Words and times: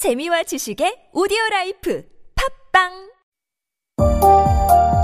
재미와 0.00 0.43
지식의 0.43 1.11
오디오 1.13 1.37
라이프 1.51 2.03
팝빵 2.73 3.11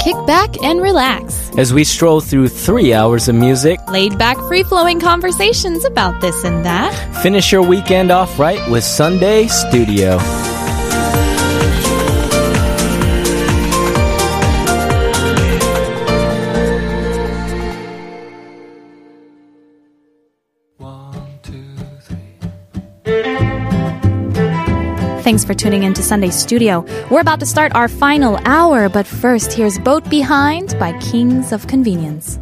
Kick 0.04 0.16
back 0.26 0.56
and 0.64 0.82
relax. 0.82 1.52
as 1.58 1.74
we 1.74 1.84
stroll 1.84 2.22
through 2.22 2.48
three 2.48 2.94
hours 2.94 3.28
of 3.28 3.36
music. 3.36 3.78
Laid 3.92 4.18
back, 4.18 4.38
free 4.48 4.64
flowing 4.64 5.00
conversations 5.00 5.84
about 5.86 6.22
this 6.22 6.46
and 6.46 6.64
that. 6.66 6.94
Finish 7.22 7.52
your 7.52 7.62
weekend 7.62 8.10
off 8.10 8.40
right 8.40 8.62
with 8.72 8.84
Sunday 8.84 9.48
Studio. 9.48 10.18
Thanks 25.28 25.44
for 25.44 25.54
tuning 25.54 25.84
in 25.84 25.94
to 25.96 26.02
Sunday 26.02 26.30
Studio. 26.30 26.86
We're 27.12 27.20
about 27.20 27.42
to 27.42 27.46
start 27.46 27.76
our 27.76 27.90
final 27.90 28.40
hour, 28.46 28.88
but 28.88 29.06
first, 29.06 29.52
here's 29.52 29.78
Boat 29.78 30.10
Behind 30.10 30.74
by 30.80 30.98
Kings 31.00 31.52
of 31.52 31.68
Convenience. 31.68 32.40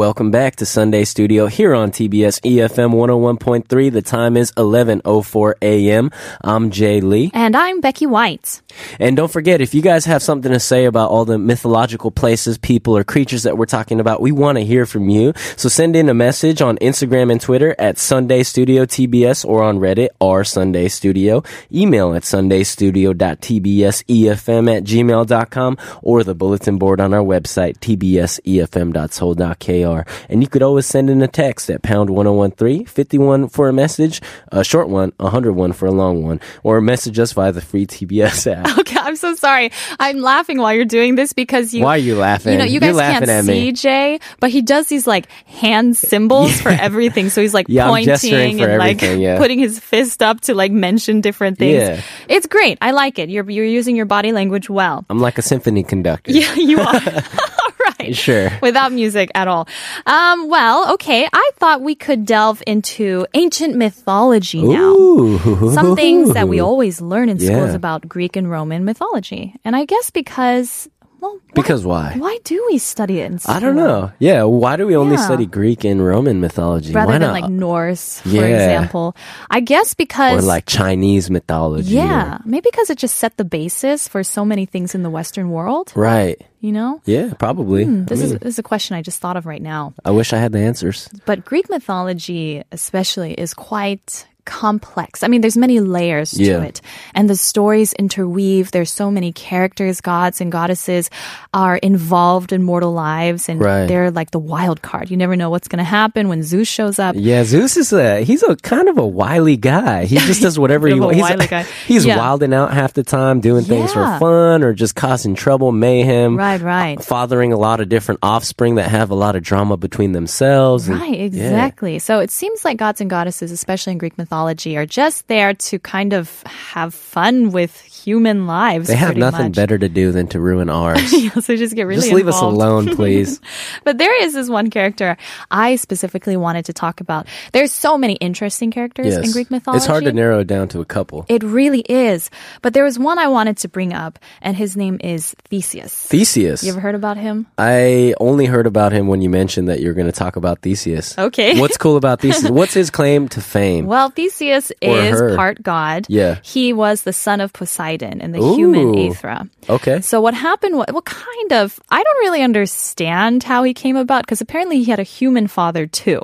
Welcome 0.00 0.30
back 0.30 0.56
to 0.56 0.64
Sunday 0.64 1.04
Studio 1.04 1.46
here 1.46 1.74
on 1.74 1.90
TBS 1.90 2.40
EFM 2.40 2.94
101.3. 2.94 3.92
The 3.92 4.00
time 4.00 4.38
is 4.38 4.50
11:04 4.52 5.54
a.m. 5.60 6.10
I'm 6.40 6.70
Jay 6.70 7.02
Lee. 7.02 7.30
And 7.34 7.54
I'm 7.54 7.82
Becky 7.82 8.06
White. 8.06 8.62
And 8.98 9.14
don't 9.14 9.30
forget, 9.30 9.60
if 9.60 9.74
you 9.74 9.82
guys 9.82 10.06
have 10.06 10.22
something 10.22 10.52
to 10.52 10.58
say 10.58 10.86
about 10.86 11.10
all 11.10 11.26
the 11.26 11.36
mythological 11.36 12.10
places, 12.10 12.56
people, 12.56 12.96
or 12.96 13.04
creatures 13.04 13.42
that 13.42 13.58
we're 13.58 13.66
talking 13.66 14.00
about, 14.00 14.22
we 14.22 14.32
want 14.32 14.56
to 14.56 14.64
hear 14.64 14.86
from 14.86 15.10
you. 15.10 15.34
So 15.56 15.68
send 15.68 15.94
in 15.94 16.08
a 16.08 16.14
message 16.14 16.62
on 16.62 16.78
Instagram 16.78 17.30
and 17.30 17.38
Twitter 17.38 17.76
at 17.78 17.98
Sunday 17.98 18.42
Studio 18.42 18.86
TBS 18.86 19.44
or 19.44 19.62
on 19.62 19.80
Reddit 19.80 20.08
r 20.18 20.44
Sunday 20.44 20.88
Studio. 20.88 21.42
Email 21.70 22.14
at 22.14 22.22
sundaystudio.tbsefm 22.22 24.76
at 24.76 24.82
gmail.com 24.82 25.76
or 26.00 26.24
the 26.24 26.34
bulletin 26.34 26.78
board 26.78 27.02
on 27.02 27.12
our 27.12 27.20
website, 27.20 27.76
tbsefm.seoul.kr. 27.80 29.89
And 30.28 30.42
you 30.42 30.48
could 30.48 30.62
always 30.62 30.86
send 30.86 31.10
in 31.10 31.22
a 31.22 31.28
text 31.28 31.70
at 31.70 31.82
pound 31.82 32.10
1013, 32.10 32.86
51 32.86 33.48
for 33.48 33.68
a 33.68 33.72
message, 33.72 34.20
a 34.52 34.64
short 34.64 34.88
one, 34.88 35.12
101 35.18 35.72
for 35.72 35.86
a 35.86 35.90
long 35.90 36.22
one, 36.22 36.40
or 36.62 36.80
message 36.80 37.18
us 37.18 37.32
via 37.32 37.52
the 37.52 37.60
free 37.60 37.86
TBS 37.86 38.50
app. 38.52 38.66
Okay, 38.80 38.98
I'm 38.98 39.16
so 39.16 39.34
sorry. 39.34 39.70
I'm 39.98 40.20
laughing 40.20 40.58
while 40.58 40.72
you're 40.72 40.84
doing 40.86 41.14
this 41.14 41.32
because 41.34 41.74
you. 41.74 41.84
Why 41.84 41.96
are 41.96 41.98
you 41.98 42.16
laughing? 42.16 42.52
You 42.54 42.58
know, 42.58 42.64
you 42.64 42.80
guys 42.80 42.96
can't 42.96 43.28
at 43.28 43.44
see 43.44 43.50
me. 43.50 43.72
Jay, 43.72 44.18
but 44.40 44.50
he 44.50 44.62
does 44.62 44.86
these 44.88 45.06
like 45.06 45.30
hand 45.46 45.96
symbols 46.08 46.58
for 46.60 46.70
everything. 46.70 47.28
So 47.28 47.42
he's 47.42 47.52
like 47.52 47.66
Yeah, 47.68 47.88
pointing 47.88 48.60
and 48.62 48.78
like 48.78 49.02
yeah. 49.02 49.38
putting 49.38 49.58
his 49.58 49.78
fist 49.78 50.22
up 50.22 50.40
to 50.42 50.54
like 50.54 50.72
mention 50.72 51.20
different 51.20 51.58
things. 51.58 51.74
Yeah. 51.82 52.02
It's 52.28 52.46
great. 52.46 52.78
I 52.80 52.92
like 52.92 53.18
it. 53.18 53.28
You're 53.28 53.48
you're 53.50 53.64
using 53.66 53.96
your 53.96 54.06
body 54.06 54.32
language 54.32 54.70
well. 54.70 55.04
I'm 55.10 55.18
like 55.18 55.36
a 55.38 55.42
symphony 55.42 55.82
conductor. 55.82 56.32
Yeah, 56.32 56.54
you 56.54 56.80
are. 56.80 57.00
right. 58.00 58.16
Sure. 58.16 58.50
Without 58.62 58.92
music 58.92 59.30
at 59.34 59.48
all. 59.48 59.68
Um, 60.06 60.48
well, 60.48 60.92
okay. 60.94 61.28
I 61.32 61.50
thought 61.56 61.80
we 61.82 61.94
could 61.94 62.24
delve 62.24 62.62
into 62.66 63.26
ancient 63.34 63.76
mythology 63.76 64.62
now. 64.62 64.92
Ooh. 64.94 65.72
Some 65.72 65.96
things 65.96 66.34
that 66.34 66.48
we 66.48 66.60
always 66.68 67.00
learn 67.00 67.28
in 67.28 67.38
schools 67.38 67.70
Yeah. 67.70 67.74
about 67.74 68.08
Greek 68.08 68.36
and 68.36 68.50
Roman 68.50 68.84
mythology. 68.84 69.54
And 69.64 69.74
I 69.76 69.84
guess 69.84 70.10
because, 70.10 70.88
well, 71.20 71.32
why, 71.34 71.52
Because 71.54 71.84
why? 71.84 72.14
why 72.16 72.38
do 72.44 72.56
we 72.70 72.78
study 72.78 73.20
it? 73.20 73.42
I 73.46 73.60
don't 73.60 73.76
know. 73.76 74.12
Yeah, 74.18 74.44
why 74.44 74.76
do 74.76 74.86
we 74.86 74.96
only 74.96 75.16
Yeah. 75.16 75.24
study 75.26 75.46
Greek 75.46 75.84
and 75.84 76.04
Roman 76.04 76.40
mythology? 76.40 76.92
Rather 76.92 77.12
why 77.12 77.18
than 77.18 77.28
not? 77.32 77.40
like 77.40 77.50
Norse, 77.50 78.20
for 78.20 78.28
Yeah. 78.28 78.56
example. 78.56 79.14
I 79.50 79.60
guess 79.60 79.94
because 79.94 80.42
or 80.42 80.46
like 80.46 80.66
Chinese 80.66 81.30
mythology. 81.30 81.94
yeah, 81.94 82.38
maybe 82.44 82.68
because 82.72 82.90
it 82.90 82.98
just 82.98 83.16
set 83.16 83.36
the 83.36 83.44
basis 83.44 84.08
for 84.08 84.22
so 84.24 84.44
many 84.44 84.64
things 84.66 84.94
in 84.94 85.02
the 85.02 85.10
Western 85.10 85.50
world, 85.50 85.92
right. 85.94 86.40
you 86.60 86.72
know? 86.72 87.00
Yeah, 87.04 87.34
probably. 87.38 87.84
Hmm, 87.84 88.04
This 88.06 88.20
I, 88.20 88.24
is, 88.24 88.32
this 88.38 88.54
is 88.54 88.58
a 88.58 88.62
question 88.62 88.96
I 88.96 89.02
just 89.02 89.20
thought 89.20 89.36
of 89.36 89.44
right 89.46 89.62
now. 89.62 89.92
I 90.04 90.10
wish 90.12 90.32
I 90.32 90.38
had 90.38 90.52
the 90.52 90.60
answers. 90.60 91.08
But 91.26 91.44
Greek 91.44 91.68
mythology, 91.68 92.62
especially, 92.72 93.34
is 93.34 93.52
quite 93.54 94.26
complex. 94.44 95.22
I 95.22 95.28
mean, 95.28 95.40
there's 95.40 95.56
many 95.56 95.80
layers 95.80 96.32
to 96.32 96.62
it, 96.62 96.80
and 97.14 97.28
the 97.28 97.36
stories 97.36 97.92
interweave. 97.94 98.70
There's 98.70 98.90
so 98.90 99.10
many 99.10 99.32
characters, 99.32 100.00
gods 100.00 100.40
and 100.40 100.50
goddesses 100.52 101.10
are 101.54 101.76
involved 101.76 102.52
in 102.52 102.62
mortal 102.62 102.92
lives, 102.92 103.48
and 103.48 103.60
Right. 103.60 103.86
they're 103.86 104.10
like 104.10 104.30
the 104.30 104.38
wild 104.38 104.82
card. 104.82 105.10
You 105.10 105.16
never 105.16 105.36
know 105.36 105.50
what's 105.50 105.68
going 105.68 105.78
to 105.78 105.84
happen 105.84 106.28
when 106.28 106.42
Zeus 106.42 106.68
shows 106.68 106.98
up. 106.98 107.14
Yeah, 107.18 107.44
Zeus 107.44 107.76
is 107.76 107.92
a 107.92 108.22
he's 108.24 108.42
a 108.42 108.56
kind 108.56 108.88
of 108.88 108.98
a 108.98 109.06
wily 109.06 109.56
guy. 109.56 110.04
He 110.04 110.16
just 110.30 110.42
does 110.42 110.58
whatever 110.58 110.88
he 110.88 110.98
wants. 110.98 111.16
He's, 111.16 111.46
guy. 111.48 111.62
he's 111.86 112.06
Yeah. 112.06 112.16
wilding 112.18 112.52
out 112.54 112.72
half 112.72 112.92
the 112.94 113.02
time, 113.02 113.40
doing 113.40 113.64
things 113.64 113.92
for 113.92 114.04
fun 114.18 114.62
or 114.62 114.72
just 114.72 114.94
causing 114.94 115.34
trouble, 115.34 115.72
mayhem. 115.72 116.36
Right, 116.36 116.60
right. 116.60 116.98
Uh, 116.98 117.02
fathering 117.02 117.52
a 117.52 117.58
lot 117.58 117.80
of 117.80 117.88
different 117.88 118.20
offspring 118.22 118.76
that 118.76 118.88
have 118.90 119.10
a 119.10 119.14
lot 119.14 119.36
of 119.36 119.42
drama 119.42 119.76
between 119.76 120.12
themselves. 120.12 120.88
and- 120.88 120.98
Right, 121.00 121.18
yeah. 121.18 121.24
exactly. 121.24 121.98
So 121.98 122.20
it 122.20 122.30
seems 122.30 122.64
like 122.64 122.76
gods 122.76 123.00
and 123.00 123.10
goddesses, 123.10 123.50
especially 123.52 123.92
in 123.92 123.98
Greek 123.98 124.16
mythology, 124.18 124.29
are 124.76 124.86
just 124.86 125.26
there 125.28 125.54
to 125.54 125.78
kind 125.78 126.12
of 126.12 126.42
have 126.44 126.94
fun 126.94 127.50
with 127.50 127.89
human 128.04 128.46
lives. 128.46 128.88
They 128.88 128.96
have 128.96 129.16
nothing 129.16 129.46
much. 129.46 129.54
better 129.56 129.76
to 129.78 129.88
do 129.88 130.12
than 130.12 130.26
to 130.28 130.40
ruin 130.40 130.68
ours. 130.68 131.00
Yeah, 131.20 131.30
so 131.40 131.54
just 131.56 131.74
get 131.74 131.82
really 131.86 132.00
just 132.00 132.12
leave 132.14 132.28
us 132.28 132.40
alone, 132.40 132.96
please. 132.96 133.40
But 133.84 133.98
there 133.98 134.22
is 134.22 134.34
this 134.34 134.48
one 134.48 134.70
character 134.70 135.16
I 135.50 135.76
specifically 135.76 136.36
wanted 136.36 136.64
to 136.66 136.72
talk 136.72 137.00
about. 137.00 137.26
There's 137.52 137.72
so 137.72 137.98
many 137.98 138.14
interesting 138.14 138.70
characters 138.70 139.16
in 139.16 139.30
Greek 139.32 139.50
mythology. 139.50 139.78
It's 139.78 139.86
hard 139.86 140.04
to 140.04 140.12
narrow 140.12 140.40
it 140.40 140.46
down 140.46 140.68
to 140.68 140.80
a 140.80 140.84
couple. 140.84 141.26
It 141.28 141.42
really 141.42 141.80
is. 141.80 142.30
But 142.62 142.72
there 142.72 142.84
was 142.84 142.98
one 142.98 143.18
I 143.18 143.28
wanted 143.28 143.58
to 143.58 143.68
bring 143.68 143.92
up, 143.92 144.18
and 144.40 144.56
his 144.56 144.76
name 144.76 144.98
is 145.02 145.34
Theseus. 145.50 145.92
Theseus. 146.06 146.62
You 146.64 146.70
ever 146.72 146.80
heard 146.80 146.94
about 146.94 147.16
him? 147.18 147.46
I 147.58 148.14
only 148.20 148.46
heard 148.46 148.66
about 148.66 148.92
him 148.92 149.06
when 149.08 149.20
you 149.20 149.28
mentioned 149.28 149.68
that 149.68 149.80
you're 149.80 149.94
going 149.94 150.06
to 150.06 150.12
talk 150.12 150.36
about 150.36 150.60
Theseus. 150.62 151.18
Okay. 151.18 151.60
What's 151.60 151.76
cool 151.76 151.96
about 151.96 152.20
Theseus? 152.20 152.50
What's 152.60 152.72
his 152.74 152.90
claim 152.90 153.28
to 153.30 153.40
fame? 153.40 153.86
Well, 153.86 154.08
Theseus 154.10 154.72
Or 154.82 154.96
is 154.98 155.20
her. 155.20 155.36
part 155.36 155.62
god. 155.62 156.06
Yeah. 156.08 156.38
He 156.42 156.72
was 156.72 157.02
the 157.02 157.12
son 157.12 157.40
of 157.40 157.52
Poseidon 157.52 157.89
and 157.98 158.34
the 158.34 158.40
Ooh. 158.40 158.54
human 158.54 158.92
Aethra. 158.94 159.48
okay. 159.68 160.00
So 160.00 160.20
what 160.20 160.34
happened? 160.34 160.76
What, 160.76 160.92
what 160.92 161.04
kind 161.04 161.52
of? 161.52 161.78
I 161.90 162.02
don't 162.02 162.18
really 162.18 162.42
understand 162.42 163.42
how 163.42 163.62
he 163.62 163.74
came 163.74 163.96
about 163.96 164.22
because 164.22 164.40
apparently 164.40 164.82
he 164.82 164.90
had 164.90 164.98
a 165.00 165.04
human 165.04 165.46
father 165.46 165.86
too. 165.86 166.22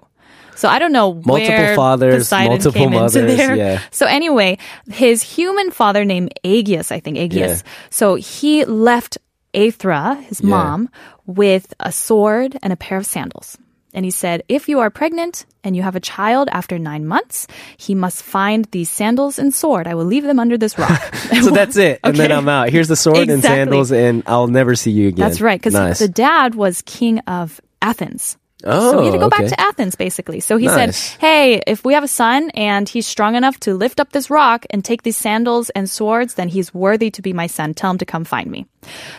So 0.56 0.69
I 0.71 0.78
don't 0.78 0.93
know 0.93 1.21
Multiple 1.25 1.75
fathers, 1.77 2.16
Poseidon 2.16 2.49
multiple 2.49 2.88
mothers, 2.88 3.38
yeah. 3.38 3.82
So 3.91 4.06
anyway, 4.06 4.56
his 4.91 5.21
human 5.22 5.71
father 5.71 6.04
named 6.04 6.32
Aegeus, 6.44 6.91
I 6.91 6.99
think 7.00 7.19
Aegeus. 7.19 7.62
Yeah. 7.62 7.71
So 7.91 8.15
he 8.15 8.65
left 8.65 9.19
Aethra, 9.53 10.19
his 10.25 10.41
Yeah. 10.41 10.48
mom, 10.48 10.88
with 11.27 11.75
a 11.78 11.93
sword 11.93 12.56
and 12.62 12.72
a 12.72 12.77
pair 12.77 12.97
of 12.97 13.04
sandals. 13.04 13.59
And 13.96 14.04
he 14.04 14.10
said, 14.10 14.42
if 14.46 14.68
you 14.68 14.80
are 14.80 14.90
pregnant 14.90 15.46
and 15.64 15.74
you 15.74 15.82
have 15.82 15.96
a 15.96 16.00
child 16.00 16.50
after 16.52 16.78
nine 16.78 17.06
months, 17.06 17.46
he 17.78 17.94
must 17.94 18.22
find 18.22 18.66
these 18.66 18.90
sandals 18.90 19.38
and 19.38 19.54
sword. 19.54 19.86
I 19.86 19.94
will 19.94 20.04
leave 20.04 20.22
them 20.22 20.38
under 20.38 20.58
this 20.58 20.78
rock. 20.78 21.02
So 21.46 21.50
that's 21.50 21.76
it. 21.76 22.00
And 22.04 22.16
then 22.16 22.32
I'm 22.32 22.48
out. 22.48 22.70
Here's 22.70 22.88
the 22.88 22.96
sword 22.96 23.28
and 23.28 23.42
sandals, 23.42 23.92
and 23.92 24.22
I'll 24.26 24.48
never 24.48 24.74
see 24.74 24.90
you 24.90 25.08
again. 25.08 25.26
That's 25.26 25.40
right, 25.40 25.58
because 25.58 25.74
nice. 25.74 25.98
the 25.98 26.08
dad 26.08 26.54
was 26.54 26.82
king 26.82 27.20
of 27.20 27.60
Athens. 27.80 28.36
Oh, 28.66 28.93
so 28.93 28.99
he 29.00 29.06
had 29.06 29.12
to 29.12 29.19
oh, 29.19 29.28
go 29.28 29.31
back 29.31 29.47
to 29.47 29.60
Athens, 29.60 29.94
basically. 29.94 30.41
So 30.41 30.56
he 30.56 30.66
Nice. 30.66 30.97
said, 30.97 31.21
Hey, 31.21 31.62
if 31.66 31.84
we 31.84 31.94
have 31.94 32.04
a 32.04 32.09
son 32.09 32.50
and 32.50 32.88
he's 32.88 33.06
strong 33.06 33.34
enough 33.34 33.59
to 33.60 33.75
lift 33.75 34.00
up 34.00 34.12
this 34.12 34.31
rock 34.31 34.66
and 34.71 34.84
take 34.84 35.03
these 35.03 35.16
sandals 35.16 35.71
and 35.71 35.88
swords, 35.88 36.34
then 36.34 36.49
he's 36.49 36.75
worthy 36.75 37.10
to 37.10 37.22
be 37.22 37.32
my 37.32 37.47
son. 37.47 37.75
Tell 37.75 37.91
him 37.91 37.99
to 37.99 38.06
come 38.06 38.25
find 38.25 38.50
me. 38.50 38.66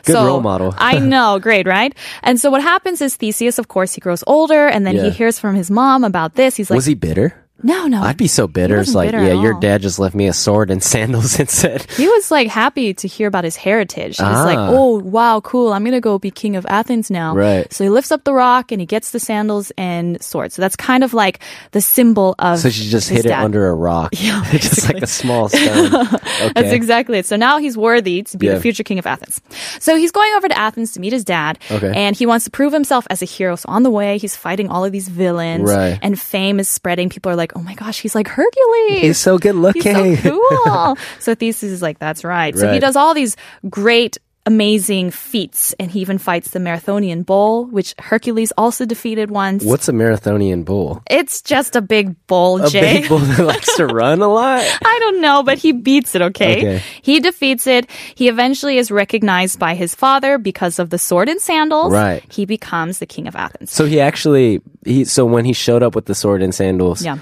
Good 0.03 0.13
so, 0.13 0.25
role 0.25 0.41
model. 0.41 0.73
I 0.77 0.99
know, 1.13 1.39
great, 1.39 1.67
right? 1.67 1.93
And 2.23 2.39
so 2.39 2.51
what 2.51 2.61
happens 2.61 3.01
is 3.01 3.15
Theseus, 3.15 3.59
of 3.59 3.67
course, 3.67 3.93
he 3.93 4.01
grows 4.01 4.23
older 4.27 4.67
and 4.67 4.85
then 4.85 4.95
he 4.95 5.09
hears 5.09 5.39
from 5.39 5.55
his 5.55 5.71
mom 5.71 6.03
about 6.03 6.35
this. 6.35 6.55
He's 6.55 6.69
like, 6.69 6.77
Was 6.77 6.85
he 6.85 6.95
bitter? 6.95 7.46
No, 7.63 7.87
no. 7.87 8.01
I'd 8.03 8.17
be 8.17 8.27
so 8.27 8.47
bitter. 8.47 8.77
It's 8.79 8.93
like, 8.93 9.11
bitter 9.11 9.23
yeah, 9.23 9.41
your 9.41 9.55
all. 9.55 9.59
dad 9.59 9.81
just 9.81 9.97
left 9.99 10.13
me 10.15 10.27
a 10.27 10.33
sword 10.33 10.69
and 10.69 10.81
sandals 10.93 11.39
and 11.39 11.49
said. 11.49 11.89
He 11.91 12.07
was 12.07 12.29
like 12.29 12.47
happy 12.49 12.93
to 12.93 13.07
hear 13.07 13.27
about 13.27 13.43
his 13.43 13.55
heritage. 13.55 14.17
He's 14.17 14.19
like, 14.19 14.57
Ah. 14.57 14.69
oh, 14.71 14.99
wow, 14.99 15.39
cool. 15.41 15.73
I'm 15.73 15.83
going 15.83 15.93
to 15.93 15.99
go 16.01 16.19
be 16.19 16.29
king 16.31 16.55
of 16.55 16.65
Athens 16.69 17.09
now. 17.09 17.35
Right. 17.35 17.71
So 17.73 17.83
he 17.83 17.89
lifts 17.89 18.11
up 18.11 18.23
the 18.25 18.33
rock 18.33 18.71
and 18.71 18.79
he 18.79 18.85
gets 18.85 19.11
the 19.11 19.19
sandals 19.19 19.71
and 19.77 20.21
sword. 20.23 20.51
So 20.51 20.61
that's 20.61 20.75
kind 20.75 21.03
of 21.03 21.13
like 21.13 21.39
the 21.71 21.81
symbol 21.81 22.35
of. 22.39 22.59
So 22.59 22.69
she 22.69 22.89
just 22.89 23.09
hid 23.09 23.25
it 23.25 23.31
under 23.31 23.67
a 23.67 23.73
rock. 23.73 24.13
Yeah, 24.17 24.43
just 24.51 24.87
like 24.91 25.01
a 25.03 25.07
small 25.07 25.49
stone. 25.49 25.95
Okay. 25.95 26.51
That's 26.55 26.71
exactly 26.73 27.17
it. 27.19 27.25
So 27.25 27.35
now 27.37 27.57
he's 27.59 27.77
worthy 27.77 28.23
to 28.23 28.37
be 28.37 28.47
Yeah. 28.47 28.55
the 28.55 28.61
future 28.61 28.83
king 28.83 28.99
of 28.99 29.05
Athens. 29.07 29.41
So 29.79 29.95
he's 29.95 30.11
going 30.11 30.33
over 30.35 30.47
to 30.47 30.57
Athens 30.57 30.91
to 30.93 30.99
meet 30.99 31.13
his 31.13 31.23
dad. 31.23 31.59
Okay. 31.71 31.91
And 31.95 32.15
he 32.15 32.25
wants 32.25 32.45
to 32.45 32.51
prove 32.51 32.73
himself 32.73 33.07
as 33.09 33.21
a 33.21 33.25
hero. 33.25 33.55
So 33.55 33.69
on 33.69 33.83
the 33.83 33.89
way, 33.91 34.17
he's 34.17 34.35
fighting 34.35 34.69
all 34.69 34.83
of 34.85 34.91
these 34.91 35.07
villains. 35.07 35.69
Right. 35.69 35.97
And 36.01 36.19
fame 36.19 36.59
is 36.59 36.67
spreading. 36.67 37.09
People 37.09 37.31
are 37.31 37.35
like, 37.35 37.46
oh 37.55 37.61
my 37.61 37.73
gosh, 37.75 37.99
he's 38.01 38.15
like 38.15 38.27
Hercules. 38.27 39.01
He's 39.01 39.17
so 39.17 39.37
good 39.37 39.55
He's 39.55 39.61
looking. 39.85 40.15
so 40.17 40.39
cool. 40.65 40.97
so 41.19 41.35
Theseus 41.35 41.63
is 41.71 41.81
like, 41.81 41.99
that's 41.99 42.23
right. 42.23 42.55
So 42.57 42.71
he 42.71 42.79
does 42.79 42.95
all 42.95 43.13
these 43.13 43.35
great 43.69 44.17
amazing 44.45 45.11
feats, 45.11 45.75
and 45.77 45.91
he 45.91 45.99
even 45.99 46.17
fights 46.17 46.51
the 46.51 46.59
Marathonian 46.59 47.25
Bull, 47.25 47.65
which 47.65 47.93
Hercules 47.99 48.53
also 48.57 48.85
defeated 48.85 49.29
once. 49.29 49.61
What's 49.61 49.89
a 49.89 49.91
marathonian 49.91 50.63
bull? 50.63 51.03
It's 51.09 51.41
just 51.41 51.75
a 51.75 51.81
big 51.81 52.15
bull, 52.27 52.63
A 52.63 52.69
Jay. 52.69 53.01
big 53.01 53.09
bull 53.09 53.19
that 53.19 53.43
likes 53.45 53.75
to 53.75 53.85
run 53.87 54.21
a 54.21 54.27
lot. 54.29 54.61
I 54.85 54.97
don't 55.01 55.19
know, 55.19 55.43
but 55.43 55.57
he 55.57 55.73
beats 55.73 56.15
it, 56.15 56.21
okay? 56.21 56.57
Okay. 56.59 56.83
He 57.01 57.19
defeats 57.19 57.67
it. 57.67 57.91
He 58.15 58.29
eventually 58.29 58.77
is 58.77 58.89
recognized 58.89 59.59
by 59.59 59.75
his 59.75 59.93
father 59.93 60.37
because 60.37 60.79
of 60.79 60.91
the 60.91 60.97
sword 60.97 61.27
and 61.27 61.41
sandals. 61.41 61.91
Right. 61.91 62.23
He 62.31 62.45
becomes 62.45 62.99
the 62.99 63.05
king 63.05 63.27
of 63.27 63.35
Athens. 63.35 63.73
So 63.73 63.83
he 63.85 63.99
actually 63.99 64.61
he 64.85 65.03
so 65.03 65.25
when 65.25 65.43
he 65.43 65.51
showed 65.51 65.83
up 65.83 65.93
with 65.93 66.05
the 66.05 66.15
sword 66.15 66.41
and 66.41 66.55
sandals, 66.55 67.03
Yeah. 67.03 67.17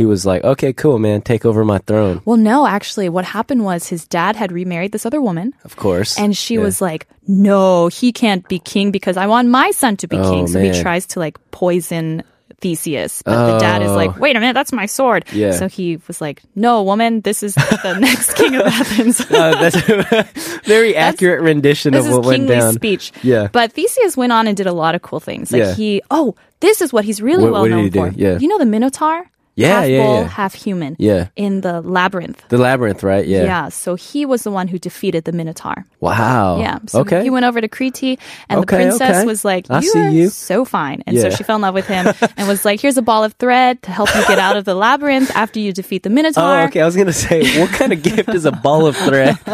He 0.00 0.06
was 0.08 0.24
like, 0.24 0.42
"Okay, 0.52 0.72
cool, 0.72 0.98
man, 0.98 1.20
take 1.20 1.44
over 1.44 1.62
my 1.64 1.76
throne." 1.84 2.22
Well, 2.24 2.38
no, 2.40 2.64
actually, 2.66 3.08
what 3.12 3.24
happened 3.36 3.62
was 3.68 3.86
his 3.92 4.08
dad 4.08 4.32
had 4.34 4.50
remarried 4.50 4.92
this 4.96 5.04
other 5.04 5.20
woman. 5.20 5.52
Of 5.68 5.76
course. 5.76 6.16
And 6.18 6.32
she 6.34 6.54
Yeah. 6.56 6.64
was 6.64 6.80
like, 6.80 7.06
no, 7.28 7.88
he 7.88 8.08
can't 8.12 8.48
be 8.48 8.58
king 8.58 8.90
because 8.90 9.16
I 9.20 9.26
want 9.28 9.48
my 9.52 9.70
son 9.72 9.96
to 9.98 10.06
be 10.08 10.16
Oh, 10.16 10.30
king. 10.32 10.46
So 10.48 10.58
he 10.58 10.72
tries 10.80 11.04
to 11.12 11.20
like 11.20 11.36
poison 11.50 12.22
Theseus. 12.60 13.22
But 13.24 13.52
the 13.52 13.58
dad 13.58 13.80
is 13.82 13.88
Oh. 13.90 13.94
like, 14.02 14.18
wait 14.20 14.36
a 14.36 14.40
minute, 14.40 14.52
that's 14.52 14.72
my 14.72 14.84
sword. 14.86 15.24
Yeah. 15.32 15.52
So 15.52 15.68
he 15.68 15.96
was 16.08 16.20
like, 16.20 16.42
no, 16.54 16.82
woman, 16.82 17.20
this 17.22 17.42
is 17.42 17.54
the 17.54 17.96
next 18.00 18.34
king 18.36 18.54
of 18.56 18.66
Athens. 18.80 19.20
Uh, 19.30 19.52
that's 19.62 19.76
a 19.88 20.28
very 20.64 20.92
accurate 20.96 21.40
rendition 21.40 21.94
of 21.94 22.04
what 22.10 22.24
went 22.24 22.36
kingly 22.48 22.56
down. 22.56 22.72
speech. 22.74 23.12
Yeah. 23.22 23.48
But 23.50 23.72
Theseus 23.72 24.16
went 24.16 24.32
on 24.32 24.46
and 24.46 24.56
did 24.56 24.66
a 24.66 24.72
lot 24.76 24.94
of 24.94 25.00
cool 25.00 25.20
things. 25.20 25.52
Like 25.52 25.60
Yeah. 25.62 25.74
he, 25.74 26.02
oh, 26.10 26.34
this 26.60 26.80
is 26.82 26.92
what 26.92 27.04
he's 27.08 27.20
really 27.22 27.44
What- 27.44 27.52
well 27.52 27.62
what 27.62 27.70
known 27.70 27.90
for. 27.90 28.12
Yeah. 28.14 28.36
You 28.38 28.48
know 28.48 28.58
the 28.58 28.66
Minotaur? 28.66 29.24
Yeah, 29.60 29.80
half 29.80 29.88
yeah, 29.88 30.02
bull, 30.02 30.20
yeah. 30.22 30.28
half 30.28 30.54
human. 30.54 30.96
Yeah. 30.98 31.28
In 31.36 31.60
the 31.60 31.80
labyrinth. 31.80 32.42
The 32.48 32.58
labyrinth, 32.58 33.02
right? 33.02 33.26
Yeah. 33.26 33.44
Yeah. 33.44 33.68
So 33.68 33.94
he 33.94 34.26
was 34.26 34.42
the 34.42 34.50
one 34.50 34.68
who 34.68 34.78
defeated 34.78 35.24
the 35.24 35.32
Minotaur. 35.32 35.84
Wow. 36.00 36.58
Yeah. 36.60 36.78
So 36.86 37.00
okay. 37.00 37.22
he 37.22 37.30
went 37.30 37.44
over 37.44 37.60
to 37.60 37.68
Crete, 37.68 38.18
and 38.48 38.62
the 38.62 38.66
princess 38.66 39.18
okay. 39.18 39.26
was 39.26 39.44
like, 39.44 39.70
I 39.70 39.80
"You 39.80 39.90
see 39.90 40.00
are 40.00 40.08
you." 40.08 40.28
so 40.28 40.64
fine." 40.64 41.02
And 41.06 41.16
Yeah. 41.16 41.24
so 41.24 41.30
she 41.30 41.42
fell 41.44 41.56
in 41.56 41.62
love 41.62 41.74
with 41.74 41.86
him 41.86 42.06
and 42.36 42.48
was 42.48 42.64
like, 42.64 42.80
"Here's 42.80 42.96
a 42.96 43.02
ball 43.02 43.24
of 43.24 43.34
thread 43.34 43.82
to 43.82 43.90
help 43.90 44.08
you 44.14 44.22
get 44.26 44.38
out 44.38 44.56
of 44.56 44.64
the 44.64 44.74
labyrinth 44.74 45.30
after 45.36 45.60
you 45.60 45.72
defeat 45.72 46.02
the 46.02 46.10
Minotaur. 46.10 46.60
Oh, 46.60 46.64
okay. 46.64 46.80
I 46.80 46.86
was 46.86 46.96
gonna 46.96 47.12
say, 47.12 47.60
what 47.60 47.70
kind 47.72 47.92
of 47.92 48.02
gift 48.10 48.30
is 48.30 48.44
a 48.44 48.52
ball 48.52 48.86
of 48.86 48.96
thread? 48.96 49.38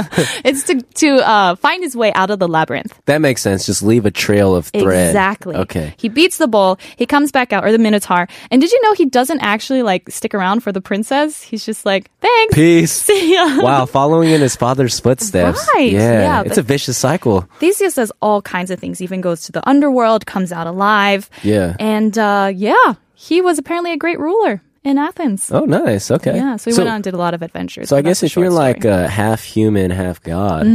It's 0.44 0.62
to 0.64 0.80
to 0.82 1.16
uh, 1.28 1.54
find 1.56 1.82
his 1.82 1.96
way 1.96 2.12
out 2.12 2.30
of 2.30 2.38
the 2.38 2.48
labyrinth." 2.48 2.94
That 3.06 3.20
makes 3.20 3.42
sense. 3.42 3.66
Just 3.66 3.82
leave 3.82 4.06
a 4.06 4.10
trail 4.10 4.54
of 4.54 4.66
thread. 4.68 5.08
Exactly. 5.08 5.56
Okay. 5.56 5.94
He 5.96 6.08
beats 6.08 6.38
the 6.38 6.46
bull. 6.48 6.78
He 6.96 7.06
comes 7.06 7.32
back 7.32 7.52
out, 7.52 7.64
or 7.64 7.72
the 7.72 7.78
Minotaur. 7.78 8.28
And 8.50 8.60
did 8.60 8.70
you 8.70 8.80
know 8.82 8.92
he 8.94 9.06
doesn't 9.06 9.40
actually 9.40 9.82
like 9.82 9.95
stick 10.08 10.34
around 10.34 10.60
for 10.60 10.72
the 10.72 10.80
princess? 10.80 11.42
He's 11.42 11.64
just 11.64 11.84
like, 11.86 12.10
"Thanks." 12.20 12.54
Peace. 12.54 12.92
See 13.08 13.34
ya. 13.34 13.62
wow, 13.62 13.86
following 13.86 14.30
in 14.30 14.40
his 14.40 14.56
father's 14.56 14.98
footsteps. 15.00 15.66
Right, 15.74 15.92
Yeah. 15.92 16.20
yeah, 16.20 16.42
it's 16.44 16.58
a 16.58 16.62
vicious 16.62 16.96
cycle. 16.98 17.48
Theseus 17.60 17.94
does 17.94 18.12
all 18.20 18.42
kinds 18.42 18.70
of 18.70 18.78
things. 18.78 19.00
Even 19.00 19.20
goes 19.20 19.42
to 19.46 19.52
the 19.52 19.66
underworld, 19.68 20.26
comes 20.26 20.52
out 20.52 20.66
alive. 20.66 21.28
Yeah. 21.42 21.76
And 21.78 22.16
uh, 22.18 22.52
yeah, 22.54 22.94
he 23.14 23.40
was 23.40 23.58
apparently 23.58 23.92
a 23.92 23.96
great 23.96 24.18
ruler 24.20 24.62
in 24.84 24.98
Athens. 24.98 25.50
Oh, 25.50 25.64
nice. 25.64 26.10
Okay. 26.10 26.36
Yeah, 26.36 26.56
so 26.56 26.70
he 26.70 26.76
went 26.76 26.88
on 26.88 26.94
and 26.96 27.04
did 27.04 27.14
a 27.14 27.18
lot 27.18 27.34
of 27.34 27.42
adventures. 27.42 27.88
So 27.88 27.96
I 27.96 28.02
guess 28.02 28.22
if 28.22 28.36
you're 28.36 28.50
like 28.50 28.82
story. 28.82 28.94
Mm-hmm. 28.94 29.04
uh, 29.06 29.08
half 29.08 29.42
human, 29.42 29.90
half 29.90 30.22
god, 30.22 30.66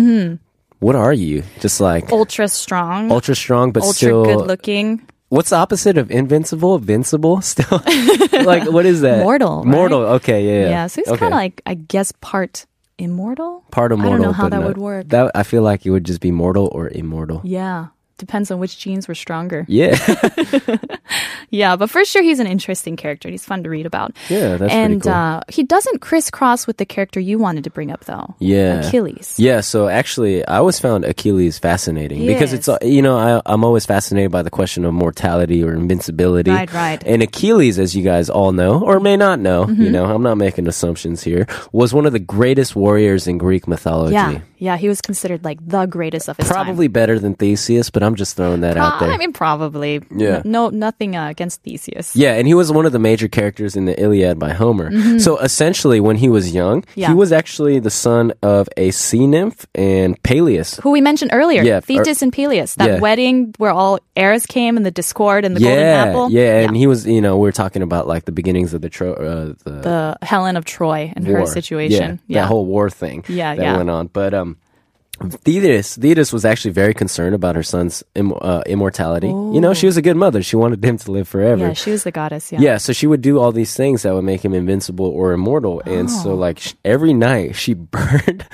what 0.79 0.95
are 0.95 1.13
you? 1.13 1.43
Just 1.59 1.79
like 1.79 2.11
ultra 2.11 2.47
strong, 2.47 3.11
ultra 3.11 3.35
strong, 3.35 3.71
but 3.71 3.83
ultra 3.83 3.93
still. 3.95 4.25
good 4.25 4.47
looking, 4.47 5.07
What's 5.31 5.51
the 5.51 5.55
opposite 5.55 5.97
of 5.97 6.11
invincible? 6.11 6.77
Vincible? 6.77 7.41
Still, 7.41 7.79
like 8.45 8.69
what 8.69 8.85
is 8.85 8.99
that? 8.99 9.23
Mortal, 9.23 9.63
right? 9.63 9.65
Mortal. 9.65 10.01
Okay. 10.19 10.43
Yeah. 10.45 10.63
yeah. 10.63 10.69
Yeah. 10.69 10.87
so 10.87 10.99
he's 10.99 11.07
okay. 11.07 11.19
kind 11.19 11.33
of 11.33 11.37
like 11.37 11.61
I 11.65 11.75
guess 11.75 12.11
part 12.19 12.65
immortal. 12.97 13.63
part 13.71 13.93
immortal. 13.93 14.11
I 14.11 14.17
don't 14.17 14.25
know 14.27 14.33
how 14.33 14.49
that 14.49 14.59
not- 14.59 14.67
would 14.67 14.77
work. 14.77 15.07
That 15.07 15.31
I 15.33 15.43
feel 15.43 15.63
like 15.63 15.85
it 15.85 15.91
would 15.91 16.03
just 16.03 16.19
be 16.19 16.31
mortal 16.31 16.67
or 16.75 16.89
immortal. 16.89 17.39
Yeah, 17.45 17.95
depends 18.21 18.49
on 18.51 18.59
which 18.59 18.77
genes 18.79 19.09
were 19.09 19.15
stronger. 19.15 19.65
Yeah. 19.67 19.97
Yeah, 21.53 21.75
but 21.75 21.89
for 21.89 22.05
sure 22.05 22.23
he's 22.23 22.39
an 22.39 22.47
interesting 22.47 22.95
character. 22.95 23.27
He's 23.27 23.43
fun 23.43 23.63
to 23.63 23.69
read 23.69 23.85
about. 23.85 24.15
Yeah, 24.29 24.55
that's 24.55 24.59
pretty 24.59 24.73
and 24.73 25.01
cool. 25.01 25.11
uh, 25.11 25.41
he 25.49 25.63
doesn't 25.63 25.99
crisscross 25.99 26.65
with 26.65 26.77
the 26.77 26.85
character 26.85 27.19
you 27.19 27.37
wanted 27.37 27.65
to 27.65 27.69
bring 27.69 27.91
up 27.91 28.05
though. 28.05 28.35
Yeah. 28.39 28.87
Achilles. 28.87 29.35
Yeah, 29.37 29.59
so 29.59 29.89
actually, 29.89 30.45
I 30.47 30.57
always 30.59 30.79
found 30.79 31.03
Achilles 31.03 31.59
fascinating 31.59 32.25
because 32.25 32.53
it's, 32.53 32.69
uh, 32.69 32.77
you 32.81 33.01
know, 33.01 33.17
I, 33.17 33.41
I'm 33.45 33.65
always 33.65 33.85
fascinated 33.85 34.31
by 34.31 34.43
the 34.43 34.49
question 34.49 34.85
of 34.85 34.93
mortality 34.93 35.61
or 35.61 35.73
invincibility. 35.73 36.51
Right, 36.51 36.71
right. 36.71 37.03
And 37.05 37.21
Achilles, 37.21 37.77
as 37.79 37.97
you 37.97 38.03
guys 38.03 38.29
all 38.29 38.53
know, 38.53 38.81
or 38.81 39.01
may 39.01 39.17
not 39.17 39.39
know, 39.39 39.65
Mm-hmm. 39.65 39.81
you 39.83 39.89
know, 39.91 40.05
I'm 40.05 40.23
not 40.23 40.37
making 40.37 40.67
assumptions 40.69 41.21
here, 41.21 41.47
was 41.73 41.93
one 41.93 42.05
of 42.05 42.13
the 42.13 42.19
greatest 42.19 42.77
warriors 42.77 43.27
in 43.27 43.37
Greek 43.37 43.67
mythology. 43.67 44.13
Yeah, 44.13 44.39
yeah, 44.61 44.77
he 44.77 44.87
was 44.87 45.01
considered 45.01 45.43
like 45.43 45.57
the 45.67 45.87
greatest 45.87 46.29
of 46.29 46.37
his 46.37 46.47
time. 46.47 46.53
Probably 46.65 46.87
better 46.87 47.17
than 47.17 47.33
Theseus, 47.33 47.89
but 47.89 48.03
I'm 48.03 48.13
just 48.15 48.37
throwing 48.37 48.61
that 48.61 48.77
out 48.77 48.99
there. 48.99 49.11
I 49.11 49.17
mean, 49.17 49.33
probably. 49.33 50.01
Yeah. 50.15 50.43
No, 50.45 50.69
nothing 50.69 51.15
uh, 51.15 51.27
against 51.29 51.63
Theseus. 51.63 52.15
Yeah, 52.15 52.33
and 52.35 52.45
he 52.47 52.53
was 52.53 52.71
one 52.71 52.85
of 52.85 52.91
the 52.91 52.99
major 52.99 53.27
characters 53.27 53.75
in 53.75 53.85
the 53.85 53.99
Iliad 53.99 54.37
by 54.37 54.53
Homer. 54.53 55.19
So 55.19 55.37
essentially, 55.39 55.99
when 55.99 56.15
he 56.15 56.29
was 56.29 56.53
young, 56.53 56.61
Mm-hmm. 56.83 56.99
Yeah. 56.99 57.07
he 57.09 57.13
was 57.15 57.31
actually 57.31 57.79
the 57.79 57.89
son 57.89 58.33
of 58.43 58.69
a 58.77 58.91
sea 58.91 59.25
nymph 59.27 59.65
and 59.75 60.21
Peleus. 60.23 60.77
Who 60.83 60.91
we 60.91 61.01
mentioned 61.01 61.31
earlier, 61.33 61.63
Yeah, 61.63 61.79
Thetis 61.79 62.21
and 62.21 62.31
Peleus. 62.31 62.75
That 62.75 62.87
yeah. 62.89 62.99
wedding 62.99 63.53
where 63.57 63.71
all 63.71 63.99
heirs 64.15 64.45
came 64.45 64.77
and 64.77 64.85
the 64.85 64.91
discord 64.91 65.43
and 65.43 65.55
the 65.55 65.59
golden 65.61 65.83
apple. 65.83 66.29
yeah, 66.31 66.59
and 66.61 66.77
he 66.77 66.85
was, 66.87 67.07
you 67.07 67.19
know, 67.19 67.37
we 67.39 67.49
are 67.49 67.51
talking 67.51 67.81
about 67.81 68.07
like 68.07 68.25
the 68.25 68.31
beginnings 68.31 68.73
of 68.75 68.81
the 68.81 68.89
tro- 68.89 69.13
uh, 69.15 69.53
the, 69.63 69.81
the 69.81 70.17
Helen 70.21 70.55
of 70.55 70.65
Troy 70.65 71.11
and 71.15 71.27
war. 71.27 71.39
her 71.39 71.45
situation. 71.47 72.19
Yeah, 72.27 72.41
that 72.41 72.47
whole 72.47 72.65
war 72.65 72.89
thing. 72.89 73.25
Yeah, 73.27 73.55
that 73.55 73.61
yeah. 73.61 73.77
went 73.77 73.89
on. 73.89 74.07
But 74.07 74.33
um, 74.33 74.50
Thetis, 75.29 75.95
Thetis 75.97 76.33
was 76.33 76.45
actually 76.45 76.71
very 76.71 76.93
concerned 76.93 77.35
about 77.35 77.55
her 77.55 77.63
son's 77.63 78.03
Im- 78.15 78.33
uh, 78.41 78.61
immortality. 78.65 79.27
You 79.27 79.59
know, 79.61 79.73
she 79.73 79.85
was 79.85 79.97
a 79.97 80.01
good 80.01 80.17
mother. 80.17 80.41
She 80.43 80.55
wanted 80.55 80.83
him 80.83 80.97
to 80.97 81.11
live 81.11 81.27
forever. 81.27 81.67
Yeah, 81.67 81.73
she 81.73 81.91
was 81.91 82.03
the 82.03 82.11
goddess. 82.11 82.51
Yeah. 82.51 82.59
Yeah, 82.61 82.77
so 82.77 82.93
she 82.93 83.07
would 83.07 83.21
do 83.21 83.39
all 83.39 83.51
these 83.51 83.75
things 83.75 84.03
that 84.03 84.13
would 84.13 84.23
make 84.23 84.43
him 84.43 84.53
invincible 84.53 85.05
or 85.07 85.33
immortal. 85.33 85.81
And 85.85 86.07
Oh. 86.09 86.23
so, 86.23 86.35
like, 86.35 86.59
sh- 86.59 86.73
every 86.85 87.13
night 87.13 87.55
she 87.55 87.73
burned. 87.75 88.45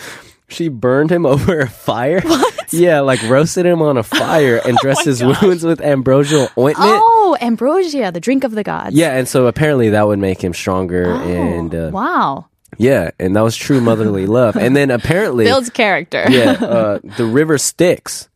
She 0.49 0.69
burned 0.69 1.11
him 1.11 1.25
over 1.33 1.59
a 1.59 1.67
fire. 1.69 2.21
What? 2.21 2.71
Yeah, 2.73 3.01
like 3.01 3.21
roasted 3.23 3.65
him 3.65 3.81
on 3.81 3.97
a 3.97 4.03
fire 4.23 4.61
and 4.65 4.77
dressed 4.77 5.05
his 5.05 5.21
wounds 5.23 5.63
with 5.63 5.81
ambrosial 5.81 6.49
ointment. 6.57 6.77
Oh, 7.03 7.37
ambrosia, 7.41 8.11
the 8.11 8.19
drink 8.21 8.43
of 8.45 8.51
the 8.51 8.63
gods. 8.63 8.95
Yeah, 8.95 9.11
and 9.17 9.27
so 9.27 9.47
apparently 9.47 9.89
that 9.89 10.07
would 10.07 10.19
make 10.19 10.41
him 10.43 10.53
stronger. 10.53 11.05
Oh, 11.13 11.19
and 11.19 11.75
uh, 11.75 11.89
wow. 11.93 12.47
Yeah, 12.77 13.11
and 13.19 13.35
that 13.35 13.41
was 13.41 13.55
true 13.55 13.81
motherly 13.81 14.25
love. 14.39 14.55
And 14.55 14.75
then 14.75 14.91
apparently, 14.91 15.45
Builds 15.45 15.69
character. 15.69 16.25
yeah, 16.29 16.51
uh, 16.51 16.99
the 17.17 17.25
river 17.25 17.57
Styx. 17.57 18.29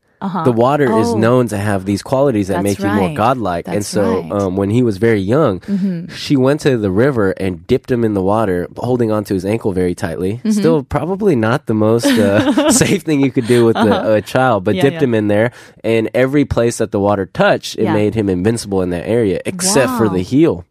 The 0.45 0.51
water 0.51 0.83
is 1.00 1.07
Oh. 1.07 1.18
known 1.18 1.48
to 1.48 1.57
have 1.57 1.83
these 1.86 2.04
qualities 2.04 2.50
that 2.50 2.62
That's 2.62 2.63
make 2.63 2.78
you 2.80 2.86
more 2.86 3.07
right. 3.07 3.18
godlike. 3.18 3.68
and 3.68 3.83
so, 3.83 4.04
right. 4.18 4.24
Mm-hmm. 4.24 4.31
um, 4.31 4.56
when 4.56 4.69
he 4.69 4.83
was 4.83 4.97
very 4.97 5.19
young, 5.19 6.07
she 6.09 6.38
went 6.38 6.59
to 6.61 6.78
the 6.78 6.92
river 6.92 7.31
and 7.31 7.66
dipped 7.66 7.90
him 7.90 8.04
in 8.04 8.14
the 8.14 8.21
water, 8.21 8.68
holding 8.78 9.11
onto 9.11 9.33
his 9.33 9.45
ankle 9.45 9.71
very 9.73 9.95
tightly. 9.95 10.33
Mm-hmm. 10.33 10.52
Still, 10.52 10.83
probably 10.83 11.35
not 11.35 11.66
the 11.66 11.73
most 11.73 12.06
uh, 12.06 12.69
safe 12.71 13.02
thing 13.02 13.21
you 13.21 13.31
could 13.31 13.47
do 13.47 13.66
with 13.66 13.76
a, 13.76 14.18
a 14.18 14.21
child, 14.21 14.64
but 14.64 14.76
Uh-huh. 14.76 14.78
Yeah, 14.78 14.81
dipped 14.83 15.02
yeah. 15.02 15.07
him 15.07 15.16
in 15.16 15.28
there. 15.28 15.52
And 15.83 16.11
every 16.14 16.45
place 16.45 16.78
that 16.78 16.92
the 16.92 17.00
water 17.00 17.26
touched, 17.26 17.80
it 17.80 17.85
Yeah. 17.85 17.94
made 17.95 18.14
him 18.14 18.30
invincible 18.30 18.83
in 18.83 18.92
that 18.92 19.07
area, 19.07 19.42
except 19.44 19.97
for 19.97 20.07
the 20.07 20.21
heel. 20.21 20.66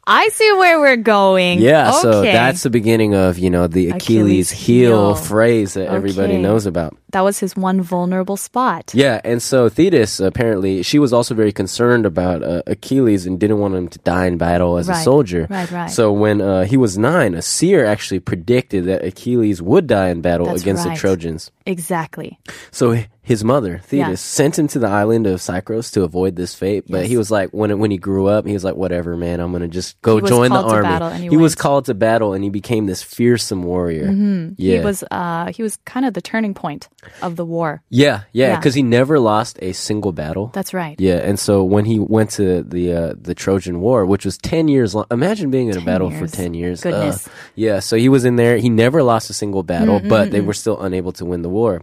I 0.06 0.28
see 0.28 0.52
where 0.54 0.80
we're 0.80 0.96
going. 0.96 1.60
Yeah, 1.60 1.90
so 1.92 2.22
that's 2.22 2.62
the 2.62 2.70
beginning 2.70 3.14
of 3.14 3.38
you 3.38 3.50
know 3.50 3.66
the 3.66 3.90
Achilles, 3.90 4.02
Achilles 4.02 4.50
heel, 4.50 5.14
heel. 5.14 5.14
phrase 5.14 5.74
that 5.74 5.88
everybody 5.88 6.38
knows 6.38 6.66
about. 6.66 6.96
that 7.10 7.20
was 7.20 7.38
his 7.38 7.54
one 7.56 7.82
vulnerable 7.82 8.36
spot. 8.36 8.92
Yeah, 8.94 9.20
and 9.24 9.42
so 9.42 9.68
Thetis 9.68 10.18
apparently 10.20 10.82
she 10.82 10.98
was 10.98 11.12
also 11.12 11.34
very 11.34 11.52
concerned 11.52 12.06
about 12.06 12.42
uh, 12.42 12.62
Achilles 12.66 13.26
and 13.26 13.38
didn't 13.38 13.58
want 13.58 13.74
him 13.74 13.88
to 13.88 13.98
die 14.00 14.26
in 14.26 14.38
battle 14.38 14.78
as 14.78 14.88
a 14.88 14.94
soldier. 14.94 15.46
right, 15.50 15.70
right. 15.70 15.90
So 15.90 16.12
when 16.12 16.40
uh, 16.40 16.64
he 16.64 16.76
was 16.76 16.96
nine, 16.96 17.34
a 17.34 17.42
seer 17.42 17.84
actually 17.84 18.20
predicted 18.20 18.84
that 18.86 19.04
Achilles 19.04 19.60
would 19.60 19.86
die 19.86 20.08
in 20.08 20.20
battle 20.22 20.46
That's 20.46 20.62
against 20.62 20.84
the. 20.84 20.94
Trojans. 20.94 21.50
Exactly. 21.66 22.38
So 22.70 23.02
his 23.22 23.44
mother 23.44 23.78
Thetis 23.84 24.08
Yeah. 24.08 24.14
sent 24.16 24.58
him 24.58 24.66
to 24.68 24.78
the 24.80 24.88
island 24.88 25.26
of 25.28 25.38
Cypros 25.40 25.92
to 25.92 26.02
avoid 26.02 26.34
this 26.36 26.54
fate. 26.54 26.84
But 26.88 27.02
Yes. 27.02 27.08
he 27.08 27.16
was 27.16 27.30
like, 27.30 27.50
when 27.50 27.78
when 27.78 27.90
he 27.92 27.96
grew 27.98 28.26
up, 28.26 28.46
he 28.46 28.52
was 28.52 28.64
like, 28.64 28.74
whatever, 28.74 29.16
man, 29.16 29.38
I'm 29.40 29.52
gonna 29.52 29.68
just 29.68 30.00
go 30.02 30.16
He 30.18 30.26
join 30.28 30.50
the 30.50 30.56
army. 30.60 30.88
and 30.88 31.30
he 31.30 31.36
was 31.36 31.54
called 31.54 31.84
to 31.86 31.94
battle, 31.94 32.32
and 32.34 32.42
he 32.42 32.50
became 32.50 32.86
this 32.86 33.02
fearsome 33.02 33.62
warrior. 33.62 34.10
Yeah. 34.56 34.78
He 34.78 34.84
was 34.84 35.04
uh 35.10 35.52
he 35.52 35.62
was 35.62 35.76
kind 35.84 36.04
of 36.04 36.14
the 36.14 36.20
turning 36.20 36.52
point 36.54 36.88
of 37.22 37.36
the 37.36 37.44
war. 37.44 37.82
Yeah, 37.90 38.22
yeah, 38.32 38.48
Yeah. 38.48 38.56
because 38.56 38.74
he 38.74 38.82
never 38.82 39.18
lost 39.20 39.58
a 39.62 39.72
single 39.72 40.12
battle. 40.12 40.50
That's 40.52 40.74
right. 40.74 40.96
Yeah, 40.98 41.16
and 41.22 41.38
so 41.38 41.62
when 41.64 41.84
he 41.84 41.98
went 42.00 42.30
to 42.32 42.62
the 42.62 42.92
uh, 42.92 43.14
the 43.20 43.34
Trojan 43.34 43.80
War, 43.80 44.04
which 44.04 44.24
was 44.24 44.36
ten 44.38 44.66
years 44.68 44.94
long, 44.94 45.06
imagine 45.10 45.50
being 45.50 45.68
in 45.68 45.74
a 45.76 45.78
10 45.78 45.84
battle 45.84 46.10
for 46.10 46.26
ten 46.26 46.54
years. 46.54 46.80
Goodness. 46.82 47.28
Uh, 47.28 47.30
yeah, 47.54 47.78
so 47.80 47.96
he 47.96 48.08
was 48.08 48.24
in 48.24 48.36
there. 48.36 48.56
He 48.58 48.68
never 48.68 49.02
lost 49.02 49.30
a 49.30 49.34
single 49.34 49.62
battle, 49.62 50.00
but 50.00 50.30
they 50.32 50.40
were 50.40 50.54
still 50.54 50.80
unable 50.80 51.12
to 51.12 51.24
win 51.24 51.42
the 51.42 51.48
war. 51.48 51.82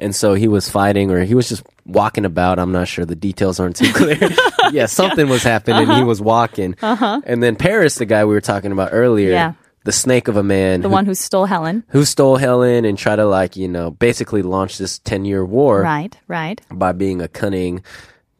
And 0.00 0.14
so 0.16 0.34
he 0.34 0.48
was 0.48 0.68
fighting, 0.70 1.10
or 1.10 1.22
he 1.24 1.34
was 1.34 1.48
just 1.48 1.62
walking 1.86 2.24
about. 2.24 2.58
I'm 2.58 2.72
not 2.72 2.88
sure. 2.88 3.04
The 3.04 3.14
details 3.14 3.60
aren't 3.60 3.76
too 3.76 3.92
clear. 3.92 4.18
yeah, 4.72 4.86
something 4.86 5.28
was 5.28 5.42
happening. 5.42 5.88
He 5.90 6.02
was 6.04 6.20
walking, 6.20 6.74
and 6.80 7.42
then 7.42 7.54
Paris, 7.56 7.96
the 7.96 8.06
guy 8.06 8.24
we 8.24 8.32
were 8.34 8.40
talking 8.40 8.72
about 8.72 8.90
earlier. 8.92 9.34
Uh-huh. 9.36 9.52
Yeah. 9.52 9.52
the 9.84 9.92
snake 9.92 10.28
of 10.28 10.36
a 10.36 10.42
man 10.42 10.82
The 10.82 10.88
who, 10.88 10.92
one 10.92 11.06
who 11.06 11.14
stole 11.14 11.46
Helen. 11.46 11.84
who 11.88 12.04
stole 12.04 12.36
Helen 12.36 12.84
and 12.84 12.98
tried 12.98 13.16
to 13.16 13.24
like 13.24 13.56
you 13.56 13.66
know 13.68 13.90
basically 13.90 14.42
launch 14.42 14.76
this 14.78 14.98
ten 14.98 15.24
year 15.24 15.42
war 15.44 15.80
Right, 15.82 16.16
right. 16.28 16.60
by 16.70 16.92
being 16.92 17.22
a 17.22 17.28
cunning 17.28 17.82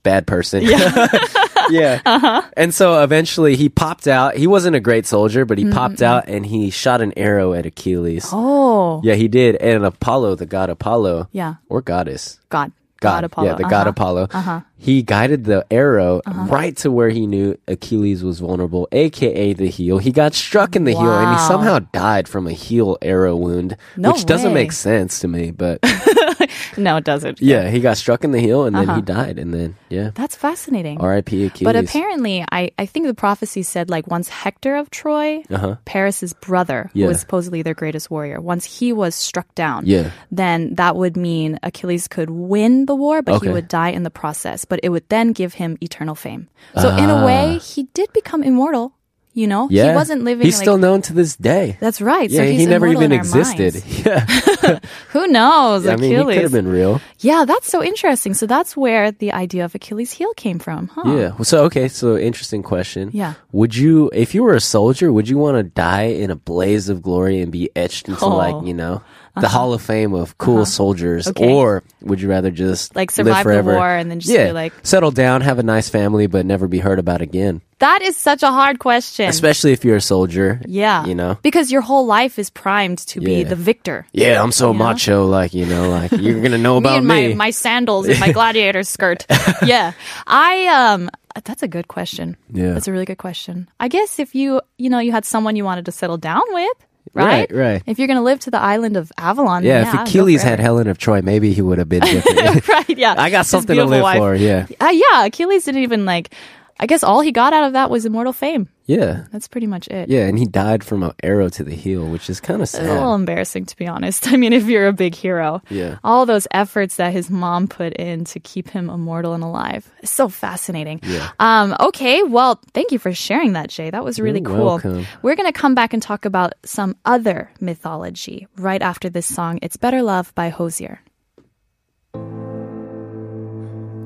bad 0.02 0.26
person. 0.26 0.62
Yeah. 0.62 1.08
yeah. 1.70 2.00
Uh-huh. 2.04 2.42
And 2.56 2.74
so 2.74 3.02
eventually 3.02 3.56
he 3.56 3.68
popped 3.68 4.06
out. 4.08 4.36
He 4.36 4.46
wasn't 4.46 4.76
a 4.76 4.80
great 4.80 5.06
soldier, 5.06 5.44
but 5.44 5.58
he 5.58 5.70
popped 5.70 6.02
out 6.02 6.28
and 6.28 6.44
he 6.44 6.70
shot 6.70 7.00
an 7.00 7.12
arrow 7.16 7.52
at 7.52 7.66
Achilles. 7.66 8.28
Oh, 8.32 9.00
Yeah, 9.04 9.14
he 9.14 9.28
did. 9.28 9.56
And 9.56 9.84
Apollo, 9.84 10.36
the 10.36 10.46
god 10.46 10.70
Apollo, 10.70 11.28
yeah. 11.32 11.54
or 11.68 11.82
goddess. 11.82 12.38
God. 12.48 12.72
God, 13.00 13.24
Apollo. 13.24 13.48
Yeah, 13.48 13.54
the 13.54 13.64
god 13.64 13.86
Apollo. 13.86 14.28
Uh-huh. 14.30 14.60
He 14.76 15.02
guided 15.02 15.44
the 15.44 15.66
arrow 15.70 16.20
right 16.26 16.76
to 16.78 16.90
where 16.90 17.08
he 17.08 17.26
knew 17.26 17.58
Achilles 17.66 18.22
was 18.22 18.40
vulnerable, 18.40 18.88
aka 18.92 19.54
the 19.54 19.68
heel. 19.68 19.96
He 19.96 20.12
got 20.12 20.34
struck 20.34 20.76
in 20.76 20.84
the 20.84 20.92
heel 20.92 21.10
and 21.10 21.32
he 21.34 21.46
somehow 21.46 21.78
died 21.78 22.28
from 22.28 22.46
a 22.46 22.52
heel 22.52 22.98
arrow 23.00 23.36
wound, 23.36 23.78
No 23.96 24.12
which 24.12 24.26
doesn't 24.26 24.52
make 24.52 24.72
sense 24.72 25.20
to 25.20 25.28
me, 25.28 25.50
but 25.50 25.80
No, 26.78 26.96
it 26.96 27.04
doesn't. 27.04 27.40
yeah, 27.42 27.68
he 27.68 27.80
got 27.80 27.96
struck 27.96 28.24
in 28.24 28.32
the 28.32 28.40
heel 28.40 28.64
and 28.64 28.74
then 28.76 28.88
Uh-huh. 28.88 28.96
he 28.96 29.02
died 29.02 29.38
and 29.38 29.52
then 29.54 29.76
yeah. 29.88 30.10
That's 30.14 30.36
fascinating. 30.36 31.00
R.I.P. 31.00 31.46
Achilles. 31.46 31.64
But 31.64 31.76
apparently, 31.76 32.44
I, 32.50 32.70
I 32.78 32.86
think 32.86 33.06
the 33.06 33.14
prophecy 33.14 33.62
said 33.62 33.90
like 33.90 34.06
once 34.06 34.28
Hector 34.28 34.76
of 34.76 34.90
Troy, 34.90 35.42
Uh-huh. 35.50 35.76
Paris's 35.84 36.32
brother, 36.32 36.90
Yeah. 36.94 37.04
who 37.04 37.08
was 37.08 37.20
supposedly 37.20 37.62
their 37.62 37.74
greatest 37.74 38.10
warrior, 38.10 38.40
once 38.40 38.64
he 38.64 38.92
was 38.92 39.14
struck 39.14 39.52
down, 39.54 39.84
Yeah. 39.86 40.10
then 40.30 40.74
that 40.76 40.96
would 40.96 41.16
mean 41.16 41.58
Achilles 41.62 42.06
could 42.08 42.30
win 42.30 42.86
the 42.86 42.94
war, 42.94 43.22
but 43.22 43.36
Okay. 43.36 43.48
he 43.48 43.52
would 43.52 43.68
die 43.68 43.90
in 43.90 44.02
the 44.04 44.10
process. 44.10 44.64
But 44.64 44.80
it 44.82 44.88
would 44.90 45.08
then 45.08 45.32
give 45.32 45.54
him 45.54 45.76
eternal 45.82 46.14
fame. 46.14 46.48
So 46.80 46.88
in 46.96 47.10
a 47.10 47.16
Ah. 47.16 47.26
way, 47.26 47.58
he 47.58 47.88
did 47.94 48.12
become 48.12 48.42
immortal. 48.42 48.92
You 49.32 49.46
know, 49.46 49.68
Yeah. 49.70 49.90
he 49.90 49.94
wasn't 49.94 50.24
living. 50.24 50.44
He's 50.44 50.56
like, 50.56 50.64
still 50.64 50.76
known 50.76 51.02
to 51.02 51.12
this 51.12 51.36
day. 51.36 51.76
That's 51.78 52.00
right. 52.00 52.28
yeah, 52.28 52.40
so 52.40 52.50
he 52.50 52.66
never 52.66 52.88
even 52.88 53.12
existed. 53.12 53.74
minds. 53.74 54.04
Yeah. 54.06 54.26
Who 55.10 55.26
knows? 55.28 55.86
I 55.86 55.94
mean, 55.96 56.10
he 56.10 56.16
Achilles. 56.16 56.34
could 56.34 56.42
have 56.42 56.52
been 56.52 56.66
real. 56.68 57.00
Yeah, 57.20 57.44
that's 57.44 57.68
so 57.68 57.82
interesting. 57.82 58.34
So 58.34 58.46
that's 58.46 58.76
where 58.76 59.12
the 59.12 59.32
idea 59.32 59.64
of 59.64 59.74
Achilles' 59.74 60.10
heel 60.12 60.32
came 60.34 60.58
from, 60.58 60.88
huh? 60.88 61.02
Yeah. 61.06 61.36
So 61.42 61.64
okay. 61.64 61.86
So 61.88 62.16
interesting 62.18 62.62
question. 62.62 63.10
Yeah. 63.12 63.34
Would 63.52 63.76
you, 63.76 64.10
if 64.12 64.34
you 64.34 64.42
were 64.42 64.54
a 64.54 64.60
soldier, 64.60 65.12
would 65.12 65.28
you 65.28 65.38
want 65.38 65.56
to 65.58 65.62
die 65.62 66.10
in 66.10 66.30
a 66.30 66.36
blaze 66.36 66.88
of 66.88 67.00
glory 67.00 67.40
and 67.40 67.52
be 67.52 67.70
etched 67.76 68.08
into 68.08 68.24
Oh. 68.24 68.36
like 68.36 68.66
you 68.66 68.74
know 68.74 69.02
the 69.38 69.48
Hall 69.48 69.72
of 69.72 69.82
Fame 69.82 70.14
of 70.14 70.36
cool 70.38 70.64
soldiers, 70.66 71.26
Uh-huh. 71.26 71.42
Okay. 71.44 71.52
or 71.52 71.82
would 72.02 72.20
you 72.20 72.28
rather 72.28 72.50
just 72.50 72.94
Like 72.96 73.10
survive 73.10 73.44
the 73.46 73.62
war 73.62 73.88
and 73.88 74.10
then 74.10 74.20
just 74.20 74.32
yeah, 74.32 74.46
be 74.46 74.52
like- 74.52 74.72
settle 74.82 75.10
down, 75.10 75.40
have 75.42 75.58
a 75.58 75.62
nice 75.62 75.88
family, 75.88 76.26
but 76.26 76.44
never 76.46 76.66
be 76.68 76.78
heard 76.78 76.98
about 76.98 77.22
again? 77.22 77.60
That 77.78 78.02
is 78.02 78.16
such 78.16 78.42
a 78.42 78.50
hard 78.50 78.78
question. 78.78 79.28
Especially 79.28 79.72
if 79.72 79.84
you're 79.86 79.96
a 79.96 80.00
soldier. 80.02 80.60
yeah. 80.66 81.06
You 81.06 81.14
know. 81.14 81.38
Because 81.42 81.70
your 81.72 81.80
whole 81.80 82.04
life 82.04 82.38
is 82.38 82.50
primed 82.50 82.98
to 83.08 83.20
be 83.20 83.42
the 83.44 83.56
victor. 83.56 84.06
Yeah, 84.12 84.42
I'm 84.42 84.52
so 84.52 84.72
know? 84.72 84.78
macho. 84.84 85.24
Like 85.26 85.54
you 85.54 85.64
know, 85.64 85.88
like 85.88 86.12
you're 86.12 86.42
gonna 86.42 86.58
know 86.58 86.78
me 86.80 86.88
about 86.88 86.98
and 86.98 87.06
me. 87.08 87.28
my, 87.28 87.34
my 87.34 87.50
sandals 87.50 88.06
and 88.08 88.20
my 88.20 88.32
gladiator 88.36 88.82
skirt. 88.82 89.24
yeah. 89.64 89.92
I 90.26 90.66
um 90.66 91.08
that's 91.46 91.62
a 91.62 91.68
good 91.68 91.88
question. 91.88 92.36
Yeah. 92.52 92.74
That's 92.74 92.88
a 92.88 92.92
really 92.92 93.06
good 93.06 93.16
question. 93.18 93.68
I 93.78 93.88
guess 93.88 94.18
if 94.18 94.34
you 94.34 94.60
you 94.76 94.90
know 94.90 94.98
you 94.98 95.12
had 95.12 95.24
someone 95.24 95.56
you 95.56 95.64
wanted 95.64 95.86
to 95.86 95.92
settle 95.92 96.18
down 96.18 96.42
with, 96.52 96.76
right? 97.14 97.50
Right, 97.50 97.52
right. 97.52 97.82
If 97.86 97.98
you're 97.98 98.08
gonna 98.08 98.22
live 98.22 98.40
to 98.40 98.50
the 98.50 98.60
island 98.60 98.96
of 98.96 99.10
Avalon, 99.18 99.64
yeah, 99.64 99.82
yeah, 99.82 100.02
if 100.02 100.08
Achilles 100.08 100.42
had. 100.42 100.60
Helen 100.60 100.86
of 100.88 100.98
Troy, 100.98 101.22
maybe 101.22 101.52
he 101.52 101.62
would 101.62 101.78
have 101.78 101.88
been 101.88 102.00
different. 102.04 102.68
right, 102.68 102.98
yeah. 102.98 103.14
I 103.16 103.30
got 103.30 103.38
His 103.40 103.48
something 103.48 103.76
to 103.76 103.84
live 103.84 104.02
wife. 104.02 104.18
for. 104.18 104.34
Yeah, 104.34 104.66
Uh, 104.80 104.88
yeah, 104.92 105.24
Achilles 105.24 105.64
didn't 105.64 105.82
even 105.82 106.04
like 106.04 106.32
I 106.80 106.86
guess 106.86 107.04
all 107.04 107.20
he 107.20 107.30
got 107.30 107.52
out 107.52 107.64
of 107.64 107.74
that 107.74 107.90
was 107.90 108.06
immortal 108.06 108.32
fame. 108.32 108.68
yeah, 108.86 109.26
That's 109.30 109.46
pretty 109.46 109.66
much 109.68 109.86
it. 109.88 110.08
yeah. 110.08 110.26
And 110.26 110.38
he 110.38 110.46
died 110.46 110.82
from 110.82 111.02
an 111.02 111.12
arrow 111.22 111.48
to 111.50 111.62
the 111.62 111.74
heel, 111.74 112.06
which 112.06 112.28
is 112.30 112.40
kind 112.40 112.56
of 112.62 112.64
It's 112.64 112.74
a 112.74 112.82
little 112.82 113.14
embarrassing 113.14 113.66
to 113.66 113.76
be 113.76 113.86
honest. 113.86 114.26
I 114.32 114.36
mean, 114.36 114.52
if 114.54 114.64
you're 114.66 114.88
a 114.88 114.92
big 114.92 115.14
hero, 115.14 115.60
Yeah. 115.68 115.98
all 116.02 116.24
those 116.26 116.48
efforts 116.52 116.96
that 116.96 117.12
his 117.12 117.28
mom 117.30 117.68
put 117.68 117.92
in 117.94 118.24
to 118.32 118.40
keep 118.40 118.70
him 118.70 118.88
immortal 118.90 119.34
and 119.34 119.44
alive, 119.44 119.88
it's 120.02 120.10
so 120.10 120.28
fascinating. 120.28 121.00
Yeah. 121.04 121.28
Um, 121.38 121.76
okay, 121.80 122.22
well, 122.22 122.58
thank 122.72 122.90
you 122.92 122.98
for 122.98 123.12
sharing 123.12 123.52
that, 123.52 123.68
Jay. 123.68 123.90
That 123.90 124.02
was 124.02 124.18
really 124.18 124.40
You're 124.40 124.50
cool. 124.56 124.64
welcome. 124.64 125.06
We're 125.22 125.36
gonna 125.36 125.52
come 125.52 125.74
back 125.74 125.92
and 125.92 126.02
talk 126.02 126.24
about 126.24 126.54
some 126.64 126.96
other 127.04 127.50
mythology 127.60 128.46
right 128.56 128.80
after 128.82 129.10
this 129.10 129.26
song. 129.26 129.58
It's 129.62 129.76
Better 129.76 130.02
Love 130.02 130.34
by 130.34 130.48
Hozier. 130.48 131.00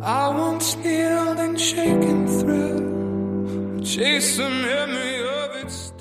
I 0.04 0.28
once 0.28 0.76
kneeled 0.76 1.38
and 1.38 1.58
shaken 1.58 2.26
through, 2.28 3.80
chase 3.82 4.36
the 4.36 4.50
memory 4.50 5.20
of 5.26 5.64
it 5.64 5.70
still. 5.70 5.94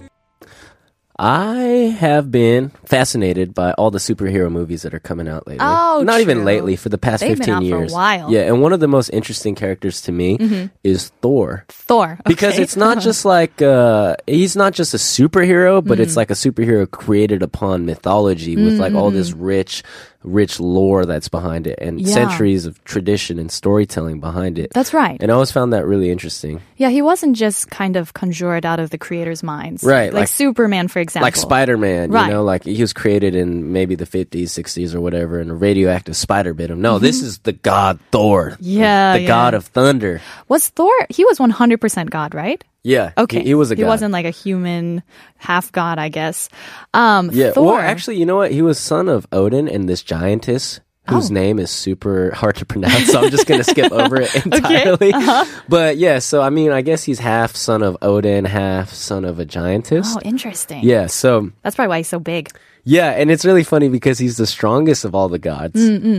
I 1.18 1.96
have 2.00 2.32
been 2.32 2.72
fascinated 2.86 3.54
by 3.54 3.72
all 3.74 3.92
the 3.92 4.00
superhero 4.00 4.52
movies 4.52 4.82
that 4.82 4.94
are 4.96 5.00
coming 5.00 5.28
out 5.30 5.48
lately. 5.48 5.64
Oh, 5.66 6.02
not 6.04 6.20
even 6.22 6.44
lately, 6.44 6.76
for 6.76 6.90
the 6.90 6.98
past 6.98 7.22
They've 7.22 7.38
been 7.38 7.46
fifteen 7.46 7.54
out 7.56 7.70
for 7.70 7.76
a 7.76 7.80
years. 7.82 7.94
while. 7.94 8.32
Yeah, 8.32 8.42
and 8.42 8.62
one 8.62 8.74
of 8.74 8.80
the 8.82 8.88
most 8.88 9.10
interesting 9.10 9.54
characters 9.56 10.02
to 10.02 10.12
me 10.12 10.70
is 10.84 11.10
Thor. 11.22 11.66
Thor. 11.70 12.20
because 12.26 12.58
it's 12.60 12.76
not 12.76 13.00
just 13.00 13.24
like 13.26 13.62
uh 13.62 14.16
he's 14.28 14.56
not 14.58 14.74
just 14.74 14.94
a 14.94 14.98
superhero 14.98 15.82
but 15.86 15.94
Mm-hmm. 15.94 16.02
it's 16.02 16.18
like 16.18 16.32
a 16.32 16.34
superhero 16.34 16.90
created 16.90 17.42
upon 17.44 17.86
mythology 17.86 18.56
with 18.58 18.80
like 18.80 18.94
all 18.94 19.12
this 19.12 19.30
Mm-hmm. 19.32 19.44
rich 19.44 19.84
rich 20.24 20.60
lore 20.60 21.06
that's 21.06 21.28
behind 21.30 21.68
it 21.68 21.78
and 21.82 22.00
Yeah. 22.02 22.14
centuries 22.14 22.66
of 22.66 22.84
tradition 22.86 23.40
and 23.40 23.52
storytelling 23.52 24.20
behind 24.20 24.58
it 24.58 24.72
That's 24.74 24.94
right. 24.94 25.18
and 25.22 25.30
i 25.32 25.34
always 25.34 25.52
found 25.52 25.74
that 25.74 25.86
really 25.86 26.10
interesting 26.12 26.62
Yeah, 26.78 26.90
he 26.90 27.02
wasn't 27.02 27.36
just 27.36 27.70
kind 27.70 27.96
of 27.96 28.14
conjured 28.14 28.66
out 28.66 28.80
of 28.80 28.90
the 28.90 28.98
creator's 28.98 29.42
minds. 29.44 29.84
Right, 29.84 30.12
Like, 30.14 30.22
like- 30.22 30.28
Superman, 30.30 30.88
for 30.90 31.00
example. 31.00 31.26
like 31.28 31.36
spider-man 31.36 32.12
Right. 32.12 32.28
you 32.28 32.34
know 32.34 32.44
like 32.44 32.64
he 32.64 32.82
was 32.82 32.94
created 32.94 33.36
in 33.36 33.72
maybe 33.72 33.96
the 33.96 34.06
50s 34.06 34.50
60s 34.50 34.94
or 34.96 35.02
whatever 35.02 35.40
and 35.40 35.52
a 35.52 35.54
radioactive 35.54 36.16
spider 36.16 36.54
bit 36.54 36.70
him 36.72 36.82
no 36.82 37.00
this 37.00 37.22
is 37.22 37.40
the 37.40 37.54
god 37.54 38.00
thor 38.12 38.52
Mm-hmm. 38.52 38.64
Yeah, 38.64 39.14
the 39.14 39.22
yeah. 39.22 39.28
god 39.28 39.54
of 39.54 39.66
thunder 39.68 40.22
Was 40.48 40.70
Thor, 40.70 40.92
he 41.10 41.24
was 41.26 41.38
100% 41.40 42.10
God, 42.10 42.34
right? 42.34 42.64
Yeah 42.84 43.12
Okay. 43.18 43.40
he, 43.40 43.46
he 43.48 43.54
was 43.56 43.72
a 43.72 43.76
He 43.76 43.82
god 43.82 43.88
wasn't 43.88 44.12
like 44.14 44.26
a 44.26 44.30
human 44.32 45.04
half 45.38 45.72
god, 45.72 46.00
I 46.00 46.10
guess. 46.10 46.50
Um, 46.94 47.30
Yeah, 47.34 47.52
Thor. 47.52 47.80
or 47.80 47.82
actually, 47.82 48.18
you 48.18 48.26
know 48.26 48.38
what? 48.38 48.52
He 48.52 48.62
was 48.62 48.80
son 48.80 49.10
of 49.10 49.26
Odin 49.32 49.68
and 49.68 49.88
this 49.90 50.04
giantess 50.04 50.80
whose 51.10 51.30
Oh. 51.30 51.34
name 51.34 51.60
is 51.60 51.70
super 51.70 52.32
hard 52.34 52.56
to 52.56 52.66
pronounce, 52.66 53.12
so 53.12 53.22
I'm 53.22 53.30
just 53.30 53.46
gonna 53.46 53.66
skip 53.66 53.92
over 53.92 54.22
it 54.22 54.34
entirely. 54.46 55.12
Uh-huh. 55.12 55.44
But 55.68 55.98
yeah, 55.98 56.20
so 56.20 56.42
I 56.42 56.50
mean, 56.50 56.72
I 56.72 56.82
guess 56.82 57.04
he's 57.04 57.20
half 57.20 57.56
son 57.58 57.84
of 57.84 57.98
Odin, 58.02 58.46
half 58.46 58.94
son 58.94 59.26
of 59.26 59.38
a 59.40 59.44
giantess. 59.46 60.16
Oh, 60.16 60.22
interesting. 60.24 60.84
Yeah, 60.84 61.08
so 61.08 61.52
That's 61.62 61.76
probably 61.76 61.90
why 61.90 61.98
he's 61.98 62.08
so 62.08 62.20
big. 62.20 62.50
yeah, 62.86 63.12
and 63.12 63.30
it's 63.32 63.44
really 63.44 63.64
funny 63.66 63.90
because 63.90 64.18
he's 64.18 64.38
the 64.38 64.48
strongest 64.48 65.04
of 65.04 65.14
all 65.14 65.28
the 65.28 65.40
gods, 65.40 65.76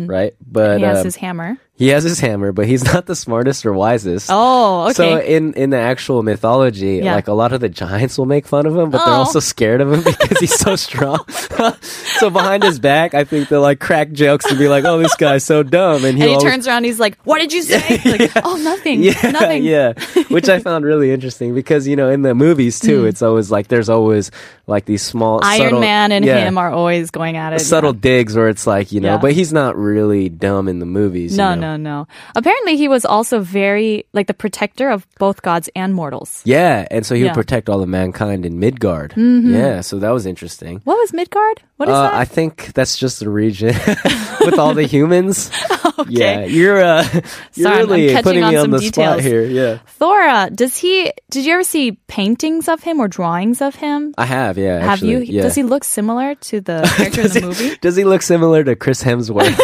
right? 0.06 0.34
But 0.46 0.78
He 0.80 0.84
has 0.84 0.98
um, 0.98 1.04
his 1.04 1.16
hammer. 1.16 1.56
He 1.76 1.88
has 1.88 2.04
his 2.04 2.20
hammer, 2.20 2.52
but 2.52 2.66
he's 2.66 2.84
not 2.94 3.06
the 3.06 3.16
smartest 3.16 3.66
or 3.66 3.72
wisest. 3.72 4.28
Oh, 4.30 4.84
okay. 4.84 4.92
So 4.94 5.18
in 5.20 5.54
in 5.54 5.70
the 5.70 5.78
actual 5.78 6.22
mythology, 6.22 7.00
Yeah. 7.02 7.14
like 7.16 7.26
a 7.28 7.32
lot 7.32 7.52
of 7.52 7.60
the 7.60 7.68
giants 7.68 8.16
will 8.16 8.26
make 8.26 8.46
fun 8.46 8.66
of 8.66 8.76
him, 8.76 8.90
but 8.90 9.04
they're 9.04 9.14
Oh. 9.14 9.18
also 9.26 9.40
scared 9.40 9.80
of 9.80 9.92
him 9.92 10.02
because 10.04 10.38
he's 10.38 10.54
so 10.54 10.76
strong. 10.76 11.18
so 11.80 12.30
behind 12.30 12.62
his 12.62 12.78
back, 12.78 13.14
I 13.14 13.24
think 13.24 13.48
they'll 13.48 13.60
like 13.60 13.80
crack 13.80 14.12
jokes 14.12 14.44
to 14.46 14.54
be 14.56 14.68
like, 14.68 14.84
"Oh, 14.84 14.98
this 14.98 15.14
guy's 15.16 15.44
so 15.44 15.62
dumb," 15.62 15.96
and, 15.96 16.04
and 16.06 16.18
he'll 16.18 16.28
he 16.28 16.34
always- 16.34 16.44
turns 16.52 16.68
around, 16.68 16.84
he's 16.84 17.00
like, 17.00 17.18
"What 17.24 17.38
did 17.40 17.52
you 17.52 17.62
say?" 17.62 18.00
Like, 18.04 18.32
"Oh, 18.44 18.56
nothing, 18.56 19.02
yeah, 19.02 19.30
nothing." 19.30 19.64
yeah, 19.64 19.94
which 20.28 20.48
I 20.48 20.60
found 20.60 20.84
really 20.84 21.10
interesting 21.10 21.54
because 21.54 21.88
you 21.88 21.96
know 21.96 22.08
in 22.10 22.22
the 22.22 22.34
movies 22.34 22.78
too, 22.78 23.02
mm. 23.02 23.08
it's 23.08 23.22
always 23.22 23.50
like 23.50 23.68
there's 23.68 23.88
always 23.88 24.30
like 24.66 24.84
these 24.84 25.02
small. 25.02 25.40
Iron 25.42 25.66
subtle- 25.70 25.80
Man 25.80 26.12
and 26.12 26.24
yeah, 26.24 26.38
him 26.46 26.56
are 26.58 26.70
always 26.70 27.10
going 27.10 27.36
at 27.36 27.52
it. 27.52 27.60
subtle 27.60 27.94
yeah. 27.94 28.00
digs 28.00 28.36
where 28.36 28.48
it's 28.48 28.66
like 28.66 28.92
you 28.92 29.00
know, 29.00 29.14
Yeah. 29.14 29.18
but 29.18 29.32
he's 29.32 29.52
not 29.52 29.76
really 29.76 30.28
dumb 30.28 30.68
in 30.68 30.78
the 30.78 30.86
movies. 30.86 31.32
you 31.32 31.38
know? 31.38 31.54
no, 31.54 31.63
no. 31.64 31.76
no. 31.76 32.06
Apparently, 32.36 32.76
he 32.76 32.88
was 32.88 33.04
also 33.04 33.40
very 33.40 34.04
like 34.12 34.26
the 34.26 34.34
protector 34.34 34.90
of 34.90 35.06
both 35.18 35.42
gods 35.42 35.68
and 35.74 35.94
mortals. 35.94 36.42
Yeah, 36.44 36.86
and 36.90 37.04
so 37.06 37.14
he 37.14 37.22
Yeah. 37.22 37.28
would 37.30 37.34
protect 37.34 37.68
all 37.68 37.82
of 37.82 37.88
mankind 37.88 38.44
in 38.44 38.58
Midgard. 38.58 39.14
Yeah, 39.16 39.80
so 39.80 39.98
that 39.98 40.10
was 40.10 40.26
interesting. 40.26 40.80
What 40.84 40.96
was 40.98 41.12
Midgard? 41.12 41.62
What 41.76 41.88
is 41.88 41.94
uh, 41.94 42.02
that? 42.02 42.14
I 42.14 42.24
think 42.24 42.72
that's 42.74 42.96
just 42.96 43.18
the 43.20 43.28
region 43.28 43.74
with 44.44 44.58
all 44.58 44.74
the 44.74 44.84
humans. 44.86 45.50
Yeah, 46.08 46.44
you're 46.44 46.82
uh, 46.82 47.06
you're 47.54 47.70
Sorry, 47.70 47.78
really 47.86 48.08
catching 48.08 48.22
putting 48.24 48.42
on 48.44 48.50
me 48.50 48.56
on 48.58 48.62
some 48.64 48.70
the 48.72 48.78
details. 48.78 49.14
spot 49.14 49.20
here. 49.20 49.42
Yeah, 49.44 49.78
Thora, 49.86 50.50
does 50.52 50.76
he? 50.76 51.12
Did 51.30 51.46
you 51.46 51.54
ever 51.54 51.62
see 51.62 51.92
paintings 52.08 52.68
of 52.68 52.82
him 52.82 52.98
or 53.00 53.06
drawings 53.08 53.62
of 53.62 53.74
him? 53.76 54.12
I 54.18 54.26
have. 54.26 54.58
Yeah, 54.58 54.80
Have 54.80 54.98
actually, 54.98 55.10
you? 55.12 55.18
Yeah. 55.20 55.42
Does 55.42 55.54
he 55.54 55.62
look 55.62 55.84
similar 55.84 56.34
to 56.50 56.60
the 56.60 56.82
character 56.96 57.22
in 57.22 57.28
the 57.30 57.40
movie? 57.42 57.76
Does 57.80 57.94
he 57.96 58.02
look 58.04 58.22
similar 58.22 58.64
to 58.64 58.74
Chris 58.74 59.02
Hemsworth? 59.04 59.54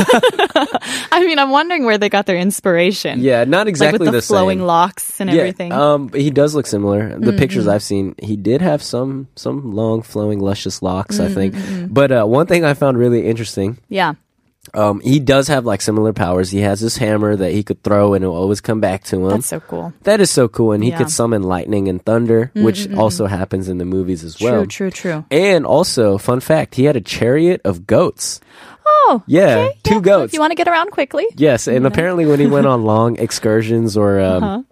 I 1.13 1.25
mean, 1.27 1.39
I'm 1.39 1.51
wondering 1.51 1.85
where 1.91 1.99
they 1.99 2.09
got 2.09 2.27
their 2.27 2.39
inspiration. 2.39 3.21
yeah, 3.21 3.43
not 3.45 3.67
exactly 3.69 3.99
like 3.99 4.07
with 4.07 4.13
the, 4.15 4.21
the 4.21 4.23
flowing 4.23 4.59
same. 4.61 4.67
locks 4.67 5.21
and 5.21 5.29
yeah, 5.29 5.37
everything. 5.41 5.73
Mm-hmm. 5.73 5.81
um, 5.81 6.13
he 6.15 6.31
does 6.31 6.55
look 6.55 6.67
similar. 6.67 7.19
The 7.19 7.33
pictures 7.35 7.67
I've 7.67 7.83
seen, 7.83 8.15
he 8.23 8.37
did 8.37 8.63
have 8.63 8.83
some 8.83 9.27
some 9.35 9.73
long, 9.75 10.03
flowing, 10.03 10.39
luscious 10.41 10.83
locks. 10.83 11.19
I 11.21 11.29
think. 11.29 11.55
Mm-hmm. 11.55 11.93
But 11.93 12.13
uh, 12.13 12.25
one 12.25 12.47
thing 12.47 12.65
I 12.65 12.75
found 12.75 12.97
really 12.99 13.27
interesting 13.27 13.79
yeah. 13.89 14.15
Um, 14.75 15.01
he 15.01 15.19
does 15.19 15.49
have 15.49 15.65
like 15.65 15.81
similar 15.81 16.13
powers. 16.13 16.51
He 16.51 16.61
has 16.61 16.81
this 16.81 16.97
hammer 16.99 17.35
that 17.35 17.51
he 17.51 17.63
could 17.65 17.83
throw 17.83 18.13
and 18.15 18.23
it'll 18.23 18.37
always 18.37 18.61
come 18.61 18.79
back 18.79 19.03
to 19.05 19.17
him. 19.17 19.31
That's 19.31 19.47
so 19.49 19.59
cool. 19.59 19.93
that 20.05 20.21
is 20.21 20.31
so 20.31 20.49
cool. 20.49 20.73
And 20.73 20.85
he 20.85 20.91
Yeah. 20.91 20.99
could 20.99 21.11
summon 21.11 21.43
lightning 21.43 21.89
and 21.89 22.05
thunder, 22.05 22.53
which 22.55 22.87
also 22.93 23.27
happens 23.27 23.69
in 23.69 23.79
the 23.79 23.87
movies 23.87 24.23
as 24.23 24.39
well. 24.39 24.67
True, 24.67 24.91
true, 24.91 24.91
true. 24.91 25.25
And 25.31 25.65
also, 25.67 26.19
fun 26.19 26.41
fact, 26.41 26.75
he 26.77 26.85
had 26.85 26.95
a 26.95 27.01
chariot 27.01 27.63
of 27.65 27.87
goats. 27.87 28.39
Oh, 29.11 29.23
Yeah, 29.27 29.57
okay, 29.57 29.79
two 29.83 29.95
yeah. 29.97 30.01
goats. 30.01 30.31
If 30.31 30.35
you 30.35 30.41
want 30.41 30.53
to 30.53 30.55
get 30.55 30.69
around 30.69 30.91
quickly. 30.93 31.27
Yes, 31.37 31.67
and 31.67 31.85
apparently 31.87 32.27
when 32.27 32.39
he 32.39 32.47
went 32.47 32.67
on 32.67 32.85
long 32.85 33.17
excursions 33.19 33.97
or 33.97 34.21
um, 34.21 34.43
Uh-huh. 34.45 34.63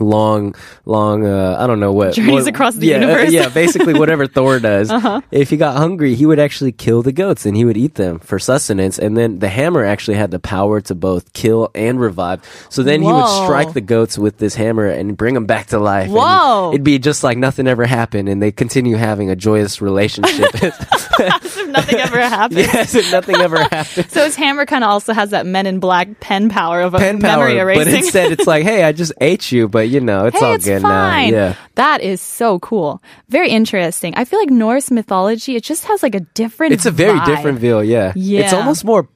Long, 0.00 0.54
long, 0.84 1.24
uh, 1.26 1.56
I 1.58 1.66
don't 1.66 1.80
know 1.80 1.92
what 1.92 2.14
Journeys 2.14 2.44
what- 2.44 2.48
across 2.54 2.74
the 2.74 2.86
yeah, 2.88 2.96
uh, 2.96 3.00
universe. 3.00 3.22
Uh-huh. 3.28 3.30
yeah, 3.32 3.48
basically 3.48 3.94
whatever 3.94 4.26
Thor 4.26 4.58
does. 4.60 4.90
If 5.30 5.50
he 5.50 5.56
got 5.56 5.76
hungry, 5.76 6.14
he 6.14 6.26
would 6.26 6.38
actually 6.38 6.72
kill 6.72 7.02
the 7.02 7.12
goats 7.12 7.46
and 7.46 7.56
he 7.56 7.64
would 7.64 7.76
eat 7.76 7.94
them 7.94 8.18
for 8.18 8.38
sustenance. 8.38 8.98
And 8.98 9.16
then 9.16 9.38
the 9.38 9.48
hammer 9.48 9.84
actually 9.84 10.16
had 10.16 10.30
the 10.30 10.38
power 10.38 10.80
to 10.82 10.94
both 10.94 11.32
kill 11.32 11.70
and 11.74 12.00
revive. 12.00 12.42
So 12.70 12.82
then 12.82 13.02
he 13.02 13.08
would 13.12 13.26
strike 13.44 13.72
the 13.72 13.80
goats 13.80 14.18
with 14.18 14.38
this 14.38 14.54
hammer 14.54 14.86
and 14.88 15.16
bring 15.16 15.34
them 15.34 15.46
back 15.46 15.68
to 15.68 15.78
life. 15.78 16.06
and 16.06 16.14
Whoa. 16.14 16.70
it'd 16.72 16.84
be 16.84 16.98
just 16.98 17.22
like 17.24 17.38
nothing 17.38 17.66
ever 17.66 17.86
happened, 17.86 18.28
and 18.28 18.42
they 18.42 18.52
continue 18.52 18.96
having 18.96 19.30
a 19.30 19.36
joyous 19.36 19.80
relationship. 19.80 20.50
if 20.62 21.66
nothing 21.68 21.98
ever 22.00 22.18
happened. 22.20 22.58
yes, 22.60 22.94
if 22.94 23.10
nothing 23.12 23.36
ever 23.36 23.58
happened. 23.58 24.10
So 24.10 24.24
his 24.24 24.36
hammer 24.36 24.66
kind 24.66 24.84
of 24.84 24.90
also 24.90 25.12
has 25.12 25.30
that 25.30 25.46
Men 25.46 25.66
in 25.66 25.80
Black 25.80 26.20
pen 26.20 26.48
power 26.48 26.80
of 26.80 26.94
a 26.94 26.98
pen 26.98 27.20
power, 27.20 27.48
memory 27.48 27.54
but 27.74 27.86
erasing. 27.86 27.96
instead 28.04 28.32
it's 28.32 28.46
like, 28.46 28.64
hey, 28.64 28.82
I 28.84 28.92
just 28.92 29.12
ate 29.20 29.50
you, 29.52 29.68
but 29.68 29.83
you 29.88 30.00
know, 30.00 30.26
it's 30.26 30.38
hey, 30.38 30.46
all 30.46 30.52
it's 30.54 30.64
good 30.64 30.82
fine. 30.82 31.30
now. 31.30 31.36
Yeah. 31.36 31.54
That 31.76 32.00
is 32.00 32.20
so 32.20 32.58
cool. 32.58 33.02
Very 33.28 33.50
interesting. 33.50 34.14
I 34.16 34.24
feel 34.24 34.38
like 34.38 34.50
Norse 34.50 34.90
mythology, 34.90 35.56
it 35.56 35.64
just 35.64 35.84
has 35.86 36.02
like 36.02 36.14
a 36.14 36.20
different 36.34 36.72
It's 36.72 36.86
a 36.86 36.90
very 36.90 37.18
vibe. 37.18 37.26
different 37.26 37.60
feel, 37.60 37.82
yeah. 37.84 38.08
It's 38.14 38.16
Yeah. 38.16 38.50
Mm. 38.50 38.58
almost 38.58 38.84
more 38.84 39.08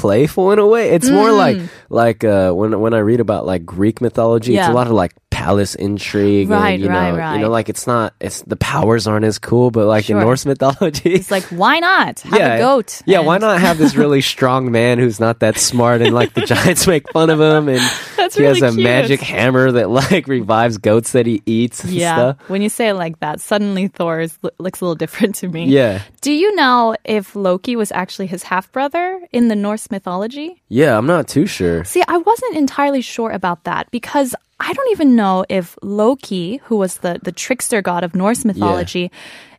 playful 0.00 0.52
in 0.52 0.58
a 0.58 0.66
way. 0.66 0.90
It's 0.90 1.08
more 1.08 1.32
like 1.32 1.58
like 1.88 2.22
uh 2.24 2.52
when 2.52 2.78
when 2.80 2.92
I 2.94 2.98
read 2.98 3.20
about 3.20 3.46
like 3.46 3.64
Greek 3.64 4.00
mythology, 4.00 4.52
it's 4.56 4.66
Yeah. 4.66 4.72
a 4.72 4.74
lot 4.74 4.86
of 4.86 4.92
like 4.92 5.12
palace 5.30 5.74
intrigue 5.74 6.48
Right, 6.48 6.70
and 6.70 6.82
you 6.82 6.88
right, 6.88 7.10
know, 7.10 7.32
you 7.34 7.38
know 7.40 7.42
right. 7.44 7.50
like 7.50 7.68
it's 7.68 7.86
not 7.86 8.14
it's 8.20 8.40
the 8.42 8.56
powers 8.56 9.06
aren't 9.06 9.24
as 9.26 9.38
cool, 9.38 9.70
but 9.70 9.86
like 9.86 10.06
Sure. 10.06 10.16
in 10.18 10.24
Norse 10.24 10.46
mythology 10.46 11.12
It's 11.14 11.30
like, 11.30 11.44
why 11.44 11.78
not? 11.78 12.20
Have 12.20 12.40
a 12.40 12.58
goat. 12.58 13.02
Yeah, 13.06 13.20
why 13.20 13.36
and- 13.36 13.42
not 13.42 13.60
have 13.60 13.76
this 13.78 13.96
really 13.96 14.22
strong 14.22 14.70
man 14.72 14.98
who's 14.98 15.20
not 15.20 15.40
that 15.40 15.58
smart 15.58 16.00
and 16.02 16.14
like 16.14 16.32
the 16.34 16.40
giants 16.52 16.86
make 16.86 17.10
fun 17.12 17.28
of 17.30 17.38
him 17.40 17.68
and 17.68 17.80
That's 18.16 18.34
he 18.36 18.44
has 18.44 18.62
a 18.62 18.70
cute. 18.70 18.82
magic 18.82 19.20
hammer 19.20 19.70
that 19.72 19.90
like 19.90 20.26
revives 20.26 20.78
goats 20.78 21.12
that 21.12 21.26
he 21.26 21.42
eats 21.46 21.84
and 21.84 21.92
Yeah. 21.92 22.14
stuff. 22.16 22.48
When 22.48 22.62
you 22.62 22.68
say 22.70 22.88
it 22.88 22.94
like 22.94 23.20
that, 23.20 23.40
suddenly 23.40 23.88
Thor 23.88 24.20
is, 24.20 24.38
looks 24.58 24.80
a 24.80 24.84
little 24.84 24.94
different 25.04 25.34
to 25.36 25.48
me. 25.48 25.66
Yeah. 25.66 26.00
Do 26.22 26.32
you 26.32 26.54
know 26.56 26.96
if 27.04 27.36
Loki 27.36 27.76
was 27.76 27.92
actually 27.92 28.26
his 28.26 28.42
half 28.42 28.72
brother 28.72 29.20
in 29.32 29.48
the 29.48 29.54
Norse 29.54 29.85
mythology? 29.90 30.62
Yeah, 30.68 30.96
I'm 30.98 31.06
not 31.06 31.28
too 31.28 31.46
sure. 31.46 31.84
See, 31.84 32.02
I 32.08 32.18
wasn't 32.18 32.56
entirely 32.56 33.00
sure 33.00 33.30
about 33.30 33.64
that 33.64 33.90
because 33.90 34.34
I 34.60 34.72
don't 34.72 34.90
even 34.92 35.16
know 35.16 35.44
if 35.48 35.76
Loki, 35.82 36.58
who 36.64 36.76
was 36.76 36.98
the, 36.98 37.20
the 37.22 37.32
trickster 37.32 37.82
god 37.82 38.04
of 38.04 38.14
Norse 38.14 38.44
mythology, 38.44 39.10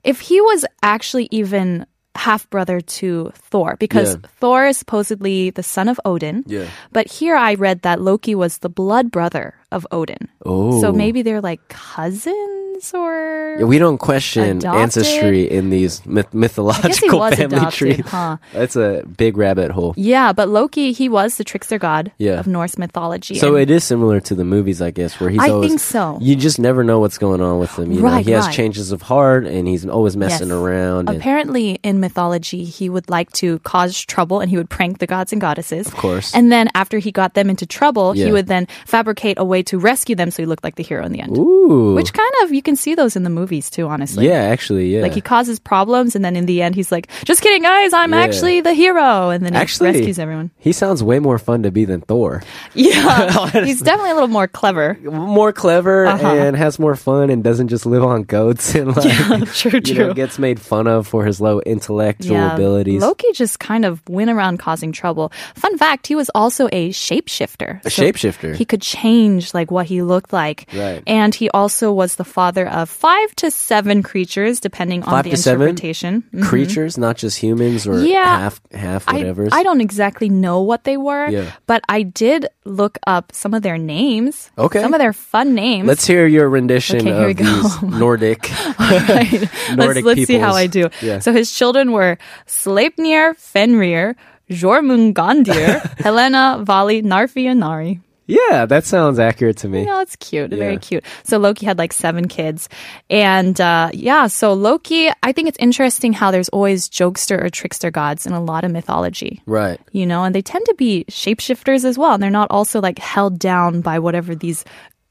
if 0.03 0.19
he 0.19 0.41
was 0.41 0.65
actually 0.81 1.27
even 1.31 1.85
half 2.15 2.49
brother 2.49 2.81
to 2.81 3.31
Thor 3.35 3.75
because 3.79 4.15
Yeah. 4.15 4.29
Thor 4.39 4.65
is 4.67 4.77
supposedly 4.77 5.51
the 5.51 5.61
son 5.61 5.87
of 5.87 5.99
Odin. 6.03 6.43
Yeah. 6.47 6.65
But 6.91 7.07
here 7.07 7.35
I 7.35 7.53
read 7.53 7.83
that 7.83 8.01
Loki 8.01 8.33
was 8.33 8.57
the 8.57 8.69
blood 8.69 9.11
brother 9.11 9.53
of 9.71 9.85
Odin. 9.91 10.27
Oh. 10.43 10.81
So 10.81 10.91
maybe 10.91 11.21
they're 11.21 11.41
like 11.41 11.61
cousins 11.69 12.66
or 12.93 13.57
Yeah, 13.59 13.65
we 13.65 13.77
don't 13.79 13.97
question 13.97 14.57
Adopted? 14.57 14.81
ancestry 14.81 15.49
in 15.49 15.69
these 15.69 16.05
myth- 16.05 16.33
mythological 16.33 17.19
family 17.29 17.57
adopted, 17.57 17.71
trees. 17.73 18.01
huh? 18.07 18.37
That's 18.53 18.75
a 18.75 19.03
big 19.17 19.37
rabbit 19.37 19.71
hole. 19.71 19.93
Yeah, 19.97 20.33
but 20.33 20.49
Loki, 20.49 20.91
he 20.91 21.09
was 21.09 21.37
the 21.37 21.43
trickster 21.43 21.77
god 21.77 22.11
Yeah. 22.17 22.39
of 22.39 22.47
Norse 22.47 22.77
mythology. 22.77 23.35
So 23.35 23.55
it 23.55 23.69
is 23.69 23.83
similar 23.83 24.19
to 24.21 24.35
the 24.35 24.45
movies, 24.45 24.81
I 24.81 24.91
guess, 24.91 25.19
where 25.19 25.29
he's 25.29 25.39
I 25.41 25.49
always. 25.49 25.69
think 25.69 25.79
so. 25.79 26.17
You 26.21 26.35
just 26.35 26.59
never 26.59 26.83
know 26.83 26.99
what's 26.99 27.17
going 27.17 27.41
on 27.41 27.59
with 27.59 27.77
him. 27.77 27.91
You 27.91 27.99
know, 28.01 28.05
Right, 28.07 28.25
he 28.25 28.31
has 28.31 28.45
right. 28.45 28.53
changes 28.55 28.91
of 28.91 29.01
heart, 29.01 29.45
and 29.45 29.67
he's 29.67 29.85
always 29.85 30.15
messing 30.17 30.49
Yes. 30.49 30.57
around. 30.57 31.09
Apparently, 31.09 31.79
in 31.83 31.99
mythology, 31.99 32.63
he 32.63 32.89
would 32.89 33.09
like 33.09 33.31
to 33.33 33.59
cause 33.59 33.99
trouble 33.99 34.39
and 34.39 34.49
he 34.49 34.57
would 34.57 34.69
prank 34.69 34.99
the 34.99 35.07
gods 35.07 35.31
and 35.31 35.41
goddesses. 35.41 35.87
Of 35.87 35.95
course. 35.95 36.33
And 36.33 36.51
then 36.51 36.69
after 36.75 36.99
he 36.99 37.11
got 37.11 37.33
them 37.33 37.49
into 37.49 37.65
trouble, 37.65 38.15
Yeah. 38.15 38.25
he 38.25 38.31
would 38.31 38.47
then 38.47 38.67
fabricate 38.85 39.37
a 39.39 39.45
way 39.45 39.63
to 39.63 39.77
rescue 39.79 40.15
them 40.15 40.31
so 40.31 40.41
he 40.43 40.45
looked 40.47 40.63
like 40.63 40.75
the 40.75 40.83
hero 40.83 41.05
in 41.05 41.11
the 41.11 41.19
end. 41.19 41.37
Ooh, 41.37 41.93
Which 41.95 42.13
kind 42.13 42.31
of, 42.43 42.53
you 42.53 42.61
can 42.67 42.75
see 42.75 42.93
those 42.95 43.15
in 43.15 43.23
the 43.23 43.29
movies 43.31 43.69
too, 43.71 43.87
honestly. 43.87 44.27
yeah, 44.27 44.51
actually, 44.51 44.91
yeah. 44.93 45.01
Like 45.01 45.13
he 45.15 45.21
causes 45.23 45.57
problems 45.57 46.15
and 46.15 46.23
then 46.25 46.35
in 46.35 46.45
the 46.45 46.61
end 46.61 46.75
he's 46.75 46.91
like, 46.91 47.07
just 47.23 47.39
kidding 47.41 47.63
guys, 47.63 47.93
I'm 47.95 48.11
Yeah. 48.11 48.19
actually 48.27 48.59
the 48.61 48.73
hero. 48.75 49.29
And 49.31 49.45
then 49.45 49.53
he 49.53 49.59
Actually, 49.59 49.91
rescues 49.95 50.19
everyone. 50.19 50.51
He 50.59 50.73
sounds 50.75 50.99
way 51.01 51.19
more 51.23 51.39
fun 51.39 51.63
to 51.63 51.71
be 51.71 51.85
than 51.87 52.01
Thor. 52.01 52.43
Yeah. 52.75 53.49
he's 53.63 53.79
definitely 53.81 54.11
a 54.11 54.17
little 54.19 54.27
more 54.39 54.47
clever. 54.51 54.97
More 55.01 55.53
clever 55.53 56.05
Uh-huh. 56.07 56.27
and 56.27 56.55
has 56.57 56.77
more 56.79 56.95
fun 56.95 57.29
and 57.31 57.43
doesn't 57.43 57.69
just 57.69 57.85
live 57.85 58.03
on 58.03 58.23
goats 58.23 58.75
and 58.75 58.91
like 58.97 59.47
true, 59.53 59.79
you 59.85 59.93
know 59.95 60.13
gets 60.13 60.37
made 60.39 60.59
fun 60.59 60.87
of 60.87 61.07
for 61.07 61.23
his 61.25 61.39
low 61.39 61.59
intellectual 61.61 62.35
abilities. 62.51 63.01
Loki 63.01 63.31
just 63.33 63.59
kind 63.59 63.85
of 63.85 64.01
went 64.09 64.29
around 64.29 64.57
causing 64.59 64.91
trouble. 64.91 65.31
Fun 65.55 65.77
fact, 65.77 66.07
he 66.07 66.15
was 66.15 66.29
also 66.35 66.67
a 66.73 66.89
shapeshifter. 66.89 67.79
A 67.85 67.89
So 67.89 68.01
shapeshifter. 68.03 68.55
He 68.55 68.65
could 68.65 68.81
change 68.81 69.53
like 69.53 69.69
what 69.71 69.85
he 69.85 70.01
looked 70.01 70.33
like. 70.33 70.65
Right. 70.73 71.03
And 71.05 71.33
he 71.33 71.49
also 71.51 71.91
was 71.93 72.15
the 72.15 72.25
father 72.25 72.56
of 72.65 72.89
five 72.89 73.35
to 73.35 73.51
seven 73.51 74.01
creatures, 74.01 74.59
depending 74.59 75.03
on 75.03 75.23
the 75.23 75.31
to 75.31 75.37
seven? 75.37 75.67
interpretation. 75.67 76.23
Mhm. 76.33 76.43
Creatures, 76.43 76.97
not 76.97 77.17
just 77.17 77.37
humans 77.37 77.85
or 77.85 77.99
Yeah. 77.99 78.39
half 78.39 78.61
half 78.73 79.05
whatever. 79.11 79.49
I 79.51 79.61
don't 79.61 79.81
exactly 79.81 80.29
know 80.29 80.61
what 80.61 80.85
they 80.85 80.97
were, 80.97 81.27
Yeah. 81.29 81.51
but 81.67 81.83
I 81.89 82.01
did 82.03 82.47
look 82.65 82.97
up 83.05 83.31
some 83.35 83.53
of 83.53 83.61
their 83.61 83.77
names. 83.77 84.49
Okay. 84.57 84.81
Some 84.81 84.93
of 84.93 84.99
their 84.99 85.13
fun 85.13 85.53
names. 85.53 85.87
Let's 85.87 86.07
hear 86.07 86.25
your 86.25 86.49
rendition 86.49 86.99
Okay, 87.05 87.13
here 87.13 87.25
we 87.25 87.31
of 87.31 87.37
go. 87.37 87.43
these 87.45 87.81
Nordic. 87.99 88.49
Right. 88.79 89.49
Nordic 89.75 90.05
let's, 90.05 90.17
let's 90.17 90.25
see 90.25 90.37
how. 90.39 90.53
I 90.53 90.67
do. 90.67 90.89
Yeah. 91.01 91.19
So 91.19 91.33
his 91.33 91.51
children 91.51 91.91
were 91.91 92.17
Sleipnir, 92.47 93.35
Fenrir, 93.37 94.15
Jormungandir, 94.49 95.81
Helena, 95.99 96.59
Vali, 96.63 97.01
Narfi, 97.03 97.45
and 97.45 97.59
Nari. 97.59 97.99
Yeah, 98.27 98.65
that 98.65 98.83
sounds 98.83 99.19
accurate 99.19 99.57
to 99.57 99.69
me. 99.69 99.85
No, 99.85 100.01
it's 100.01 100.15
cute. 100.17 100.51
Yeah. 100.51 100.57
Very 100.57 100.77
cute. 100.77 101.03
So 101.23 101.37
Loki 101.37 101.65
had 101.65 101.77
like 101.77 101.93
seven 101.93 102.27
kids. 102.27 102.67
And 103.09 103.59
uh, 103.59 103.89
yeah, 103.93 104.27
so 104.27 104.53
Loki, 104.53 105.09
I 105.23 105.31
think 105.31 105.47
it's 105.47 105.57
interesting 105.59 106.13
how 106.13 106.29
there's 106.29 106.49
always 106.49 106.89
jokester 106.89 107.41
or 107.41 107.49
trickster 107.49 107.89
gods 107.89 108.27
in 108.27 108.33
a 108.33 108.43
lot 108.43 108.65
of 108.65 108.71
mythology. 108.71 109.41
Right. 109.45 109.79
You 109.93 110.05
know, 110.05 110.23
and 110.23 110.35
they 110.35 110.41
tend 110.41 110.65
to 110.65 110.75
be 110.75 111.05
shapeshifters 111.09 111.85
as 111.85 111.97
well. 111.97 112.13
And 112.13 112.21
they're 112.21 112.29
not 112.29 112.51
also 112.51 112.81
like 112.81 112.99
held 112.99 113.39
down 113.39 113.81
by 113.81 113.99
whatever 113.99 114.35
these 114.35 114.65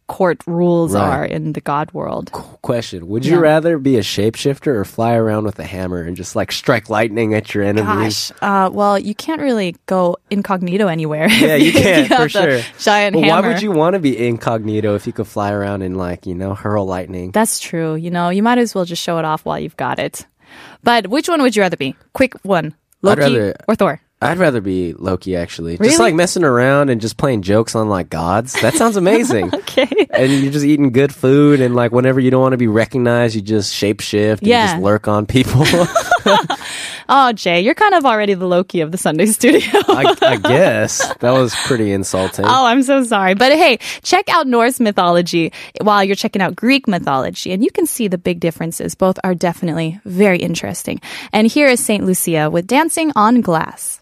court 0.09 0.39
rules 0.47 0.95
Right. 0.95 1.03
are 1.03 1.25
in 1.25 1.53
the 1.53 1.61
god 1.61 1.91
world. 1.93 2.31
Question: 2.63 3.09
Would 3.09 3.27
you 3.27 3.35
Yeah. 3.35 3.41
rather 3.41 3.79
be 3.79 3.97
a 3.97 4.03
shapeshifter 4.03 4.69
or 4.69 4.85
fly 4.85 5.15
around 5.15 5.45
with 5.45 5.59
a 5.59 5.65
hammer 5.65 6.01
and 6.03 6.17
just 6.17 6.37
like 6.37 6.53
strike 6.53 6.89
lightning 6.89 7.35
at 7.35 7.55
your 7.55 7.65
enemies? 7.65 8.33
Gosh, 8.41 8.43
uh, 8.43 8.71
well, 8.73 8.99
you 8.99 9.15
can't 9.15 9.41
really 9.43 9.75
go 9.87 10.17
incognito 10.31 10.87
anywhere. 10.87 11.29
Yeah, 11.29 11.57
you 11.57 11.71
if 11.75 11.83
can 11.83 12.07
for 12.23 12.29
sure. 12.29 12.61
Giant 12.79 13.15
But 13.15 13.25
hammer. 13.25 13.43
why 13.43 13.49
would 13.55 13.63
you 13.63 13.73
want 13.73 13.95
to 13.95 14.01
be 14.01 14.17
incognito 14.17 14.95
if 14.95 15.07
you 15.07 15.13
could 15.13 15.27
fly 15.27 15.51
around 15.53 15.83
and 15.83 15.97
like 15.97 16.27
you 16.27 16.35
know 16.35 16.55
hurl 16.55 16.87
lightning? 16.87 17.33
That's 17.33 17.59
true. 17.59 17.95
You 17.97 18.11
know, 18.11 18.29
you 18.31 18.43
might 18.43 18.59
as 18.59 18.75
well 18.75 18.85
just 18.85 19.03
show 19.03 19.19
it 19.19 19.25
off 19.25 19.45
while 19.45 19.59
you've 19.59 19.77
got 19.77 19.99
it. 19.99 20.27
But 20.85 21.09
which 21.09 21.29
one 21.29 21.43
would 21.43 21.57
you 21.57 21.63
rather 21.63 21.77
be? 21.77 21.97
Quick 22.15 22.35
one, 22.45 22.75
Loki 23.03 23.21
rather- 23.21 23.57
or 23.67 23.75
Thor? 23.75 24.01
I'd 24.23 24.39
rather 24.39 24.63
be 24.63 24.95
Loki 24.95 25.37
actually. 25.37 25.77
Really? 25.77 25.89
Just 25.91 26.01
like 26.01 26.15
messing 26.15 26.43
around 26.43 26.89
and 26.89 27.01
just 27.03 27.19
playing 27.19 27.43
jokes 27.43 27.75
on 27.75 27.89
like 27.91 28.09
gods. 28.09 28.55
That 28.63 28.75
sounds 28.75 28.97
amazing. 28.97 29.51
Okay. 29.77 30.07
and 30.09 30.33
you're 30.33 30.51
just 30.53 30.65
eating 30.65 30.91
good 30.91 31.15
food 31.15 31.61
and 31.61 31.75
like 31.75 31.93
whenever 31.93 32.19
you 32.19 32.31
don't 32.31 32.41
want 32.41 32.53
to 32.55 32.57
be 32.57 32.67
recognized, 32.67 33.35
you 33.35 33.43
just 33.43 33.75
shapeshift 33.75 34.39
and 34.39 34.47
Yeah. 34.47 34.69
just 34.73 34.83
lurk 34.83 35.07
on 35.07 35.27
people. 35.27 35.67
Oh, 37.09 37.33
Jay, 37.33 37.61
you're 37.61 37.75
kind 37.77 37.95
of 37.95 38.05
already 38.05 38.35
the 38.35 38.47
Loki 38.47 38.81
of 38.81 38.91
the 38.91 38.99
Sunday 38.99 39.27
studio. 39.27 39.61
I, 39.87 40.17
I 40.23 40.37
guess 40.39 41.07
that 41.21 41.31
was 41.31 41.55
pretty 41.55 41.93
insulting. 41.93 42.45
Oh, 42.45 42.67
I'm 42.67 42.83
so 42.83 43.05
sorry. 43.05 43.35
But 43.35 43.53
hey, 43.53 43.79
check 44.03 44.29
out 44.29 44.49
Norse 44.49 44.81
mythology 44.81 45.53
while 45.81 46.03
you're 46.03 46.17
checking 46.17 46.43
out 46.43 46.57
Greek 46.57 46.89
mythology, 46.89 47.53
and 47.53 47.63
you 47.63 47.71
can 47.71 47.87
see 47.87 48.09
the 48.09 48.19
big 48.19 48.41
differences. 48.41 48.97
Both 48.97 49.21
are 49.23 49.37
definitely 49.37 50.01
very 50.05 50.39
interesting. 50.39 51.01
And 51.33 51.47
here 51.47 51.69
is 51.69 51.79
St. 51.85 52.05
Lucia 52.05 52.51
with 52.51 52.67
Dancing 52.67 53.13
on 53.15 53.41
Glass. 53.41 54.01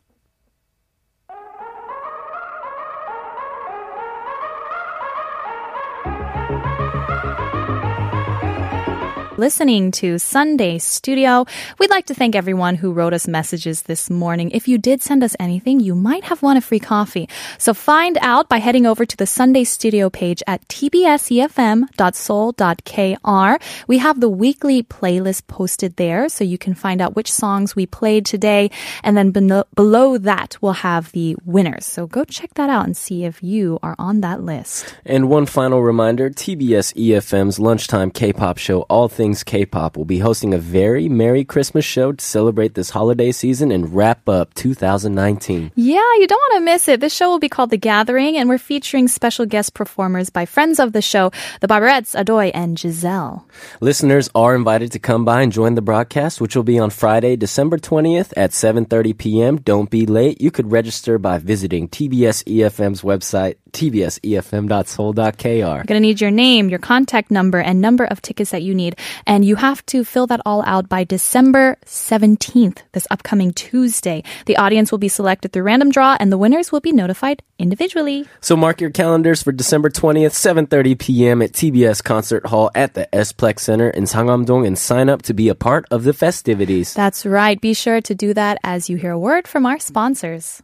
Listening 9.37 9.91
to 9.91 10.21
Sunday 10.21 10.79
Studio. 10.79 11.45
We'd 11.81 11.91
like 11.91 12.07
to 12.07 12.15
thank 12.15 12.37
everyone 12.37 12.77
who 12.77 12.93
wrote 12.93 13.13
us 13.13 13.27
messages 13.27 13.83
this 13.83 14.09
morning. 14.09 14.53
If 14.53 14.69
you 14.69 14.79
did 14.79 15.03
send 15.03 15.25
us 15.25 15.35
anything, 15.41 15.81
you 15.81 15.97
might 15.97 16.23
have 16.23 16.41
won 16.41 16.57
a 16.57 16.61
free 16.61 16.79
coffee. 16.79 17.29
So 17.59 17.75
find 17.75 18.17
out 18.21 18.49
by 18.49 18.59
heading 18.59 18.87
over 18.87 19.05
to 19.05 19.17
the 19.17 19.27
Sunday 19.27 19.65
Studio 19.65 20.09
page 20.09 20.41
at 20.47 20.65
tbsefm.seoul.kr. 20.69 23.65
We 23.89 23.99
have 23.99 24.21
the 24.21 24.29
weekly 24.29 24.85
playlist 24.85 25.49
posted 25.49 25.97
there, 25.97 26.29
so 26.29 26.45
you 26.45 26.57
can 26.57 26.75
find 26.75 27.03
out 27.03 27.17
which 27.17 27.33
songs 27.33 27.75
we 27.75 27.87
played 27.87 28.27
today. 28.27 28.71
And 29.03 29.17
then 29.17 29.33
below, 29.33 29.65
below 29.75 30.17
that, 30.17 30.59
we'll 30.61 30.75
have 30.75 31.11
the 31.11 31.35
winners. 31.45 31.87
So 31.87 32.07
go 32.07 32.23
check 32.23 32.55
that 32.55 32.71
out 32.71 32.85
and 32.85 32.97
see 32.97 33.25
if 33.25 33.43
you 33.43 33.81
are 33.83 33.97
on 33.99 34.21
that 34.21 34.45
list. 34.45 34.95
And 35.05 35.29
one 35.29 35.47
final 35.47 35.83
reminder 35.83 36.31
TBS 36.31 36.95
EFM's 36.95 37.59
lunchtime 37.59 38.13
K 38.13 38.33
pop 38.33 38.59
show, 38.59 38.83
All 38.83 39.09
Things 39.09 39.24
K 39.25 39.65
pop, 39.65 39.97
will 39.97 40.05
be 40.05 40.19
hosting 40.19 40.53
a 40.53 40.59
very 40.59 41.09
Merry 41.09 41.45
Christmas 41.45 41.85
show 41.85 42.13
to 42.13 42.23
celebrate 42.23 42.75
this 42.75 42.91
holiday 42.91 43.33
season 43.33 43.73
and 43.73 43.95
wrap 43.95 44.29
up 44.29 44.53
2019. 44.53 45.73
Yeah, 45.75 45.95
you 46.19 46.27
don't 46.27 46.37
want 46.37 46.61
to 46.61 46.65
miss 46.65 46.89
it. 46.89 47.01
This 47.01 47.15
show 47.15 47.31
will 47.31 47.39
be 47.39 47.49
called 47.49 47.71
The 47.71 47.79
Gathering, 47.79 48.37
and 48.37 48.51
we're 48.51 48.59
featuring 48.59 49.09
special 49.09 49.47
guest 49.47 49.73
performers 49.73 50.29
by 50.29 50.45
friends 50.45 50.79
of 50.79 50.93
the 50.93 51.01
show, 51.01 51.33
the 51.63 51.69
Barberettes, 51.69 52.15
Adoy, 52.15 52.51
and 52.53 52.79
Giselle. 52.79 53.47
Listeners 53.81 54.29
are 54.35 54.55
invited 54.55 54.93
to 54.93 54.99
come 54.99 55.25
by 55.25 55.41
and 55.41 55.51
join 55.51 55.75
the 55.75 55.81
broadcast, 55.81 56.43
which 56.43 56.55
will 56.55 56.63
be 56.63 56.79
on 56.79 56.91
Friday, 56.91 57.37
December 57.37 57.79
20th 57.79 58.35
at 58.37 58.51
7.30 58.51 59.17
p.m. 59.17 59.57
Don't 59.57 59.89
be 59.89 60.05
late. 60.05 60.43
You 60.43 60.51
could 60.51 60.71
register 60.71 61.17
by 61.19 61.39
visiting 61.39 61.89
TBS 61.89 62.45
EFM's 62.45 63.01
website, 63.01 63.57
tbsefm.seoul.kr. 63.75 65.49
You're 65.49 65.85
going 65.85 65.85
to 65.85 66.01
need 66.01 66.21
your 66.21 66.31
name, 66.31 66.71
your 66.71 66.79
contact 66.79 67.31
number, 67.31 67.59
and 67.61 67.81
number 67.81 68.05
of 68.05 68.23
tickets 68.23 68.51
that 68.53 68.63
you 68.63 68.75
need. 68.75 68.97
And 69.27 69.45
you 69.45 69.57
have 69.57 69.85
to 69.87 70.05
fill 70.05 70.27
that 70.29 70.41
all 70.47 70.63
out 70.65 70.89
by 70.89 71.05
December 71.05 71.77
17th, 71.85 72.79
this 72.93 73.07
upcoming 73.11 73.53
Tuesday. 73.53 74.25
The 74.47 74.57
audience 74.57 74.91
will 74.91 74.99
be 74.99 75.09
selected 75.09 75.53
through 75.53 75.65
random 75.65 75.91
draw, 75.91 76.17
and 76.19 76.33
the 76.33 76.39
winners 76.39 76.73
will 76.73 76.81
be 76.81 76.93
notified 76.93 77.43
individually. 77.59 78.27
So 78.41 78.57
mark 78.57 78.81
your 78.81 78.91
calendars 78.91 79.43
for 79.43 79.53
December 79.53 79.91
20th, 79.91 80.33
7.30 80.33 80.99
p.m. 80.99 81.43
at 81.43 81.53
TBS 81.53 82.03
Concert 82.03 82.47
Hall 82.47 82.71
at 82.75 82.95
the 82.95 83.13
S-Plex 83.15 83.61
Center 83.61 83.91
in 83.91 84.05
Sangam-dong 84.05 84.67
and 84.67 84.79
sign 84.79 85.09
up 85.09 85.23
to 85.23 85.35
be 85.35 85.49
a 85.49 85.55
part 85.55 85.85
of 85.91 86.05
the 86.05 86.13
festivities. 86.13 86.95
That's 86.95 87.27
right. 87.27 87.61
Be 87.61 87.75
sure 87.75 88.01
to 88.01 88.15
do 88.15 88.35
that 88.35 88.59
as 88.65 88.89
you 88.89 88.97
hear 88.97 89.13
a 89.13 89.19
word 89.19 89.47
from 89.47 89.67
our 89.67 89.79
sponsors. 89.79 90.64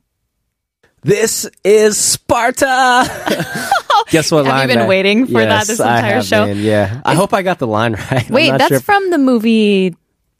This 1.02 1.48
is 1.64 1.96
Sparta. 1.96 2.66
Guess 4.10 4.30
what 4.32 4.44
Have 4.44 4.46
you 4.46 4.50
line? 4.52 4.68
been 4.68 4.78
that- 4.80 4.88
waiting 4.88 5.26
for 5.26 5.32
that 5.40 5.48
Yes, 5.48 5.66
this 5.68 5.80
I 5.80 5.96
entire 5.96 6.14
have 6.16 6.24
show? 6.24 6.44
yeah, 6.46 7.00
I 7.04 7.14
hope 7.14 7.32
I 7.32 7.42
got 7.42 7.58
the 7.58 7.66
line 7.66 7.92
right. 8.10 8.28
Wait, 8.30 8.50
that's 8.50 8.68
sure. 8.68 8.80
from 8.80 9.10
the 9.10 9.18
movie 9.18 9.94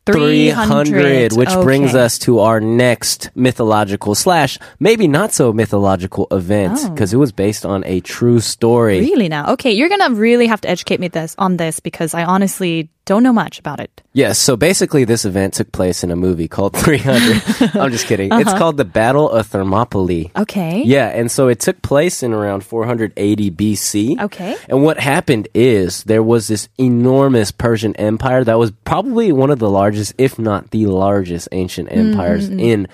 300, 0.07 0.87
300, 0.89 1.33
which 1.35 1.49
brings 1.63 1.95
us 1.95 2.19
to 2.21 2.41
our 2.41 2.61
next 2.61 3.31
mythological 3.35 4.15
slash 4.15 4.59
maybe 4.81 5.07
not 5.07 5.33
so 5.33 5.53
mythological 5.53 6.27
event 6.31 6.79
Oh. 6.83 6.91
because 6.91 7.13
it 7.15 7.17
was 7.17 7.33
based 7.33 7.65
on 7.65 7.85
a 7.87 8.01
true 8.01 8.41
story. 8.41 9.01
Really 9.01 9.29
now? 9.29 9.53
Okay, 9.53 9.73
you're 9.73 9.89
gonna 9.89 10.11
really 10.15 10.47
have 10.49 10.61
to 10.63 10.69
educate 10.69 11.01
me 11.01 11.09
this 11.09 11.35
on 11.39 11.57
this 11.59 11.81
because 11.81 12.13
I 12.15 12.25
honestly 12.25 12.91
don't 13.07 13.23
know 13.23 13.33
much 13.33 13.59
about 13.59 13.81
it. 13.81 14.03
Yes, 14.13 14.39
so 14.39 14.57
basically 14.57 15.05
this 15.05 15.25
event 15.25 15.55
took 15.55 15.73
place 15.73 16.05
in 16.05 16.11
a 16.13 16.17
movie 16.17 16.47
called 16.47 16.77
300. 16.77 17.75
I'm 17.77 17.91
just 17.91 18.07
kidding. 18.07 18.31
It's 18.33 18.53
called 18.55 18.77
the 18.77 18.85
Battle 18.85 19.29
of 19.31 19.47
Thermopylae. 19.49 20.27
Uh-huh. 20.27 20.43
Okay. 20.43 20.83
Yeah, 20.85 21.09
and 21.09 21.31
so 21.31 21.49
it 21.49 21.59
took 21.61 21.83
place 21.83 22.23
in 22.23 22.33
around 22.33 22.63
480 22.63 23.51
BC. 23.51 24.21
Okay. 24.21 24.57
And 24.69 24.83
what 24.85 25.01
happened 25.01 25.49
is 25.55 26.05
there 26.05 26.23
was 26.23 26.47
this 26.49 26.69
enormous 26.79 27.51
Persian 27.51 27.97
empire 27.97 28.45
that 28.45 28.59
was 28.59 28.71
probably 28.85 29.33
one 29.33 29.51
of 29.51 29.59
the 29.59 29.71
largest, 29.71 30.13
if 30.19 30.39
not 30.39 30.71
the 30.71 30.87
largest, 30.87 31.49
ancient 31.53 31.89
empires 31.91 32.49
in 32.49 32.87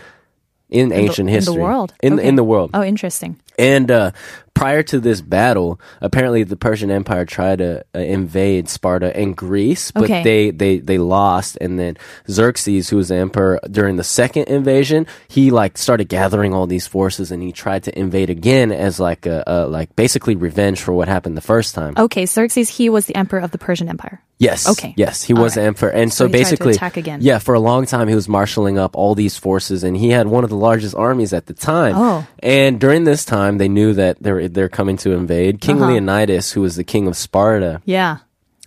in 0.69 0.90
ancient 0.92 1.29
Mm-hmm. 1.29 1.38
in 1.38 1.45
the 1.45 1.55
world. 1.55 1.95
In 2.03 2.12
Okay. 2.14 2.29
in 2.29 2.35
the 2.37 2.42
world. 2.45 2.71
Oh, 2.75 2.83
interesting. 2.83 3.38
And 3.59 3.90
uh, 3.90 4.11
prior 4.55 4.83
to 4.83 5.01
this 5.01 5.21
battle, 5.21 5.81
apparently 6.01 6.42
the 6.45 6.57
Persian 6.57 6.90
Empire 6.90 7.25
tried 7.25 7.59
to 7.59 7.85
uh, 7.95 7.99
invade 7.99 8.69
Sparta 8.69 9.14
and 9.16 9.37
Greece, 9.37 9.90
but 9.92 10.05
Okay. 10.05 10.23
they, 10.23 10.51
they 10.51 10.79
they 10.79 10.99
lost. 10.99 11.57
And 11.61 11.79
then 11.79 11.97
Xerxes, 12.31 12.88
who 12.90 12.97
was 12.99 13.09
the 13.09 13.16
emperor 13.16 13.61
during 13.71 13.97
the 13.97 14.05
second 14.05 14.45
invasion, 14.49 15.07
he 15.29 15.51
like 15.51 15.79
started 15.79 16.09
gathering 16.09 16.53
all 16.55 16.66
these 16.66 16.87
forces 16.87 17.31
and 17.33 17.42
he 17.42 17.53
tried 17.53 17.85
to 17.85 17.99
invade 17.99 18.29
again 18.31 18.73
as 18.73 19.01
like 19.01 19.27
a, 19.27 19.42
a 19.47 19.66
like 19.66 19.95
basically 19.97 20.37
revenge 20.37 20.81
for 20.81 20.92
what 20.92 21.09
happened 21.09 21.37
the 21.37 21.40
first 21.42 21.75
time. 21.75 21.95
Okay, 21.97 22.27
Xerxes, 22.27 22.69
he 22.69 22.88
was 22.88 23.07
the 23.07 23.16
emperor 23.16 23.40
of 23.40 23.51
the 23.53 23.59
Persian 23.59 23.88
Empire. 23.88 24.21
Yes. 24.38 24.69
Okay. 24.69 24.92
Yes, 24.99 25.23
he 25.23 25.33
All 25.33 25.45
was 25.45 25.55
the 25.55 25.62
emperor, 25.62 25.88
and 25.88 26.12
So 26.12 26.25
so, 26.25 26.27
he 26.27 26.33
tried 26.33 26.38
to 26.38 26.45
basically, 26.45 26.73
attack 26.75 26.97
again. 26.99 27.21
yeah, 27.23 27.38
for 27.38 27.55
a 27.55 27.61
long 27.61 27.87
time 27.87 28.07
he 28.07 28.14
was 28.14 28.29
marshaling 28.29 28.77
up 28.79 28.95
all 28.95 29.14
these 29.14 29.38
forces, 29.38 29.83
and 29.83 29.97
he 29.97 30.11
had 30.11 30.27
one 30.27 30.45
of 30.45 30.51
the 30.51 30.57
largest 30.59 30.95
armies 30.95 31.33
at 31.33 31.47
the 31.47 31.55
time. 31.55 31.95
Oh. 31.97 32.27
And 32.42 32.79
during 32.79 33.05
this 33.05 33.25
time, 33.25 33.46
they 33.59 33.69
knew 33.69 33.95
that 33.95 34.17
they're 34.23 34.49
they're 34.49 34.69
coming 34.69 34.97
to 34.99 35.13
invade. 35.13 35.61
King 35.61 35.77
Uh-huh. 35.83 35.93
Leonidas, 35.93 36.53
who 36.53 36.61
was 36.61 36.77
the 36.77 36.85
king 36.85 37.07
of 37.09 37.17
Sparta, 37.17 37.81
Yeah. 37.85 38.19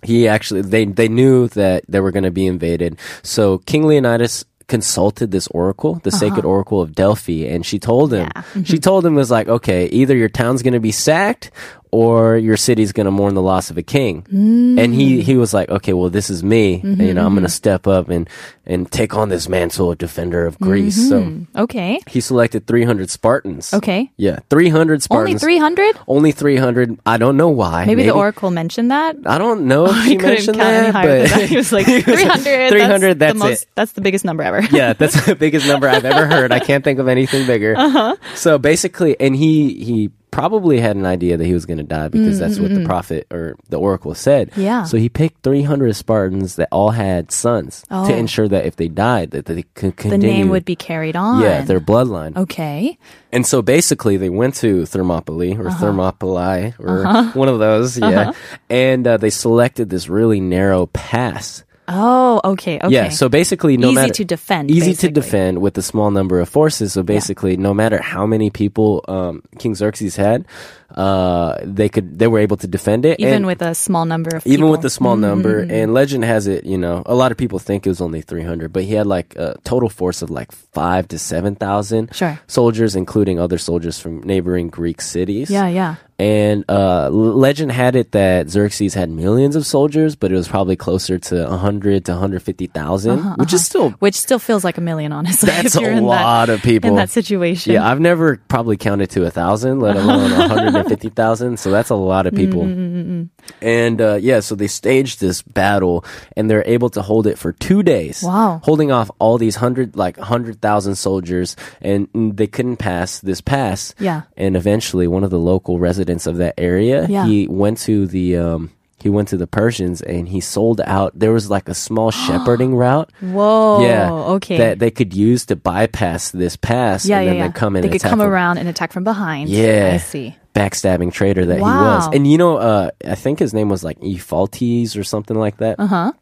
he 0.02 0.26
actually 0.28 0.62
they 0.62 0.84
they 0.86 1.08
knew 1.08 1.48
that 1.48 1.84
they 1.88 2.00
were 2.00 2.10
going 2.12 2.24
to 2.24 2.30
be 2.30 2.46
invaded. 2.46 2.96
So 3.22 3.58
King 3.66 3.86
Leonidas 3.86 4.44
consulted 4.66 5.32
this 5.32 5.48
oracle, 5.48 6.00
the 6.04 6.12
sacred 6.12 6.44
oracle 6.44 6.80
of 6.80 6.94
Delphi, 6.94 7.44
and 7.44 7.66
she 7.66 7.78
told 7.78 8.12
him 8.14 8.28
Uh-huh. 8.34 8.42
Yeah. 8.54 8.62
she 8.64 8.78
told 8.78 9.04
him 9.04 9.14
was 9.16 9.30
like, 9.30 9.48
okay, 9.48 9.86
either 9.86 10.14
your 10.16 10.28
town's 10.28 10.62
going 10.62 10.74
to 10.74 10.80
be 10.80 10.92
sacked 10.92 11.50
or 11.92 12.36
your 12.36 12.56
city's 12.56 12.92
going 12.92 13.06
to 13.06 13.10
mourn 13.10 13.34
the 13.34 13.42
loss 13.42 13.70
of 13.70 13.78
a 13.78 13.82
king. 13.82 14.22
Mm. 14.32 14.78
And 14.78 14.94
he 14.94 15.22
he 15.22 15.36
was 15.36 15.52
like, 15.52 15.68
okay, 15.68 15.92
well 15.92 16.10
this 16.10 16.30
is 16.30 16.42
me. 16.42 16.78
Mm-hmm, 16.80 17.00
you 17.00 17.14
know, 17.14 17.24
I'm 17.26 17.32
going 17.34 17.42
to 17.44 17.48
step 17.48 17.86
up 17.86 18.08
and 18.08 18.28
and 18.66 18.90
take 18.90 19.14
on 19.16 19.28
this 19.30 19.48
mantle 19.48 19.90
of 19.90 19.98
defender 19.98 20.46
of 20.46 20.58
Greece. 20.60 21.08
So 21.08 21.44
Okay. 21.56 22.00
he 22.06 22.20
selected 22.20 22.66
300 22.68 23.10
Spartans. 23.10 23.66
Mm-hmm. 23.68 23.76
Okay. 23.78 24.10
Yeah, 24.16 24.38
300 24.48 25.02
Spartans. 25.02 25.42
Only 25.42 25.56
300? 25.58 25.98
Only 26.06 26.30
300. 26.32 26.98
I 27.04 27.16
don't 27.16 27.36
know 27.36 27.48
why. 27.48 27.84
Maybe, 27.84 28.04
the 28.04 28.10
oracle 28.12 28.50
mentioned 28.50 28.92
that. 28.92 29.16
I 29.26 29.38
don't 29.38 29.66
know 29.66 29.86
if 29.86 29.96
he 30.04 30.14
couldn't 30.16 30.30
mentioned 30.46 30.56
count 30.58 30.68
that, 30.70 30.92
higher 30.92 31.22
but 31.22 31.28
than 31.30 31.38
that. 31.40 31.48
He 31.48 31.56
was 31.56 31.72
like 31.76 31.86
300. 31.86 32.70
300, 32.70 33.18
That's, 33.18 33.18
that's 33.18 33.32
the 33.32 33.38
most, 33.38 33.62
it. 33.62 33.68
That's 33.74 33.92
the 33.92 34.00
biggest 34.00 34.24
number 34.24 34.42
ever. 34.44 34.60
yeah, 34.70 34.92
that's 34.92 35.26
the 35.26 35.34
biggest 35.34 35.66
number 35.66 35.88
I've 35.88 36.04
ever 36.04 36.26
heard. 36.26 36.52
I 36.52 36.60
can't 36.60 36.84
think 36.84 37.00
of 37.00 37.08
anything 37.08 37.46
bigger. 37.48 37.74
Uh-huh. 37.76 38.16
So 38.36 38.58
basically, 38.58 39.18
and 39.18 39.34
he 39.34 39.74
he 39.82 40.10
probably 40.30 40.80
had 40.80 40.96
an 40.96 41.06
idea 41.06 41.36
that 41.36 41.44
he 41.44 41.52
was 41.54 41.66
going 41.66 41.78
to 41.78 41.84
die 41.84 42.08
because 42.08 42.38
that's 42.38 42.58
what 42.58 42.72
the 42.74 42.84
prophet 42.84 43.26
or 43.30 43.56
the 43.68 43.78
oracle 43.78 44.14
said. 44.14 44.50
Yeah. 44.56 44.84
So 44.84 44.96
he 44.96 45.08
picked 45.08 45.42
300 45.42 45.94
Spartans 45.96 46.56
that 46.56 46.68
all 46.70 46.90
had 46.90 47.32
sons 47.32 47.84
Oh. 47.90 48.06
to 48.06 48.16
ensure 48.16 48.48
that 48.48 48.64
if 48.66 48.76
they 48.76 48.88
died, 48.88 49.32
that 49.32 49.46
they 49.46 49.62
could 49.74 49.96
continue. 49.96 50.20
the 50.28 50.32
name 50.34 50.48
would 50.50 50.64
be 50.64 50.76
carried 50.76 51.16
on. 51.16 51.42
yeah, 51.42 51.62
their 51.62 51.80
bloodline. 51.80 52.36
Okay. 52.36 52.98
And 53.32 53.46
so 53.46 53.62
basically, 53.62 54.16
they 54.16 54.30
went 54.30 54.54
to 54.56 54.86
Thermopylae 54.86 55.56
or 55.56 55.68
Uh-huh. 55.68 55.78
Thermopylae 55.78 56.74
or 56.78 57.04
one 57.34 57.48
of 57.48 57.58
those, 57.58 57.98
yeah. 57.98 58.32
And 58.68 59.06
uh, 59.06 59.16
they 59.16 59.30
selected 59.30 59.90
this 59.90 60.08
really 60.08 60.40
narrow 60.40 60.86
pass. 60.86 61.64
Oh, 61.92 62.40
okay. 62.44 62.78
Okay. 62.78 62.88
Yeah, 62.94 63.08
so 63.10 63.28
basically, 63.28 63.76
no 63.76 63.88
Easy 63.88 63.94
matter 63.94 64.12
to 64.14 64.24
defend, 64.24 64.70
easy 64.70 64.90
basically. 64.90 65.08
to 65.08 65.20
defend 65.20 65.60
with 65.60 65.76
a 65.76 65.82
small 65.82 66.10
number 66.10 66.38
of 66.40 66.48
forces. 66.48 66.92
So 66.92 67.02
basically, 67.02 67.56
no 67.56 67.74
matter 67.74 68.00
how 68.00 68.26
many 68.26 68.50
people 68.50 69.04
um, 69.08 69.42
King 69.58 69.74
Xerxes 69.74 70.14
had, 70.14 70.46
uh, 70.94 71.58
they 71.64 71.88
could 71.88 72.18
they 72.18 72.26
were 72.26 72.38
able 72.38 72.56
to 72.58 72.66
defend 72.66 73.04
it. 73.04 73.18
even 73.20 73.34
and 73.34 73.46
with 73.46 73.62
a 73.62 73.74
small 73.74 74.04
number 74.04 74.36
of 74.36 74.46
even 74.46 74.58
people. 74.58 74.70
with 74.70 74.84
a 74.84 74.90
small 74.90 75.14
Mm-hmm, 75.14 75.20
number. 75.20 75.58
And 75.68 75.92
legend 75.94 76.24
has 76.24 76.46
it, 76.46 76.64
you 76.64 76.78
know, 76.78 77.02
a 77.06 77.14
lot 77.14 77.32
of 77.32 77.38
people 77.38 77.58
think 77.58 77.86
it 77.86 77.90
was 77.90 78.00
only 78.00 78.22
three 78.22 78.42
hundred, 78.44 78.72
but 78.72 78.84
he 78.84 78.94
had 78.94 79.06
like 79.06 79.34
a 79.36 79.56
total 79.64 79.88
force 79.88 80.22
of 80.22 80.30
like 80.30 80.52
five 80.52 81.08
to 81.08 81.18
seven 81.18 81.54
thousand 81.56 82.14
Sure. 82.14 82.38
soldiers, 82.46 82.94
including 82.94 83.38
other 83.40 83.58
soldiers 83.58 83.98
from 83.98 84.20
neighboring 84.22 84.68
Greek 84.68 85.00
cities. 85.00 85.50
Yeah, 85.50 85.66
yeah. 85.68 85.96
And 86.20 86.66
uh, 86.68 87.08
legend 87.08 87.72
had 87.72 87.96
it 87.96 88.12
that 88.12 88.50
Xerxes 88.50 88.92
had 88.92 89.08
millions 89.08 89.56
of 89.56 89.64
soldiers, 89.64 90.16
but 90.16 90.30
it 90.30 90.34
was 90.34 90.48
probably 90.48 90.76
closer 90.76 91.18
to 91.18 91.46
100 91.46 92.04
to 92.04 92.12
150,000, 92.12 93.10
uh-huh, 93.10 93.36
which 93.38 93.54
is 93.54 93.60
uh-huh. 93.60 93.64
still 93.64 93.90
Which 94.00 94.16
still 94.16 94.38
feels 94.38 94.62
like 94.62 94.76
a 94.76 94.82
million, 94.82 95.12
honestly. 95.12 95.46
That's 95.48 95.76
a 95.76 95.80
lot 95.80 96.48
that, 96.48 96.52
of 96.52 96.62
people. 96.62 96.90
in 96.90 96.96
that 96.96 97.08
situation. 97.08 97.72
yeah, 97.72 97.88
I've 97.88 98.00
never 98.00 98.36
probably 98.48 98.76
counted 98.76 99.08
to 99.12 99.24
a 99.24 99.30
thousand, 99.30 99.80
let 99.80 99.96
alone 99.96 100.30
150,000. 100.32 101.58
So 101.58 101.70
that's 101.70 101.88
a 101.88 101.94
lot 101.94 102.26
of 102.26 102.34
people. 102.34 102.64
Mm, 102.64 102.76
mm, 102.76 103.06
mm, 103.06 103.28
and 103.62 104.00
uh, 104.02 104.18
yeah, 104.20 104.40
so 104.40 104.54
they 104.54 104.66
staged 104.66 105.20
this 105.20 105.40
battle, 105.40 106.04
and 106.36 106.50
they're 106.50 106.64
able 106.66 106.90
to 106.90 107.00
hold 107.00 107.28
it 107.28 107.38
for 107.38 107.54
two 107.54 107.82
days. 107.82 108.22
Wow. 108.22 108.60
holding 108.62 108.92
off 108.92 109.10
all 109.18 109.38
these 109.38 109.56
hundred, 109.56 109.96
like 109.96 110.18
hundred 110.18 110.60
thousand 110.60 110.96
soldiers, 110.96 111.56
and 111.80 112.08
they 112.12 112.46
couldn't 112.46 112.76
pass 112.76 113.20
this 113.20 113.40
pass. 113.40 113.94
Yeah. 113.98 114.22
and 114.36 114.54
eventually, 114.54 115.08
one 115.08 115.24
of 115.24 115.30
the 115.30 115.38
local 115.38 115.78
residents 115.78 116.09
of 116.26 116.36
that 116.38 116.54
area, 116.58 117.06
Yeah. 117.08 117.26
he 117.26 117.46
went 117.48 117.78
to 117.78 118.06
the. 118.06 118.36
Um, 118.36 118.70
he 119.02 119.08
went 119.08 119.28
to 119.28 119.38
the 119.38 119.46
Persians 119.46 120.02
and 120.02 120.28
he 120.28 120.40
sold 120.40 120.78
out. 120.82 121.18
There 121.18 121.32
was 121.32 121.48
like 121.48 121.70
a 121.70 121.74
small 121.74 122.10
shepherding 122.26 122.74
route. 122.74 123.10
Whoa. 123.22 123.80
Yeah. 123.80 124.12
Okay. 124.12 124.58
That 124.58 124.78
they 124.78 124.90
could 124.90 125.14
use 125.14 125.46
to 125.46 125.56
bypass 125.56 126.30
this 126.32 126.54
pass. 126.56 127.06
yeah, 127.06 127.16
and 127.16 127.24
yeah, 127.24 127.30
then 127.30 127.38
yeah. 127.40 127.46
they 127.48 127.52
come 127.54 127.76
in 127.76 127.82
they 127.82 127.88
could 127.88 128.02
come 128.02 128.18
from- 128.18 128.28
around 128.28 128.58
and 128.58 128.68
attack 128.68 128.92
from 128.92 129.04
behind. 129.04 129.48
Yeah. 129.48 129.92
I 129.94 129.96
see. 129.96 130.36
Backstabbing 130.54 131.14
traitor 131.14 131.46
that 131.46 131.56
he 131.56 131.62
was. 131.62 132.08
And 132.12 132.30
you 132.30 132.36
know, 132.36 132.58
uh, 132.58 132.90
I 133.06 133.14
think 133.14 133.38
his 133.38 133.54
name 133.54 133.70
was 133.70 133.82
like 133.82 133.96
Ephaltes 134.02 134.94
or 134.96 135.02
something 135.04 135.38
like 135.38 135.56
that. 135.58 135.76
Uh 135.80 135.86
huh. 135.86 136.12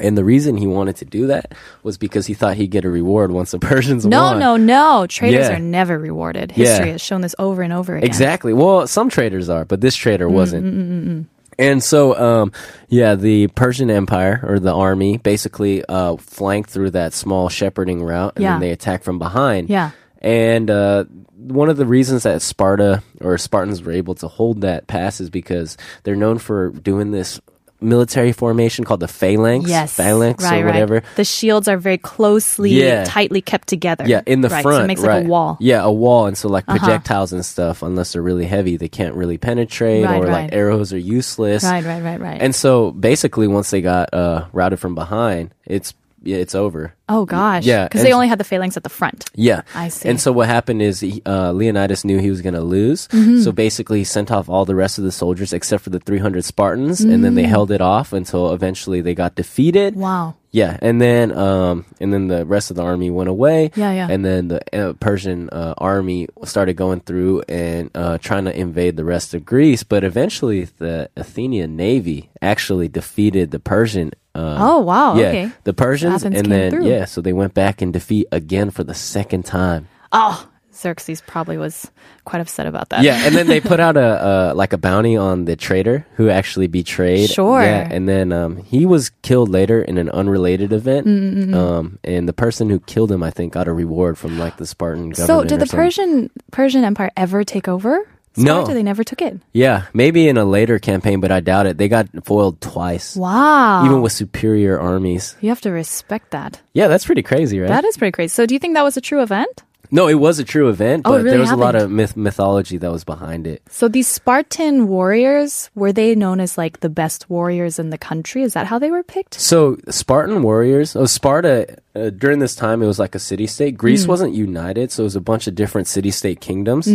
And 0.00 0.16
the 0.16 0.24
reason 0.24 0.56
he 0.56 0.66
wanted 0.68 0.96
to 0.96 1.04
do 1.04 1.26
that 1.26 1.52
was 1.82 1.98
because 1.98 2.26
he 2.26 2.34
thought 2.34 2.56
he'd 2.56 2.70
get 2.70 2.84
a 2.84 2.90
reward 2.90 3.32
once 3.32 3.50
the 3.50 3.58
Persians 3.60 4.06
No, 4.06 4.22
won. 4.22 4.38
no, 4.38 4.56
no. 4.56 5.06
Traders 5.08 5.48
Yeah. 5.48 5.56
are 5.56 5.58
never 5.58 5.98
rewarded. 5.98 6.52
Yeah. 6.54 6.66
History 6.68 6.90
has 6.92 7.00
shown 7.00 7.20
this 7.20 7.34
over 7.38 7.62
and 7.62 7.72
over 7.72 7.96
again. 7.96 8.06
Exactly. 8.06 8.52
Well, 8.52 8.86
some 8.86 9.08
traders 9.08 9.48
are, 9.48 9.64
but 9.64 9.80
this 9.80 9.96
trader 9.96 10.28
Mm, 10.28 10.32
wasn't. 10.32 11.28
And 11.58 11.82
so, 11.82 12.16
um, 12.16 12.52
yeah, 12.88 13.16
the 13.16 13.48
Persian 13.48 13.90
Empire 13.90 14.40
or 14.46 14.60
the 14.60 14.72
army 14.72 15.16
basically 15.18 15.84
uh, 15.88 16.16
flanked 16.18 16.70
through 16.70 16.90
that 16.92 17.12
small 17.12 17.48
shepherding 17.48 18.00
route, 18.00 18.34
and 18.36 18.44
Yeah. 18.44 18.52
then 18.52 18.60
they 18.60 18.70
attacked 18.70 19.02
from 19.02 19.18
behind. 19.18 19.68
Yeah. 19.68 19.90
And 20.22 20.70
uh, 20.70 21.04
one 21.36 21.68
of 21.68 21.76
the 21.76 21.86
reasons 21.86 22.22
that 22.22 22.42
Sparta 22.42 23.02
or 23.20 23.36
Spartans 23.38 23.82
were 23.82 23.90
able 23.92 24.14
to 24.16 24.28
hold 24.28 24.60
that 24.60 24.86
pass 24.86 25.20
is 25.20 25.30
because 25.30 25.76
they're 26.04 26.14
known 26.14 26.38
for 26.38 26.70
doing 26.70 27.10
this 27.10 27.40
military 27.80 28.32
formation 28.32 28.84
called 28.84 29.00
the 29.00 29.08
phalanx, 29.08 29.68
Yes. 29.68 29.94
phalanx 29.94 30.42
right, 30.42 30.62
or 30.62 30.66
whatever. 30.66 30.94
Right. 30.94 31.04
The 31.16 31.24
shields 31.24 31.68
are 31.68 31.76
very 31.76 31.98
closely, 31.98 32.70
Yeah. 32.70 33.04
tightly 33.04 33.40
kept 33.40 33.68
together. 33.68 34.04
Yeah, 34.06 34.22
in 34.26 34.40
the 34.40 34.48
right. 34.48 34.62
front. 34.62 34.78
So 34.78 34.84
it 34.84 34.86
makes 34.86 35.00
right. 35.00 35.18
like 35.18 35.26
a 35.26 35.28
wall. 35.28 35.50
Uh-huh. 35.50 35.58
Yeah, 35.60 35.82
a 35.84 35.92
wall. 35.92 36.26
And 36.26 36.36
so, 36.36 36.48
like, 36.48 36.66
projectiles 36.66 37.32
and 37.32 37.44
stuff, 37.44 37.82
unless 37.82 38.12
they're 38.12 38.22
really 38.22 38.46
heavy, 38.46 38.76
they 38.76 38.88
can't 38.88 39.14
really 39.14 39.38
penetrate, 39.38 40.04
or 40.04 40.26
like 40.26 40.52
arrows 40.52 40.92
are 40.92 40.98
useless. 40.98 41.64
Right, 41.64 41.84
right, 41.84 42.02
right, 42.02 42.20
right. 42.20 42.40
And 42.42 42.54
so, 42.54 42.90
basically, 42.90 43.46
once 43.46 43.70
they 43.70 43.80
got 43.80 44.12
uh, 44.12 44.46
routed 44.52 44.80
from 44.80 44.94
behind, 44.94 45.54
it's 45.66 45.94
it's 46.24 46.54
over. 46.54 46.94
oh 47.08 47.24
gosh. 47.24 47.64
Yeah, 47.64 47.84
Because 47.84 48.02
they 48.02 48.12
only 48.12 48.28
had 48.28 48.38
the 48.38 48.44
phalanx 48.44 48.76
at 48.76 48.82
the 48.82 48.88
front. 48.90 49.30
Yeah. 49.34 49.62
I 49.74 49.88
see. 49.88 50.08
And 50.08 50.20
so 50.20 50.30
what 50.32 50.46
happened 50.48 50.82
is 50.82 51.00
he, 51.00 51.22
uh, 51.24 51.52
Leonidas 51.52 52.04
knew 52.04 52.18
he 52.18 52.28
was 52.30 52.42
going 52.42 52.54
to 52.54 52.60
lose. 52.62 53.08
Mm-hmm. 53.08 53.40
So 53.42 53.52
basically 53.52 53.98
he 54.00 54.04
sent 54.04 54.30
off 54.30 54.48
all 54.48 54.64
the 54.64 54.74
rest 54.74 54.98
of 54.98 55.04
the 55.04 55.12
soldiers 55.12 55.52
except 55.52 55.84
for 55.84 55.90
the 55.90 56.00
300 56.00 56.44
Spartans. 56.44 57.00
And 57.00 57.24
then 57.24 57.34
they 57.34 57.44
Mm. 57.44 57.48
held 57.48 57.70
it 57.70 57.80
off 57.80 58.12
until 58.12 58.52
eventually 58.52 59.00
they 59.00 59.14
got 59.14 59.34
defeated. 59.36 59.94
Wow. 59.96 60.34
Yeah. 60.58 60.76
And 60.80 61.00
then, 61.00 61.32
um, 61.36 61.84
and 62.00 62.12
then 62.12 62.28
the 62.28 62.44
rest 62.44 62.70
of 62.70 62.76
the 62.76 62.82
army 62.82 63.10
went 63.10 63.28
away. 63.28 63.70
Yeah, 63.76 63.92
yeah. 63.92 64.08
And 64.10 64.24
then 64.24 64.48
the 64.48 64.60
uh, 64.90 64.92
Persian 64.94 65.48
uh, 65.50 65.74
army 65.78 66.28
started 66.44 66.74
going 66.76 67.00
through 67.00 67.42
and 67.48 67.90
uh, 67.94 68.18
trying 68.18 68.44
to 68.46 68.58
invade 68.58 68.96
the 68.96 69.04
rest 69.04 69.34
of 69.34 69.44
Greece. 69.44 69.82
But 69.84 70.04
eventually 70.04 70.64
the 70.64 71.10
Athenian 71.16 71.76
navy 71.76 72.30
actually 72.42 72.88
defeated 72.88 73.50
the 73.50 73.60
Persian. 73.60 74.12
Uh, 74.34 74.56
Oh, 74.60 74.78
wow, 74.80 75.16
Yeah, 75.16 75.26
okay. 75.28 75.50
the 75.64 75.72
Persians, 75.74 76.22
Athens 76.24 76.36
and 76.38 76.50
then 76.50 76.70
through. 76.70 76.86
yeah, 76.88 77.04
so 77.06 77.20
they 77.20 77.32
went 77.32 77.54
back 77.54 77.82
in 77.82 77.92
defeat 77.92 78.26
again 78.32 78.70
for 78.70 78.84
the 78.84 78.94
second 78.94 79.44
time. 79.44 79.88
Oh, 80.12 80.47
Xerxes 80.78 81.20
probably 81.20 81.58
was 81.58 81.90
quite 82.24 82.40
upset 82.40 82.66
about 82.66 82.90
that. 82.90 83.02
Yeah, 83.02 83.24
and 83.26 83.34
then 83.34 83.46
they 83.46 83.60
put 83.60 83.80
out 83.86 83.96
a, 83.96 84.52
a 84.52 84.54
like 84.54 84.72
a 84.72 84.78
bounty 84.78 85.16
on 85.16 85.44
the 85.44 85.56
traitor 85.56 86.06
who 86.14 86.28
actually 86.30 86.66
betrayed. 86.68 87.30
Sure. 87.30 87.60
Yeah, 87.62 87.88
and 87.90 88.08
then 88.08 88.32
um, 88.32 88.56
he 88.56 88.86
was 88.86 89.10
killed 89.22 89.48
later 89.48 89.82
in 89.82 89.98
an 89.98 90.08
unrelated 90.10 90.72
event. 90.72 91.06
Mm, 91.06 91.54
Um, 91.54 91.98
and 92.04 92.28
the 92.28 92.32
person 92.32 92.70
who 92.70 92.80
killed 92.80 93.10
him, 93.10 93.22
I 93.22 93.30
think, 93.30 93.52
got 93.52 93.68
a 93.68 93.72
reward 93.72 94.16
from 94.18 94.38
like 94.38 94.56
the 94.56 94.66
Spartan 94.66 95.10
government. 95.10 95.26
So 95.26 95.44
did 95.44 95.60
the. 95.60 95.66
Persian 95.68 96.30
Persian 96.50 96.84
Empire 96.84 97.10
ever 97.16 97.44
take 97.44 97.68
over? 97.68 98.06
No. 98.36 98.64
They 98.66 98.82
never 98.84 99.02
took 99.02 99.20
it. 99.20 99.40
Yeah, 99.52 99.86
maybe 99.92 100.28
in 100.28 100.36
a 100.38 100.44
later 100.44 100.78
campaign, 100.78 101.18
but 101.20 101.32
I 101.32 101.40
doubt 101.40 101.66
it. 101.66 101.76
They 101.76 101.88
got 101.88 102.06
foiled 102.24 102.60
twice, 102.60 103.16
Wow. 103.16 103.84
even 103.84 104.00
with 104.00 104.12
superior 104.12 104.78
armies. 104.78 105.34
you 105.40 105.48
have 105.48 105.60
to 105.62 105.70
respect 105.72 106.30
that. 106.30 106.60
Yeah, 106.72 106.86
that's 106.86 107.04
pretty 107.04 107.22
crazy, 107.22 107.58
right? 107.58 107.66
That 107.68 107.84
is 107.84 107.96
pretty 107.96 108.12
crazy. 108.12 108.28
So 108.28 108.46
do 108.46 108.54
you 108.54 108.60
think 108.60 108.74
that 108.74 108.84
was 108.84 108.96
a 108.96 109.00
true 109.00 109.22
event? 109.22 109.64
No, 109.90 110.08
it 110.08 110.14
was 110.14 110.38
a 110.38 110.44
true 110.44 110.68
event, 110.68 111.02
Oh, 111.06 111.10
but 111.12 111.20
it 111.20 111.22
really 111.24 111.30
there 111.30 111.40
was 111.40 111.50
a 111.50 111.56
lot 111.56 111.74
of 111.74 111.90
myth 111.90 112.16
mythology 112.16 112.76
that 112.78 112.90
was 112.92 113.04
behind 113.04 113.46
it. 113.46 113.62
So 113.68 113.88
these 113.88 114.06
Spartan 114.08 114.88
warriors, 114.88 115.70
were 115.74 115.92
they 115.92 116.14
known 116.14 116.40
as 116.40 116.58
like 116.58 116.80
the 116.80 116.88
best 116.88 117.28
warriors 117.30 117.78
in 117.78 117.90
the 117.90 117.98
country? 117.98 118.42
Is 118.42 118.52
that 118.54 118.66
how 118.66 118.78
they 118.78 118.90
were 118.90 119.02
picked? 119.02 119.34
So 119.34 119.76
Spartan 119.88 120.42
warriors, 120.42 120.94
oh 120.96 121.06
Sparta 121.06 121.76
uh, 121.94 122.10
during 122.10 122.38
this 122.38 122.54
time 122.54 122.82
it 122.82 122.86
was 122.86 122.98
like 122.98 123.14
a 123.14 123.18
city 123.18 123.46
state. 123.46 123.76
Greece 123.76 124.04
Mm. 124.04 124.08
wasn't 124.08 124.34
united, 124.34 124.90
so 124.92 125.02
it 125.02 125.04
was 125.04 125.16
a 125.16 125.20
bunch 125.20 125.46
of 125.46 125.54
different 125.54 125.86
city 125.88 126.10
state 126.10 126.40
kingdoms. 126.40 126.86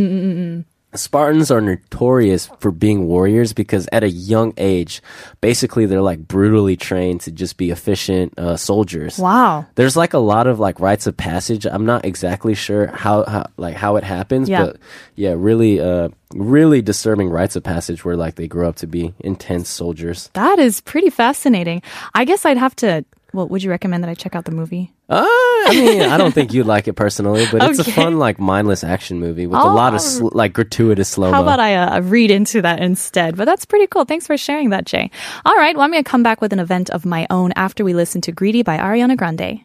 Spartans 0.96 1.50
are 1.52 1.62
notorious 1.62 2.48
for 2.60 2.72
being 2.72 3.08
warriors 3.08 3.54
because 3.54 3.88
at 3.92 4.04
a 4.04 4.10
young 4.10 4.54
age, 4.58 5.02
basically 5.42 5.86
they're 5.86 6.02
like 6.02 6.28
brutally 6.28 6.76
trained 6.76 7.22
to 7.22 7.32
just 7.32 7.58
be 7.58 7.72
efficient 7.72 8.38
uh, 8.38 8.56
soldiers. 8.58 9.18
Wow. 9.18 9.66
There's 9.76 9.96
like 9.98 10.14
a 10.14 10.20
lot 10.20 10.48
of 10.48 10.60
like 10.60 10.80
rites 10.80 11.08
of 11.08 11.18
passage. 11.18 11.66
I'm 11.66 11.86
not 11.86 12.06
exactly 12.06 12.54
sure 12.56 12.88
how, 12.88 13.24
how 13.26 13.46
like 13.58 13.76
how 13.76 13.96
it 13.96 14.04
happens, 14.04 14.50
Yeah. 14.50 14.66
but 14.66 14.78
yeah, 15.16 15.34
really 15.38 15.80
uh 15.80 16.10
really 16.36 16.82
disturbing 16.82 17.30
rites 17.30 17.56
of 17.56 17.64
passage 17.64 18.04
where 18.04 18.16
like 18.16 18.36
they 18.36 18.48
grow 18.48 18.68
up 18.70 18.76
to 18.78 18.88
be 18.88 19.14
intense 19.20 19.70
soldiers. 19.70 20.30
That 20.34 20.58
is 20.60 20.82
pretty 20.82 21.10
fascinating. 21.10 21.82
I 22.16 22.26
guess 22.26 22.46
I'd 22.46 22.58
have 22.58 22.76
to. 22.78 23.06
Well, 23.34 23.48
would 23.48 23.63
you 23.63 23.69
recommend 23.72 24.04
that 24.04 24.10
I 24.10 24.13
check 24.13 24.36
out 24.36 24.46
the 24.46 24.52
movie? 24.52 24.93
Uh, 25.10 25.26
I 25.26 25.72
mean, 25.74 26.02
I 26.04 26.17
don't 26.17 26.34
think 26.34 26.54
you'd 26.54 26.67
like 26.67 26.88
it 26.88 26.93
personally, 26.93 27.46
but 27.52 27.63
it's 27.63 27.80
Okay. 27.80 27.91
a 27.91 27.93
fun, 27.96 28.19
like, 28.19 28.38
mindless 28.39 28.84
action 28.84 29.19
movie 29.19 29.48
with 29.48 29.60
a 29.60 29.63
Oh, 29.63 29.74
lot 29.74 29.96
of, 29.96 30.02
sl- 30.02 30.30
like, 30.32 30.54
gratuitous 30.54 31.10
slow. 31.10 31.32
How 31.32 31.41
about 31.41 31.60
I 31.60 31.76
uh, 31.76 32.02
read 32.02 32.30
into 32.32 32.62
that 32.62 32.80
instead? 32.80 33.36
But 33.36 33.46
that's 33.46 33.65
pretty 33.65 33.88
cool. 33.88 34.06
Thanks 34.06 34.28
for 34.28 34.38
sharing 34.38 34.69
that, 34.69 34.86
Jay. 34.86 35.10
All 35.46 35.56
right, 35.56 35.76
well, 35.76 35.84
I'm 35.84 35.91
going 35.91 36.04
to 36.04 36.10
come 36.10 36.22
back 36.24 36.41
with 36.41 36.54
an 36.54 36.60
event 36.60 36.89
of 36.91 37.06
my 37.06 37.26
own 37.32 37.52
after 37.56 37.84
we 37.84 37.93
listen 37.93 38.22
to 38.22 38.32
Greedy 38.32 38.62
by 38.62 38.78
Ariana 38.78 39.17
Grande. 39.17 39.62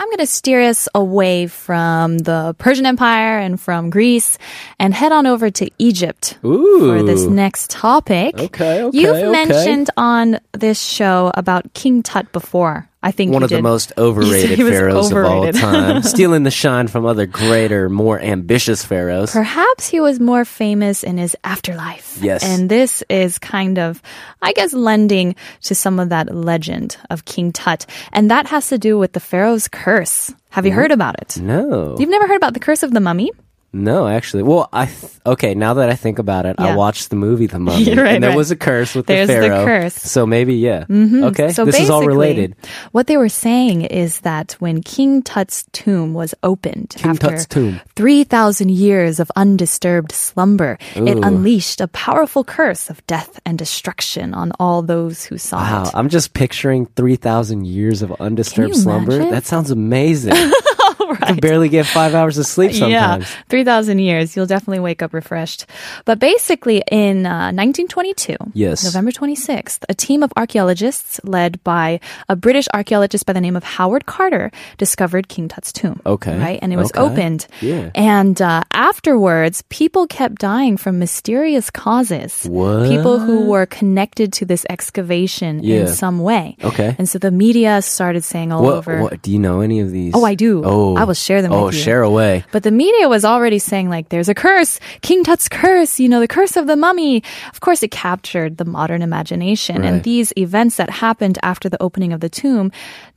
I'm 0.00 0.08
going 0.08 0.16
to 0.18 0.26
steer 0.26 0.62
us 0.62 0.88
away 0.94 1.46
from 1.46 2.16
the 2.16 2.54
Persian 2.56 2.86
Empire 2.86 3.38
and 3.38 3.60
from 3.60 3.90
Greece 3.90 4.38
and 4.78 4.94
head 4.94 5.12
on 5.12 5.26
over 5.26 5.50
to 5.50 5.70
Egypt 5.76 6.38
Ooh. 6.42 6.80
for 6.80 7.02
this 7.02 7.24
next 7.24 7.68
topic. 7.68 8.34
Okay, 8.34 8.82
okay, 8.84 8.98
You've 8.98 9.14
okay. 9.14 9.30
mentioned 9.30 9.90
on 9.98 10.40
this 10.52 10.80
show 10.80 11.30
about 11.34 11.74
King 11.74 12.02
Tut 12.02 12.32
before. 12.32 12.88
I 13.02 13.12
think 13.12 13.32
One 13.32 13.42
of 13.42 13.48
the 13.48 13.62
most 13.62 13.92
overrated 13.98 14.50
said 14.50 14.58
he 14.58 14.64
was 14.64 14.72
pharaohs 14.74 15.10
of 15.10 15.24
all 15.24 15.50
time, 15.52 16.02
stealing 16.14 16.42
the 16.42 16.50
shine 16.50 16.86
from 16.86 17.06
other 17.06 17.24
greater, 17.24 17.88
more 17.88 18.20
ambitious 18.20 18.84
pharaohs. 18.84 19.32
Perhaps 19.32 19.88
he 19.88 20.00
was 20.00 20.20
more 20.20 20.44
famous 20.44 21.02
in 21.02 21.16
his 21.16 21.34
afterlife. 21.42 22.18
Yes. 22.20 22.44
And 22.44 22.68
this 22.68 23.02
is 23.08 23.38
kind 23.38 23.78
of, 23.78 24.02
I 24.42 24.52
guess, 24.52 24.74
lending 24.74 25.34
to 25.62 25.74
some 25.74 25.98
of 25.98 26.10
that 26.10 26.34
legend 26.34 26.98
of 27.08 27.24
King 27.24 27.52
Tut. 27.52 27.86
And 28.12 28.30
that 28.30 28.46
has 28.48 28.68
to 28.68 28.76
do 28.76 28.98
with 28.98 29.14
the 29.14 29.20
Pharaoh's 29.20 29.66
curse. 29.66 30.30
Have 30.50 30.66
you 30.66 30.72
mm-hmm. 30.72 30.80
heard 30.80 30.90
about 30.90 31.16
it? 31.22 31.38
no, 31.38 31.96
You've 31.98 32.10
never 32.10 32.26
heard 32.26 32.36
about 32.36 32.52
the 32.52 32.60
curse 32.60 32.82
of 32.82 32.92
the 32.92 33.00
mummy? 33.00 33.30
No, 33.72 34.08
actually. 34.08 34.42
Well, 34.42 34.68
I 34.72 34.86
th- 34.86 35.12
okay. 35.24 35.54
Now 35.54 35.74
that 35.74 35.88
I 35.90 35.94
think 35.94 36.18
about 36.18 36.46
it, 36.46 36.56
I 36.58 36.74
watched 36.74 37.10
the 37.10 37.16
movie 37.16 37.46
The 37.46 37.58
Mummy, 37.60 37.84
right, 37.94 38.14
and 38.14 38.22
there 38.24 38.30
right. 38.30 38.36
was 38.36 38.50
a 38.50 38.56
curse 38.56 38.94
with 38.94 39.06
There's 39.06 39.28
the 39.28 39.40
the 39.40 39.48
curse. 39.64 39.94
So 39.94 40.26
maybe, 40.26 40.54
yeah. 40.56 40.84
Mm-hmm. 40.84 41.24
Okay, 41.24 41.52
So 41.52 41.64
this 41.64 41.78
is 41.78 41.88
all 41.90 42.00
basically, 42.00 42.14
related. 42.16 42.56
What 42.92 43.06
they 43.06 43.16
were 43.16 43.28
saying 43.28 43.82
is 43.82 44.20
that 44.20 44.52
when 44.58 44.82
King 44.82 45.22
Tut's 45.22 45.64
tomb 45.72 46.14
was 46.14 46.34
opened 46.42 46.94
King 46.98 47.10
after 47.12 47.28
Tut's 47.28 47.46
tomb. 47.46 47.80
3,000 47.96 48.70
years 48.70 49.20
of 49.20 49.30
undisturbed 49.36 50.12
slumber, 50.12 50.78
it 50.96 51.18
unleashed 51.22 51.80
a 51.80 51.88
powerful 51.88 52.42
curse 52.44 52.90
of 52.90 53.04
death 53.06 53.38
and 53.46 53.56
destruction 53.58 54.34
on 54.34 54.52
all 54.58 54.82
those 54.82 55.24
who 55.24 55.38
saw 55.38 55.58
Wow, 55.58 55.82
it. 55.82 55.84
Wow, 55.84 55.90
I'm 55.94 56.08
just 56.08 56.34
picturing 56.34 56.86
3,000 56.96 57.66
years 57.66 58.02
of 58.02 58.12
undisturbed 58.20 58.74
slumber. 58.76 59.12
imagine? 59.12 59.30
That 59.30 59.46
sounds 59.46 59.70
amazing. 59.70 60.34
I 61.22 61.26
can 61.32 61.36
barely 61.36 61.68
get 61.68 61.86
five 61.86 62.14
hours 62.14 62.38
of 62.38 62.46
sleep 62.46 62.72
sometimes. 62.72 63.24
Yeah, 63.30 63.42
3,000 63.48 63.98
years. 63.98 64.36
You'll 64.36 64.46
definitely 64.46 64.80
wake 64.80 65.02
up 65.02 65.12
refreshed. 65.12 65.66
But 66.04 66.18
basically, 66.18 66.82
in 66.90 67.26
uh, 67.26 67.52
1922, 67.52 68.36
Yes. 68.54 68.84
November 68.84 69.10
26th, 69.12 69.80
a 69.88 69.94
team 69.94 70.22
of 70.22 70.32
archaeologists 70.36 71.20
led 71.24 71.62
by 71.64 72.00
a 72.28 72.36
British 72.36 72.66
archaeologist 72.74 73.26
by 73.26 73.32
the 73.32 73.40
name 73.40 73.56
of 73.56 73.64
Howard 73.64 74.06
Carter 74.06 74.50
discovered 74.78 75.28
King 75.28 75.48
Tut's 75.48 75.72
tomb. 75.72 76.00
Okay. 76.06 76.38
Right? 76.38 76.58
And 76.62 76.72
it 76.72 76.76
was 76.76 76.90
Okay. 76.92 77.00
opened. 77.00 77.46
Yeah. 77.60 77.90
And 77.94 78.40
uh, 78.40 78.62
afterwards, 78.72 79.62
people 79.68 80.06
kept 80.06 80.36
dying 80.36 80.76
from 80.76 80.98
mysterious 80.98 81.70
causes. 81.70 82.44
What? 82.46 82.88
People 82.88 83.18
who 83.18 83.46
were 83.46 83.66
connected 83.66 84.32
to 84.34 84.44
this 84.44 84.66
excavation 84.68 85.64
in 85.64 85.88
some 85.88 86.20
way. 86.20 86.56
Okay. 86.62 86.94
And 86.98 87.08
so 87.08 87.18
the 87.18 87.30
media 87.30 87.82
started 87.82 88.24
saying 88.24 88.52
all 88.52 88.62
What, 88.62 88.74
over. 88.74 89.02
what, 89.02 89.22
do 89.22 89.30
you 89.30 89.38
know 89.38 89.60
any 89.60 89.80
of 89.80 89.90
these? 89.90 90.12
Oh, 90.14 90.24
I 90.24 90.34
do. 90.34 90.62
Oh. 90.64 90.96
I 91.00 91.04
will 91.04 91.14
share 91.14 91.40
them 91.42 91.52
Oh, 91.52 91.66
with 91.66 91.74
you. 91.74 91.80
share 91.82 92.02
away. 92.02 92.44
But 92.52 92.62
the 92.62 92.70
media 92.70 93.08
was 93.08 93.24
already 93.24 93.58
saying 93.58 93.88
like, 93.88 94.08
there's 94.10 94.28
a 94.28 94.34
curse, 94.34 94.78
King 95.00 95.24
Tut's 95.24 95.48
curse, 95.48 95.98
you 95.98 96.08
know, 96.08 96.20
the 96.20 96.28
curse 96.28 96.56
of 96.56 96.66
the 96.66 96.76
mummy. 96.76 97.22
Of 97.52 97.60
course, 97.60 97.82
it 97.82 97.90
captured 97.90 98.58
the 98.58 98.64
modern 98.64 99.02
imagination. 99.02 99.82
And 99.84 100.02
these 100.04 100.32
events 100.36 100.76
that 100.76 100.90
happened 100.90 101.38
after 101.42 101.68
the 101.68 101.82
opening 101.82 102.12
of 102.12 102.20
the 102.20 102.28
tomb 102.28 102.70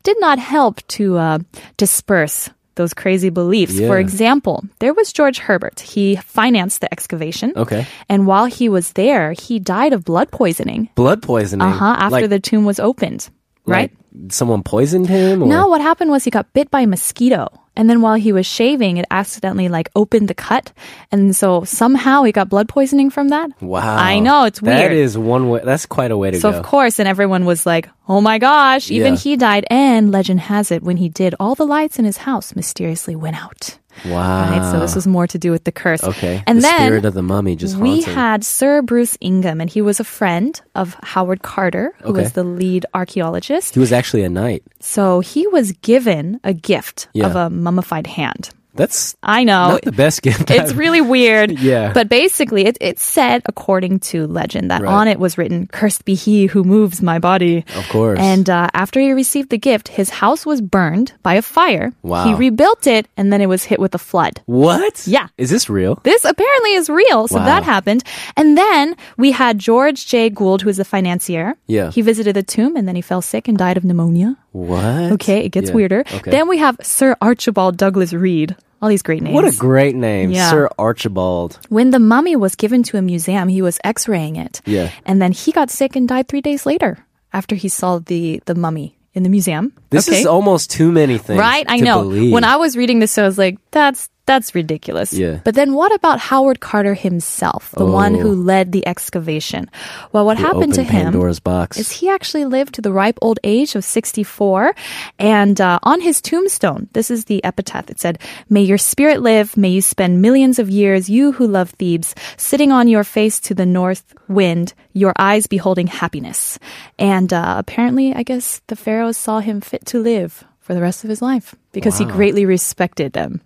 did 0.04 0.18
not 0.20 0.40
help 0.40 0.86
to 0.98 1.18
uh, 1.18 1.40
disperse 1.78 2.50
those 2.76 2.94
crazy 2.94 3.30
beliefs. 3.30 3.78
For 3.78 4.00
example, 4.00 4.64
there 4.80 4.94
was 4.96 5.14
George 5.14 5.38
Herbert. 5.38 5.80
He 5.80 6.16
financed 6.16 6.82
the 6.82 6.92
excavation. 6.92 7.54
Okay. 7.56 7.86
And 8.10 8.26
while 8.26 8.46
he 8.46 8.68
was 8.70 8.94
there, 8.94 9.34
he 9.34 9.60
died 9.60 9.94
of 9.94 10.04
blood 10.04 10.32
poisoning. 10.32 10.90
Blood 10.96 11.22
poisoning. 11.22 11.68
Uh 11.68 11.72
huh. 11.72 11.96
After 12.00 12.22
like, 12.22 12.30
the 12.30 12.40
tomb 12.40 12.66
was 12.66 12.80
opened. 12.80 13.30
Right? 13.66 13.92
Like, 14.16 14.32
someone 14.32 14.64
poisoned 14.64 15.08
him? 15.10 15.44
Or? 15.44 15.48
No, 15.48 15.68
what 15.68 15.82
happened 15.82 16.12
was 16.12 16.24
he 16.24 16.32
got 16.32 16.52
bit 16.54 16.70
by 16.70 16.82
a 16.82 16.88
mosquito. 16.88 17.48
And 17.76 17.90
then 17.90 18.02
while 18.02 18.14
he 18.14 18.32
was 18.32 18.46
shaving, 18.46 18.98
it 18.98 19.06
accidentally 19.10 19.68
like 19.68 19.90
opened 19.96 20.28
the 20.28 20.36
cut. 20.36 20.72
And 21.12 21.36
so 21.36 21.64
somehow 21.64 22.22
he 22.22 22.32
got 22.32 22.48
blood 22.48 22.70
poisoning 22.70 23.10
from 23.10 23.30
that. 23.30 23.50
Wow. 23.64 23.98
I 23.98 24.20
know, 24.20 24.44
it's 24.46 24.62
weird. 24.62 24.78
That 24.78 24.92
is 24.92 25.18
one 25.18 25.50
way. 25.50 25.62
That's 25.64 25.88
quite 25.88 26.12
a 26.12 26.18
way 26.18 26.30
to 26.30 26.40
So 26.40 26.50
go. 26.50 26.52
So 26.54 26.60
of 26.60 26.66
course, 26.66 27.00
and 27.00 27.08
everyone 27.10 27.46
was 27.46 27.66
like, 27.66 27.90
"Oh 28.08 28.22
my 28.22 28.38
gosh!" 28.38 28.92
Even 28.92 29.14
Yeah. 29.14 29.20
he 29.20 29.36
died. 29.38 29.66
And 29.72 30.12
legend 30.12 30.42
has 30.42 30.70
it, 30.70 30.84
when 30.84 30.98
he 30.98 31.10
did, 31.10 31.34
all 31.40 31.56
the 31.56 31.66
lights 31.66 31.98
in 31.98 32.06
his 32.06 32.18
house 32.18 32.56
mysteriously 32.56 33.16
went 33.16 33.42
out. 33.42 33.80
Wow. 34.06 34.50
Right, 34.50 34.72
so 34.72 34.80
this 34.80 34.96
was 34.96 35.06
more 35.08 35.28
to 35.28 35.38
do 35.38 35.52
with 35.52 35.64
the 35.64 35.72
curse. 35.72 36.04
Okay. 36.04 36.44
and 36.48 36.58
the 36.58 36.62
then 36.64 36.80
spirit 36.80 37.06
of 37.06 37.14
the 37.14 37.24
mummy 37.24 37.56
just 37.56 37.78
we 37.78 37.90
haunts 38.02 38.06
him. 38.08 38.14
had 38.16 38.44
Sir 38.44 38.82
Bruce 38.82 39.18
Ingham, 39.22 39.62
and 39.62 39.70
he 39.70 39.82
was 39.82 40.00
a 40.00 40.04
friend 40.04 40.60
of 40.76 40.96
Howard 41.04 41.42
Carter, 41.42 41.94
who 42.02 42.10
Okay. 42.10 42.22
was 42.22 42.32
the 42.34 42.44
lead 42.44 42.86
archaeologist. 42.94 43.74
He 43.74 43.80
was 43.80 43.92
actually 43.92 44.24
a 44.24 44.30
knight. 44.30 44.64
So 44.80 45.20
he 45.20 45.48
was 45.48 45.72
given 45.82 46.40
a 46.44 46.54
gift 46.54 47.08
Yeah. 47.14 47.28
of 47.28 47.36
a 47.36 47.50
mummified 47.50 48.08
hand. 48.08 48.50
That's 48.76 49.16
I 49.22 49.44
know. 49.44 49.70
not 49.70 49.82
the 49.84 49.92
best 49.92 50.22
gift. 50.22 50.50
It's 50.52 50.72
I've- 50.72 50.80
really 50.80 51.02
weird. 51.02 51.52
Yeah. 51.64 51.94
But 51.94 52.10
basically, 52.10 52.66
it, 52.66 52.78
it's 52.82 53.04
said, 53.04 53.42
according 53.46 54.00
to 54.12 54.28
legend, 54.28 54.70
that 54.72 54.82
Right. 54.82 54.92
on 54.92 55.08
it 55.08 55.20
was 55.20 55.38
written, 55.38 55.68
Cursed 55.68 56.04
be 56.06 56.14
he 56.16 56.48
who 56.48 56.64
moves 56.64 57.02
my 57.02 57.20
body. 57.20 57.64
Of 57.76 57.88
course. 57.90 58.20
And 58.20 58.50
uh, 58.50 58.68
after 58.74 59.00
he 59.00 59.12
received 59.14 59.50
the 59.50 59.58
gift, 59.58 59.88
his 59.90 60.10
house 60.10 60.46
was 60.46 60.60
burned 60.62 61.14
by 61.24 61.36
a 61.36 61.42
fire. 61.42 61.94
Wow. 62.02 62.26
He 62.26 62.34
rebuilt 62.34 62.88
it, 62.88 63.08
and 63.16 63.32
then 63.32 63.40
it 63.42 63.48
was 63.48 63.64
hit 63.64 63.80
with 63.80 63.94
a 63.96 64.00
flood. 64.00 64.42
what? 64.46 65.06
Yeah. 65.08 65.28
Is 65.38 65.50
this 65.50 65.70
real? 65.70 66.00
This 66.04 66.26
apparently 66.26 66.74
is 66.74 66.90
real. 66.90 67.28
So 67.28 67.38
Wow. 67.38 67.46
that 67.46 67.64
happened. 67.64 68.04
And 68.36 68.58
then 68.58 68.96
we 69.18 69.32
had 69.32 69.60
George 69.60 70.06
J. 70.08 70.30
Gould, 70.30 70.62
who 70.64 70.70
is 70.70 70.80
a 70.80 70.86
financier. 70.86 71.56
Yeah. 71.68 71.92
He 71.92 72.02
visited 72.02 72.36
the 72.36 72.44
tomb 72.44 72.76
and 72.76 72.88
then 72.88 72.96
he 72.96 73.02
fell 73.02 73.22
sick 73.22 73.48
and 73.48 73.58
died 73.58 73.78
of 73.78 73.84
pneumonia. 73.86 74.38
What? 74.54 75.12
Okay, 75.14 75.44
it 75.46 75.50
gets 75.50 75.70
Yeah. 75.70 75.76
weirder. 75.76 76.00
Okay. 76.14 76.32
Then 76.32 76.48
we 76.48 76.58
have 76.60 76.78
Sir 76.82 77.16
Archibald 77.22 77.76
Douglas 77.78 78.14
Reid. 78.14 78.56
All 78.82 78.90
these 78.90 79.02
great 79.02 79.24
names. 79.24 79.34
what 79.34 79.46
a 79.46 79.56
great 79.56 79.96
name, 79.96 80.32
Yeah. 80.32 80.50
Sir 80.50 80.70
Archibald. 80.78 81.58
When 81.70 81.92
the 81.92 82.00
mummy 82.00 82.36
was 82.36 82.56
given 82.56 82.84
to 82.84 82.98
a 82.98 83.02
museum, 83.02 83.48
he 83.48 83.62
was 83.62 83.80
x-raying 83.84 84.36
it. 84.36 84.60
Yeah. 84.66 84.90
And 85.06 85.22
then 85.22 85.32
he 85.32 85.54
got 85.54 85.70
sick 85.70 85.96
and 85.96 86.06
died 86.08 86.28
three 86.28 86.42
days 86.42 86.66
later 86.66 86.98
after 87.32 87.56
he 87.56 87.70
saw 87.70 88.00
the, 88.00 88.42
the 88.46 88.56
mummy 88.56 88.98
in 89.14 89.24
the 89.24 89.30
museum. 89.30 89.72
This 89.90 90.10
okay. 90.10 90.20
is 90.20 90.26
almost 90.26 90.70
too 90.70 90.92
many 90.92 91.18
things. 91.18 91.40
Right? 91.40 91.66
I 91.68 91.78
know. 91.78 92.02
believe. 92.02 92.34
When 92.34 92.44
I 92.44 92.58
was 92.58 92.76
reading 92.76 93.00
this, 93.00 93.18
I 93.18 93.24
was 93.24 93.38
like, 93.38 93.58
that's 93.72 94.10
that's 94.26 94.56
ridiculous. 94.56 95.12
Yeah. 95.14 95.40
But 95.44 95.56
then 95.56 95.74
what 95.74 95.94
about 95.94 96.20
Howard 96.20 96.60
Carter 96.62 96.94
himself, 96.94 97.72
the 97.78 97.86
one 97.86 98.16
who 98.16 98.30
Oh. 98.30 98.34
led 98.54 98.72
the 98.72 98.86
excavation? 98.88 99.70
Well, 100.14 100.26
what 100.26 100.40
You 100.40 100.46
happened 100.46 100.74
to 100.76 100.84
him 100.84 101.12
Pandora's 101.12 101.40
box. 101.42 101.78
is 101.78 101.92
he 101.92 102.08
actually 102.10 102.46
lived 102.46 102.74
to 102.76 102.82
the 102.82 102.94
ripe 102.94 103.18
old 103.22 103.40
age 103.44 103.76
of 103.76 103.84
64. 103.84 104.74
And 105.20 105.60
uh, 105.60 105.80
on 105.84 106.00
his 106.02 106.22
tombstone, 106.22 106.88
this 106.94 107.12
is 107.12 107.26
the 107.26 107.44
epitaph. 107.44 107.90
It 107.90 108.00
said, 108.00 108.18
May 108.50 108.64
your 108.64 108.78
spirit 108.78 109.22
live. 109.22 109.58
May 109.58 109.70
you 109.70 109.82
spend 109.82 110.22
millions 110.22 110.58
of 110.60 110.70
years, 110.70 111.10
you 111.10 111.34
who 111.34 111.46
love 111.48 111.72
Thebes, 111.72 112.16
sitting 112.38 112.72
on 112.72 112.88
your 112.88 113.04
face 113.04 113.40
to 113.42 113.54
the 113.54 113.66
north 113.66 114.04
wind, 114.30 114.74
your 114.94 115.14
eyes 115.20 115.48
beholding 115.48 115.88
happiness. 115.88 116.58
And 116.98 117.34
uh, 117.34 117.56
apparently, 117.58 118.14
I 118.16 118.24
guess 118.24 118.62
the 118.68 118.76
pharaohs 118.76 119.18
saw 119.18 119.40
him 119.40 119.60
fit 119.62 119.86
to 119.88 120.00
live 120.00 120.44
for 120.60 120.74
the 120.74 120.82
rest 120.82 121.04
of 121.04 121.10
his 121.10 121.22
life 121.22 121.56
because 121.74 121.98
he 121.98 122.06
greatly 122.06 122.46
respected 122.46 123.12
them, 123.14 123.42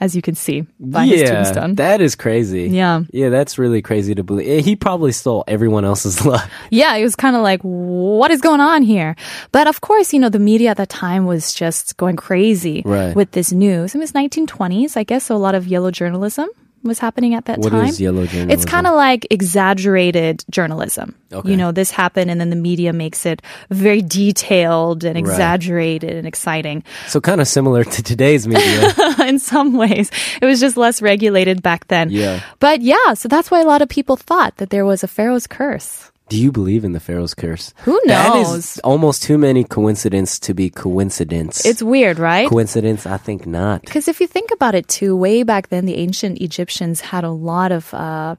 as 0.00 0.14
you 0.14 0.22
can 0.22 0.34
see 0.34 0.64
by 0.78 1.06
his 1.06 1.22
yeah, 1.22 1.42
tombstone. 1.42 1.74
that 1.74 2.00
is 2.00 2.14
crazy. 2.14 2.68
Yeah. 2.68 3.02
yeah, 3.12 3.30
that's 3.30 3.58
really 3.58 3.82
crazy 3.82 4.14
to 4.14 4.22
believe. 4.22 4.64
He 4.64 4.76
probably 4.76 5.12
stole 5.12 5.42
everyone 5.48 5.84
else's 5.84 6.24
luck. 6.26 6.48
Yeah, 6.70 6.94
it 6.96 7.02
was 7.02 7.16
kind 7.16 7.34
of 7.34 7.42
like, 7.42 7.60
what 7.62 8.30
is 8.30 8.40
going 8.40 8.60
on 8.60 8.82
here? 8.82 9.16
But 9.52 9.66
of 9.66 9.80
course, 9.80 10.12
you 10.12 10.20
know, 10.20 10.28
the 10.28 10.38
media 10.38 10.70
at 10.70 10.76
that 10.76 10.88
time 10.88 11.26
was 11.26 11.52
just 11.52 11.96
going 11.96 12.16
crazy 12.16 12.82
Right. 12.84 13.14
with 13.16 13.32
this 13.32 13.50
news. 13.52 13.94
It 13.94 13.98
was 13.98 14.12
1920s, 14.12 14.96
I 14.96 15.02
guess, 15.02 15.24
so 15.24 15.34
a 15.34 15.38
lot 15.38 15.54
of 15.54 15.66
yellow 15.66 15.90
journalism 15.90 16.48
was 16.82 16.98
happening 16.98 17.34
at 17.34 17.46
that 17.46 17.58
What 17.58 17.70
time. 17.70 17.86
is 17.86 18.00
yellow 18.00 18.26
journalism? 18.26 18.50
It's 18.50 18.64
kind 18.64 18.86
of 18.86 18.94
like 18.94 19.26
exaggerated 19.30 20.44
journalism. 20.50 21.14
Okay. 21.32 21.50
You 21.50 21.56
know, 21.56 21.72
this 21.72 21.90
happened 21.90 22.30
and 22.30 22.40
then 22.40 22.50
the 22.50 22.56
media 22.56 22.92
makes 22.92 23.26
it 23.26 23.42
very 23.70 24.00
detailed 24.02 25.04
and 25.04 25.18
exaggerated 25.18 26.10
and 26.12 26.26
exciting. 26.26 26.84
so 27.06 27.20
kind 27.20 27.40
of 27.40 27.48
similar 27.48 27.84
to 27.84 28.02
today's 28.02 28.46
media. 28.48 28.92
in 29.26 29.38
some 29.38 29.74
ways. 29.76 30.10
It 30.40 30.46
was 30.46 30.60
just 30.60 30.76
less 30.76 31.02
regulated 31.02 31.62
back 31.62 31.88
then. 31.88 32.10
Yeah. 32.10 32.40
But 32.60 32.80
yeah, 32.80 33.14
so 33.14 33.28
that's 33.28 33.50
why 33.50 33.60
a 33.60 33.66
lot 33.66 33.82
of 33.82 33.88
people 33.88 34.16
thought 34.16 34.56
that 34.56 34.70
there 34.70 34.86
was 34.86 35.04
a 35.04 35.08
Pharaoh's 35.08 35.46
curse. 35.46 36.07
Do 36.28 36.36
you 36.36 36.52
believe 36.52 36.84
in 36.84 36.92
the 36.92 37.00
Pharaoh's 37.00 37.34
curse? 37.34 37.72
Who 37.82 37.98
knows? 38.04 38.54
is 38.54 38.78
almost 38.80 39.22
too 39.22 39.38
many 39.38 39.64
coincidence 39.64 40.38
to 40.40 40.54
be 40.54 40.68
coincidence. 40.68 41.64
It's 41.64 41.82
weird, 41.82 42.18
right? 42.18 42.48
coincidence. 42.48 43.06
I 43.06 43.16
think 43.16 43.46
not. 43.46 43.82
Because 43.82 44.08
if 44.08 44.20
you 44.20 44.26
think 44.26 44.50
about 44.52 44.74
it 44.74 44.88
too, 44.88 45.16
way 45.16 45.42
back 45.42 45.68
then, 45.68 45.86
the 45.86 45.96
ancient 45.96 46.40
Egyptians 46.40 47.00
had 47.00 47.24
a 47.24 47.30
lot 47.30 47.72
of 47.72 47.92
uh, 47.94 48.36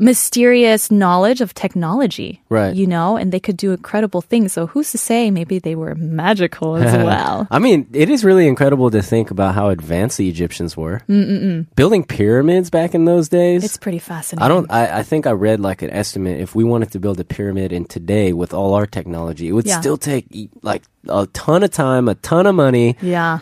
mysterious 0.00 0.90
knowledge 0.90 1.40
of 1.40 1.54
technology. 1.54 2.42
Right. 2.48 2.74
You 2.74 2.86
know, 2.86 3.16
and 3.16 3.30
they 3.32 3.38
could 3.40 3.56
do 3.56 3.72
incredible 3.72 4.22
things. 4.22 4.52
So 4.52 4.66
who's 4.66 4.90
to 4.92 4.98
say 4.98 5.30
maybe 5.30 5.58
they 5.58 5.74
were 5.76 5.94
magical 5.94 6.76
as 6.76 6.92
well? 7.04 7.46
I 7.50 7.58
mean, 7.58 7.86
it 7.92 8.08
is 8.10 8.24
really 8.24 8.48
incredible 8.48 8.90
to 8.90 9.02
think 9.02 9.30
about 9.30 9.54
how 9.54 9.68
advanced 9.68 10.18
the 10.18 10.28
Egyptians 10.28 10.76
were. 10.76 11.02
Mm-mm-mm. 11.08 11.66
Building 11.76 12.04
pyramids 12.04 12.70
back 12.70 12.94
in 12.94 13.04
those 13.04 13.28
days. 13.28 13.62
It's 13.62 13.76
pretty 13.76 13.98
fascinating. 14.00 14.44
I 14.44 14.48
don't. 14.48 14.70
I, 14.72 14.98
I 15.00 15.02
think 15.02 15.26
I 15.26 15.32
read 15.32 15.60
like 15.60 15.82
an 15.82 15.90
estimate. 15.90 16.40
If 16.40 16.54
we 16.54 16.64
wanted 16.64 16.90
to 16.92 16.98
build 16.98 17.20
a 17.20 17.24
pyramid 17.24 17.72
in 17.72 17.84
today 17.84 18.32
with 18.32 18.52
all 18.54 18.74
our 18.74 18.86
technology, 18.86 19.48
it 19.48 19.52
would 19.52 19.66
Yeah. 19.66 19.80
still 19.80 19.96
take 19.98 20.26
like 20.62 20.82
a 21.08 21.26
ton 21.32 21.62
of 21.62 21.70
time, 21.70 22.08
a 22.08 22.14
ton 22.16 22.46
of 22.46 22.54
money. 22.54 22.96
Yeah. 23.02 23.40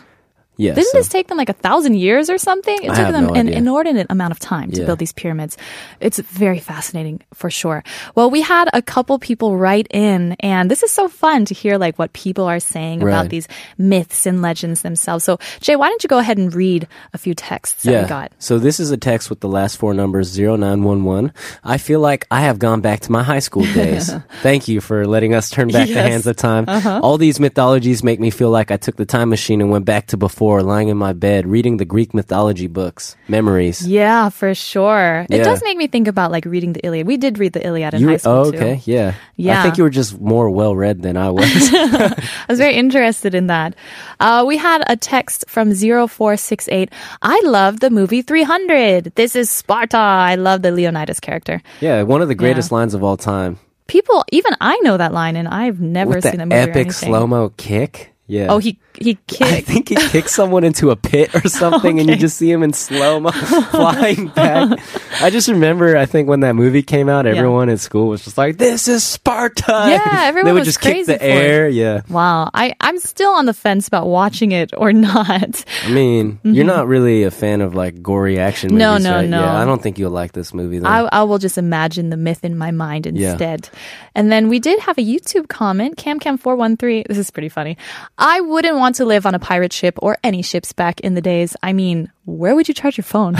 Yeah. 0.59 0.73
Didn't 0.75 0.91
so- 0.91 0.97
this 0.99 1.07
take 1.07 1.27
them 1.29 1.37
like 1.37 1.47
a 1.49 1.53
thousand 1.53 1.95
years 1.95 2.29
or 2.29 2.37
something? 2.37 2.77
It 2.83 2.91
I 2.91 2.95
took 2.95 3.11
them 3.13 3.27
no 3.27 3.33
an 3.33 3.47
idea. 3.47 3.57
inordinate 3.57 4.07
amount 4.09 4.31
of 4.31 4.39
time 4.39 4.71
to 4.71 4.81
Yeah. 4.81 4.85
build 4.87 4.99
these 4.99 5.13
pyramids. 5.13 5.55
It's 6.01 6.19
very 6.19 6.59
fascinating 6.59 7.21
for 7.33 7.49
sure. 7.49 7.81
Well, 8.15 8.29
we 8.29 8.41
had 8.41 8.67
a 8.73 8.81
couple 8.81 9.17
people 9.19 9.55
write 9.57 9.87
in, 9.89 10.35
and 10.41 10.69
this 10.69 10.83
is 10.83 10.91
so 10.91 11.07
fun 11.07 11.45
to 11.45 11.53
hear 11.53 11.77
like 11.79 11.97
what 11.97 12.11
people 12.11 12.43
are 12.45 12.59
saying 12.59 13.01
about 13.01 13.29
these 13.29 13.47
myths 13.77 14.25
and 14.27 14.41
legends 14.41 14.81
themselves. 14.81 15.23
So, 15.23 15.39
Jay, 15.61 15.75
why 15.77 15.87
don't 15.87 16.03
you 16.03 16.09
go 16.09 16.17
ahead 16.19 16.37
and 16.37 16.53
read 16.53 16.87
a 17.13 17.17
few 17.17 17.33
texts 17.33 17.83
that 17.83 17.91
yeah. 17.91 18.03
we 18.03 18.09
got? 18.09 18.31
So 18.39 18.59
this 18.59 18.79
is 18.81 18.91
a 18.91 18.97
text 18.97 19.29
with 19.29 19.39
the 19.39 19.47
last 19.47 19.77
four 19.77 19.93
numbers 19.93 20.37
0911. 20.37 21.31
I 21.63 21.77
feel 21.77 22.01
like 22.01 22.27
I 22.31 22.41
have 22.41 22.59
gone 22.59 22.81
back 22.81 22.99
to 23.01 23.11
my 23.11 23.23
high 23.23 23.39
school 23.39 23.63
days. 23.63 24.11
Thank 24.41 24.67
you 24.67 24.81
for 24.81 25.07
letting 25.07 25.33
us 25.33 25.49
turn 25.49 25.69
back 25.69 25.87
the 25.87 25.93
Yes. 25.93 25.97
Uh-huh. 25.99 26.09
hands 26.09 26.27
of 26.27 26.35
time. 26.35 26.65
All 27.03 27.17
these 27.17 27.39
mythologies 27.39 28.03
make 28.03 28.19
me 28.19 28.29
feel 28.29 28.49
like 28.49 28.71
I 28.71 28.77
took 28.77 28.95
the 28.97 29.05
time 29.05 29.29
machine 29.29 29.61
and 29.61 29.69
went 29.71 29.85
back 29.85 30.07
to 30.07 30.17
before, 30.17 30.48
lying 30.63 30.89
in 30.89 30.97
my 30.97 31.13
bed, 31.13 31.45
reading 31.45 31.77
the 31.77 31.85
Greek 31.85 32.13
mythology 32.17 32.65
books. 32.65 33.15
Memories. 33.29 33.85
Yeah, 33.85 34.29
for 34.29 34.55
sure. 34.55 35.25
It 35.29 35.43
does 35.43 35.61
make 35.63 35.77
me 35.77 35.85
think 35.85 36.07
about 36.09 36.31
like 36.31 36.45
reading 36.45 36.73
the 36.73 36.81
Iliad. 36.83 37.05
We 37.05 37.17
did 37.17 37.37
read 37.37 37.53
the 37.53 37.61
Iliad 37.65 37.93
in 37.93 38.01
You 38.01 38.09
high 38.09 38.17
school 38.17 38.33
oh, 38.33 38.51
too. 38.51 38.57
okay, 38.57 38.81
yeah. 38.85 39.13
Yeah. 39.37 39.59
I 39.59 39.63
think 39.63 39.77
you 39.77 39.83
were 39.85 39.93
just 39.93 40.19
more 40.19 40.49
well 40.49 40.75
read 40.75 41.01
than 41.03 41.15
I 41.15 41.29
was. 41.29 41.45
I 41.73 42.25
was 42.49 42.57
very 42.57 42.73
interested 42.75 43.35
in 43.35 43.47
that. 43.47 43.75
Uh, 44.19 44.43
we 44.47 44.57
had 44.57 44.83
a 44.87 44.97
text 44.97 45.45
from 45.47 45.71
0468. 45.73 46.91
I 47.21 47.41
love 47.45 47.79
the 47.79 47.89
movie 47.89 48.21
300. 48.21 49.13
This 49.15 49.35
is 49.35 49.49
Sparta. 49.49 49.97
I 49.97 50.35
love 50.35 50.61
the 50.63 50.71
Leonidas 50.71 51.19
character. 51.19 51.61
yeah, 51.79 52.01
one 52.03 52.21
of 52.21 52.27
the 52.27 52.35
greatest 52.35 52.71
lines 52.71 52.93
of 52.93 53.03
all 53.03 53.17
time. 53.17 53.59
People, 53.87 54.23
even 54.31 54.53
I 54.61 54.77
know 54.81 54.97
that 54.97 55.13
line, 55.13 55.35
and 55.35 55.47
I've 55.47 55.79
never 55.81 56.11
With 56.11 56.23
seen 56.23 56.37
the 56.37 56.45
movie. 56.45 56.55
epic 56.55 56.91
slow 56.91 57.25
mo 57.25 57.49
kick. 57.57 58.13
Yeah. 58.29 58.47
Oh, 58.49 58.59
he 58.59 58.77
he 59.01 59.17
I 59.41 59.61
think 59.61 59.89
he 59.89 59.95
kicks 59.95 60.33
someone 60.35 60.63
into 60.63 60.91
a 60.91 60.95
pit 60.95 61.33
or 61.33 61.47
something, 61.49 61.99
and 61.99 62.07
you 62.09 62.15
just 62.15 62.37
see 62.37 62.49
him 62.51 62.61
in 62.63 62.73
slow 62.73 63.19
mo 63.19 63.31
flying 63.71 64.27
back. 64.27 64.79
I 65.21 65.29
just 65.31 65.47
remember, 65.47 65.97
I 65.97 66.05
think 66.05 66.29
when 66.29 66.41
that 66.41 66.53
movie 66.53 66.83
came 66.83 67.09
out, 67.09 67.25
everyone 67.25 67.69
at 67.69 67.79
school 67.79 68.07
was 68.07 68.23
just 68.23 68.37
like, 68.37 68.57
"This 68.57 68.87
is 68.87 69.03
Sparta!" 69.03 69.63
Yeah, 69.67 70.21
everyone 70.25 70.45
they 70.45 70.51
would 70.53 70.59
was 70.59 70.67
just 70.67 70.79
kick 70.81 70.93
crazy 70.93 71.13
the 71.13 71.17
for 71.19 71.25
it. 71.25 71.27
air. 71.27 71.69
Yeah, 71.69 72.01
Wow, 72.09 72.49
I 72.53 72.75
I'm 72.79 72.99
still 72.99 73.31
on 73.31 73.45
the 73.47 73.53
fence 73.53 73.87
about 73.87 74.07
watching 74.07 74.51
it 74.51 74.71
or 74.77 74.93
not. 74.93 75.65
I 75.85 75.89
mean, 75.89 76.39
you're 76.43 76.65
not 76.65 76.87
really 76.87 77.23
a 77.23 77.31
fan 77.31 77.61
of 77.61 77.73
like 77.73 78.01
gory 78.03 78.37
action 78.39 78.69
movies, 78.73 78.85
Mm-hmm. 78.85 79.03
No, 79.03 79.09
no, 79.11 79.15
right? 79.17 79.29
no. 79.29 79.41
Yeah, 79.41 79.59
I 79.61 79.65
don't 79.65 79.81
think 79.81 79.97
you'll 79.97 80.11
like 80.11 80.33
this 80.33 80.53
movie. 80.53 80.79
Then. 80.79 80.85
I, 80.91 80.99
I 81.11 81.23
will 81.23 81.39
just 81.39 81.57
imagine 81.57 82.09
the 82.11 82.17
myth 82.17 82.45
in 82.45 82.57
my 82.57 82.69
mind 82.71 83.07
Yeah. 83.07 83.31
instead. 83.31 83.69
And 84.13 84.31
then 84.31 84.49
we 84.49 84.59
did 84.59 84.79
have 84.81 84.97
a 84.97 85.01
YouTube 85.01 85.47
comment, 85.47 85.95
CamCam413. 85.97 87.07
This 87.07 87.17
is 87.17 87.31
pretty 87.31 87.49
funny. 87.49 87.77
I 88.21 88.41
wouldn't 88.41 88.77
want 88.77 88.95
to 88.95 89.05
live 89.05 89.25
on 89.25 89.33
a 89.33 89.39
pirate 89.39 89.71
ship 89.73 89.97
or 90.01 90.17
any 90.23 90.41
ships 90.41 90.73
back 90.73 90.99
in 90.99 91.13
the 91.15 91.21
days. 91.21 91.55
I 91.63 91.71
mean, 91.73 92.11
where 92.25 92.53
would 92.53 92.67
you 92.67 92.73
charge 92.73 92.97
your 92.97 93.05
phone? 93.05 93.33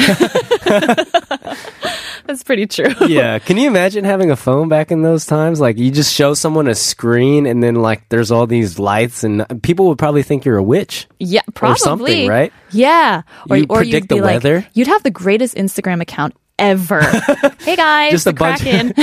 That's 2.25 2.43
pretty 2.43 2.67
true. 2.67 2.93
yeah, 3.07 3.39
can 3.39 3.57
you 3.57 3.67
imagine 3.67 4.03
having 4.05 4.29
a 4.31 4.35
phone 4.35 4.69
back 4.69 4.91
in 4.91 5.01
those 5.01 5.25
times? 5.25 5.59
Like 5.59 5.77
you 5.77 5.91
just 5.91 6.13
show 6.13 6.33
someone 6.33 6.67
a 6.67 6.75
screen, 6.75 7.45
and 7.45 7.61
then 7.63 7.75
like 7.75 8.07
there's 8.09 8.31
all 8.31 8.45
these 8.47 8.77
lights, 8.79 9.23
and 9.23 9.45
people 9.63 9.87
would 9.87 9.97
probably 9.97 10.23
think 10.23 10.45
you're 10.45 10.57
a 10.57 10.63
witch. 10.63 11.07
Yeah, 11.19 11.41
probably. 11.55 11.77
something, 11.79 12.27
right? 12.29 12.53
Yeah. 12.71 13.23
You 13.47 13.65
or 13.69 13.77
predict 13.77 14.09
the 14.09 14.15
like- 14.15 14.23
weather? 14.25 14.67
You'd 14.73 14.87
have 14.87 15.03
the 15.03 15.11
greatest 15.11 15.55
Instagram 15.55 16.01
account 16.01 16.35
ever. 16.59 17.01
hey 17.61 17.75
guys, 17.75 18.11
Just 18.11 18.27
a 18.27 18.33
bunch- 18.33 18.61
Kraken. 18.61 18.93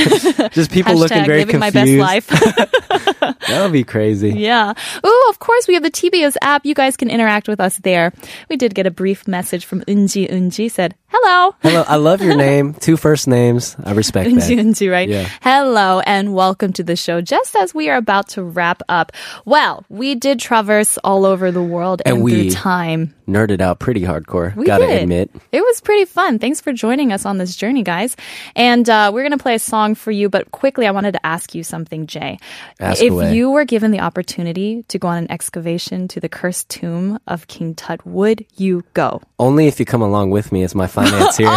Just 0.52 0.70
people 0.70 0.94
looking 0.94 1.24
very 1.24 1.44
living 1.44 1.60
confused. 1.60 1.98
my 1.98 2.20
best 2.20 2.30
life. 2.30 3.36
That 3.48 3.62
would 3.62 3.72
be 3.72 3.82
crazy. 3.82 4.30
Yeah. 4.30 4.72
Oh, 5.02 5.15
of 5.36 5.40
course, 5.40 5.68
we 5.68 5.74
have 5.74 5.82
the 5.82 5.90
TBS 5.90 6.34
app. 6.40 6.64
You 6.64 6.74
guys 6.74 6.96
can 6.96 7.10
interact 7.10 7.46
with 7.46 7.60
us 7.60 7.76
there. 7.80 8.10
We 8.48 8.56
did 8.56 8.74
get 8.74 8.86
a 8.86 8.90
brief 8.90 9.28
message 9.28 9.66
from 9.66 9.82
Unji. 9.82 10.32
Unji 10.32 10.70
said, 10.70 10.94
hello. 11.08 11.54
Hello, 11.62 11.84
I 11.86 11.96
love 11.96 12.20
your 12.22 12.36
name. 12.36 12.74
Two 12.80 12.96
first 12.96 13.26
names. 13.28 13.76
I 13.84 13.92
respect 13.92 14.28
that. 14.30 14.40
Unji, 14.50 14.90
right? 14.90 15.08
Yeah. 15.08 15.28
Hello 15.42 16.00
and 16.00 16.34
welcome 16.34 16.72
to 16.74 16.82
the 16.82 16.96
show. 16.96 17.20
Just 17.20 17.54
as 17.56 17.74
we 17.74 17.88
are 17.88 17.96
about 17.96 18.28
to 18.30 18.42
wrap 18.42 18.82
up, 18.88 19.12
well, 19.44 19.84
we 19.88 20.14
did 20.14 20.40
traverse 20.40 20.98
all 21.04 21.24
over 21.24 21.50
the 21.50 21.62
world 21.62 22.02
and, 22.04 22.16
And 22.16 22.24
we- 22.24 22.50
through 22.50 22.50
time. 22.60 23.14
Nerded 23.26 23.60
out 23.60 23.80
pretty 23.80 24.02
hardcore. 24.02 24.54
We 24.54 24.66
Gotta 24.66 24.86
did. 24.86 25.02
admit. 25.02 25.30
It 25.50 25.60
was 25.60 25.80
pretty 25.80 26.04
fun. 26.04 26.38
Thanks 26.38 26.60
for 26.60 26.72
joining 26.72 27.10
us 27.12 27.26
on 27.26 27.38
this 27.38 27.56
journey, 27.56 27.82
guys. 27.82 28.14
And 28.54 28.88
uh, 28.88 29.10
we're 29.12 29.28
to 29.28 29.36
play 29.36 29.56
a 29.56 29.58
song 29.58 29.96
for 29.96 30.12
you, 30.12 30.28
but 30.28 30.52
quickly, 30.52 30.86
I 30.86 30.92
wanted 30.92 31.10
to 31.14 31.26
ask 31.26 31.52
you 31.52 31.64
something, 31.64 32.06
Jay. 32.06 32.38
Ask 32.78 33.02
if 33.02 33.10
away. 33.10 33.34
you 33.34 33.50
were 33.50 33.64
given 33.64 33.90
the 33.90 33.98
opportunity 33.98 34.84
to 34.86 34.98
go 35.00 35.08
on 35.08 35.18
an 35.18 35.30
excavation 35.32 36.06
to 36.06 36.20
the 36.20 36.28
cursed 36.28 36.68
tomb 36.68 37.18
of 37.26 37.48
King 37.48 37.74
Tut, 37.74 38.06
would 38.06 38.46
you 38.56 38.84
go? 38.94 39.20
Only 39.40 39.66
if 39.66 39.80
you 39.80 39.86
come 39.86 40.02
along 40.02 40.30
with 40.30 40.52
me 40.52 40.62
as 40.62 40.76
my 40.76 40.86
financier. 41.10 41.48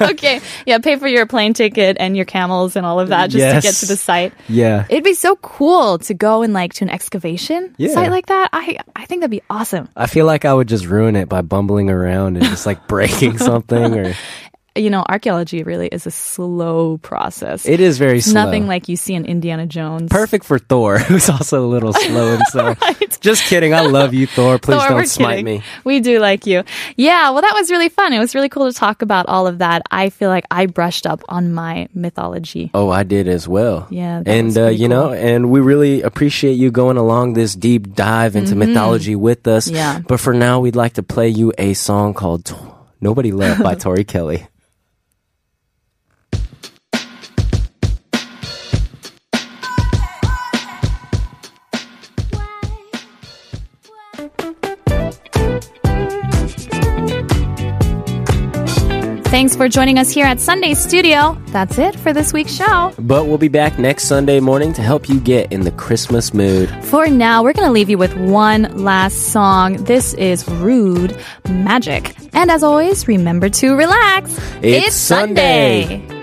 okay. 0.10 0.40
Yeah, 0.66 0.78
pay 0.78 0.96
for 0.96 1.08
your 1.08 1.26
plane 1.26 1.54
ticket 1.54 1.96
and 2.00 2.16
your 2.16 2.24
camels 2.26 2.76
and 2.76 2.84
all 2.86 3.00
of 3.00 3.08
that 3.08 3.30
just 3.30 3.54
to 3.56 3.60
get 3.68 3.74
to 3.80 3.86
the 3.86 3.96
site. 3.96 4.32
yeah. 4.48 4.86
It'd 4.88 5.04
be 5.04 5.14
so 5.14 5.36
cool 5.36 5.98
to 5.98 6.14
go 6.14 6.42
and 6.42 6.52
like 6.52 6.74
to 6.74 6.84
an 6.84 6.90
excavation 6.90 7.74
Yeah. 7.78 7.94
site 7.94 8.10
like 8.10 8.26
that. 8.26 8.50
I 8.52 8.78
I 8.94 9.04
think 9.06 9.20
that'd 9.20 9.30
be 9.30 9.42
awesome. 9.50 9.88
I 9.96 10.06
feel 10.06 10.26
like 10.26 10.44
I 10.44 10.52
would 10.54 10.68
just 10.68 10.86
ruin 10.86 11.16
it 11.16 11.28
by 11.28 11.42
bumbling 11.42 11.90
around 11.90 12.36
and 12.36 12.44
just 12.46 12.66
like 12.66 12.86
breaking 12.88 13.38
something 13.50 13.98
or 13.98 14.14
You 14.76 14.90
know, 14.90 15.04
archaeology 15.08 15.62
really 15.62 15.88
is 15.88 16.06
a 16.06 16.10
slow 16.10 16.98
process. 16.98 17.66
it 17.66 17.80
is 17.80 17.98
very 17.98 18.18
It's 18.18 18.26
slow. 18.30 18.44
nothing 18.44 18.66
like 18.66 18.88
you 18.88 18.96
see 18.96 19.14
in 19.14 19.24
Indiana 19.24 19.66
Jones. 19.66 20.10
perfect 20.10 20.44
for 20.44 20.58
Thor, 20.58 20.98
who's 21.08 21.28
also 21.30 21.64
a 21.64 21.68
little 21.68 21.92
slow 21.92 22.34
and 22.34 22.42
so. 22.50 22.74
Just 23.20 23.44
kidding. 23.44 23.74
I 23.74 23.80
love 23.80 24.14
you, 24.14 24.26
Thor. 24.26 24.58
Please 24.62 24.78
Thor, 24.80 24.88
don't 24.90 25.06
smite 25.08 25.38
kidding. 25.38 25.44
me. 25.44 25.62
We 25.84 26.00
do 26.00 26.18
like 26.20 26.46
you. 26.46 26.62
Yeah, 26.96 27.30
well, 27.30 27.42
that 27.42 27.54
was 27.54 27.70
really 27.70 27.88
fun. 27.88 28.12
It 28.12 28.18
was 28.18 28.34
really 28.34 28.48
cool 28.48 28.70
to 28.70 28.76
talk 28.78 29.02
about 29.02 29.26
all 29.26 29.46
of 29.46 29.58
that. 29.58 29.82
I 29.90 30.10
feel 30.10 30.28
like 30.28 30.44
I 30.50 30.66
brushed 30.66 31.06
up 31.06 31.22
on 31.28 31.52
my 31.52 31.88
mythology. 31.94 32.70
Oh, 32.74 32.90
I 32.90 33.02
did 33.02 33.26
as 33.28 33.48
well. 33.48 33.88
Yeah, 33.90 34.22
and 34.26 34.56
uh, 34.56 34.68
you 34.68 34.88
know, 34.88 35.12
and 35.12 35.50
we 35.50 35.60
really 35.60 36.02
appreciate 36.02 36.54
you 36.54 36.70
going 36.70 36.96
along 36.98 37.32
this 37.32 37.54
deep 37.54 37.94
dive 37.94 38.36
into 38.36 38.54
mythology 38.54 39.16
with 39.16 39.46
us. 39.48 39.66
Mm-hmm. 39.66 39.76
Yeah. 39.76 40.00
But 40.06 40.20
for 40.20 40.34
now, 40.34 40.60
we'd 40.60 40.76
like 40.76 40.94
to 40.94 41.02
play 41.02 41.28
you 41.28 41.52
a 41.58 41.74
song 41.74 42.14
called 42.14 42.54
"Nobody 43.00 43.32
Left" 43.32 43.62
by 43.62 43.74
Tori 43.74 44.04
Kelly. 44.04 44.46
Thanks 59.36 59.54
for 59.54 59.68
joining 59.68 59.98
us 59.98 60.10
here 60.10 60.24
at 60.24 60.40
Sunday 60.40 60.72
Studio. 60.72 61.38
That's 61.48 61.76
it 61.76 61.94
for 61.94 62.14
this 62.14 62.32
week's 62.32 62.54
show. 62.54 62.94
But 62.98 63.26
we'll 63.26 63.36
be 63.36 63.48
back 63.48 63.78
next 63.78 64.04
Sunday 64.04 64.40
morning 64.40 64.72
to 64.72 64.80
help 64.80 65.10
you 65.10 65.20
get 65.20 65.52
in 65.52 65.60
the 65.60 65.72
Christmas 65.72 66.32
mood. 66.32 66.70
For 66.86 67.08
now, 67.08 67.42
we're 67.42 67.52
going 67.52 67.66
to 67.66 67.72
leave 67.72 67.90
you 67.90 67.98
with 67.98 68.16
one 68.16 68.62
last 68.82 69.34
song. 69.34 69.74
This 69.84 70.14
is 70.14 70.48
Rude 70.48 71.20
Magic. 71.50 72.16
And 72.32 72.50
as 72.50 72.62
always, 72.62 73.06
remember 73.08 73.50
to 73.50 73.76
relax. 73.76 74.40
It's 74.62 74.96
Sunday. 74.96 76.15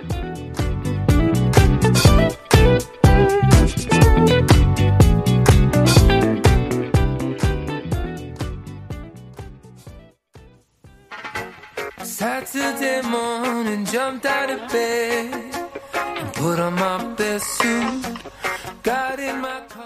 Today 12.51 13.01
morning, 13.05 13.85
jumped 13.85 14.25
out 14.25 14.49
of 14.49 14.69
bed 14.69 15.55
and 15.93 16.33
put 16.33 16.59
on 16.59 16.73
my 16.73 17.13
best 17.15 17.45
suit. 17.57 18.05
Got 18.83 19.19
in 19.19 19.39
my 19.39 19.61
car. 19.69 19.83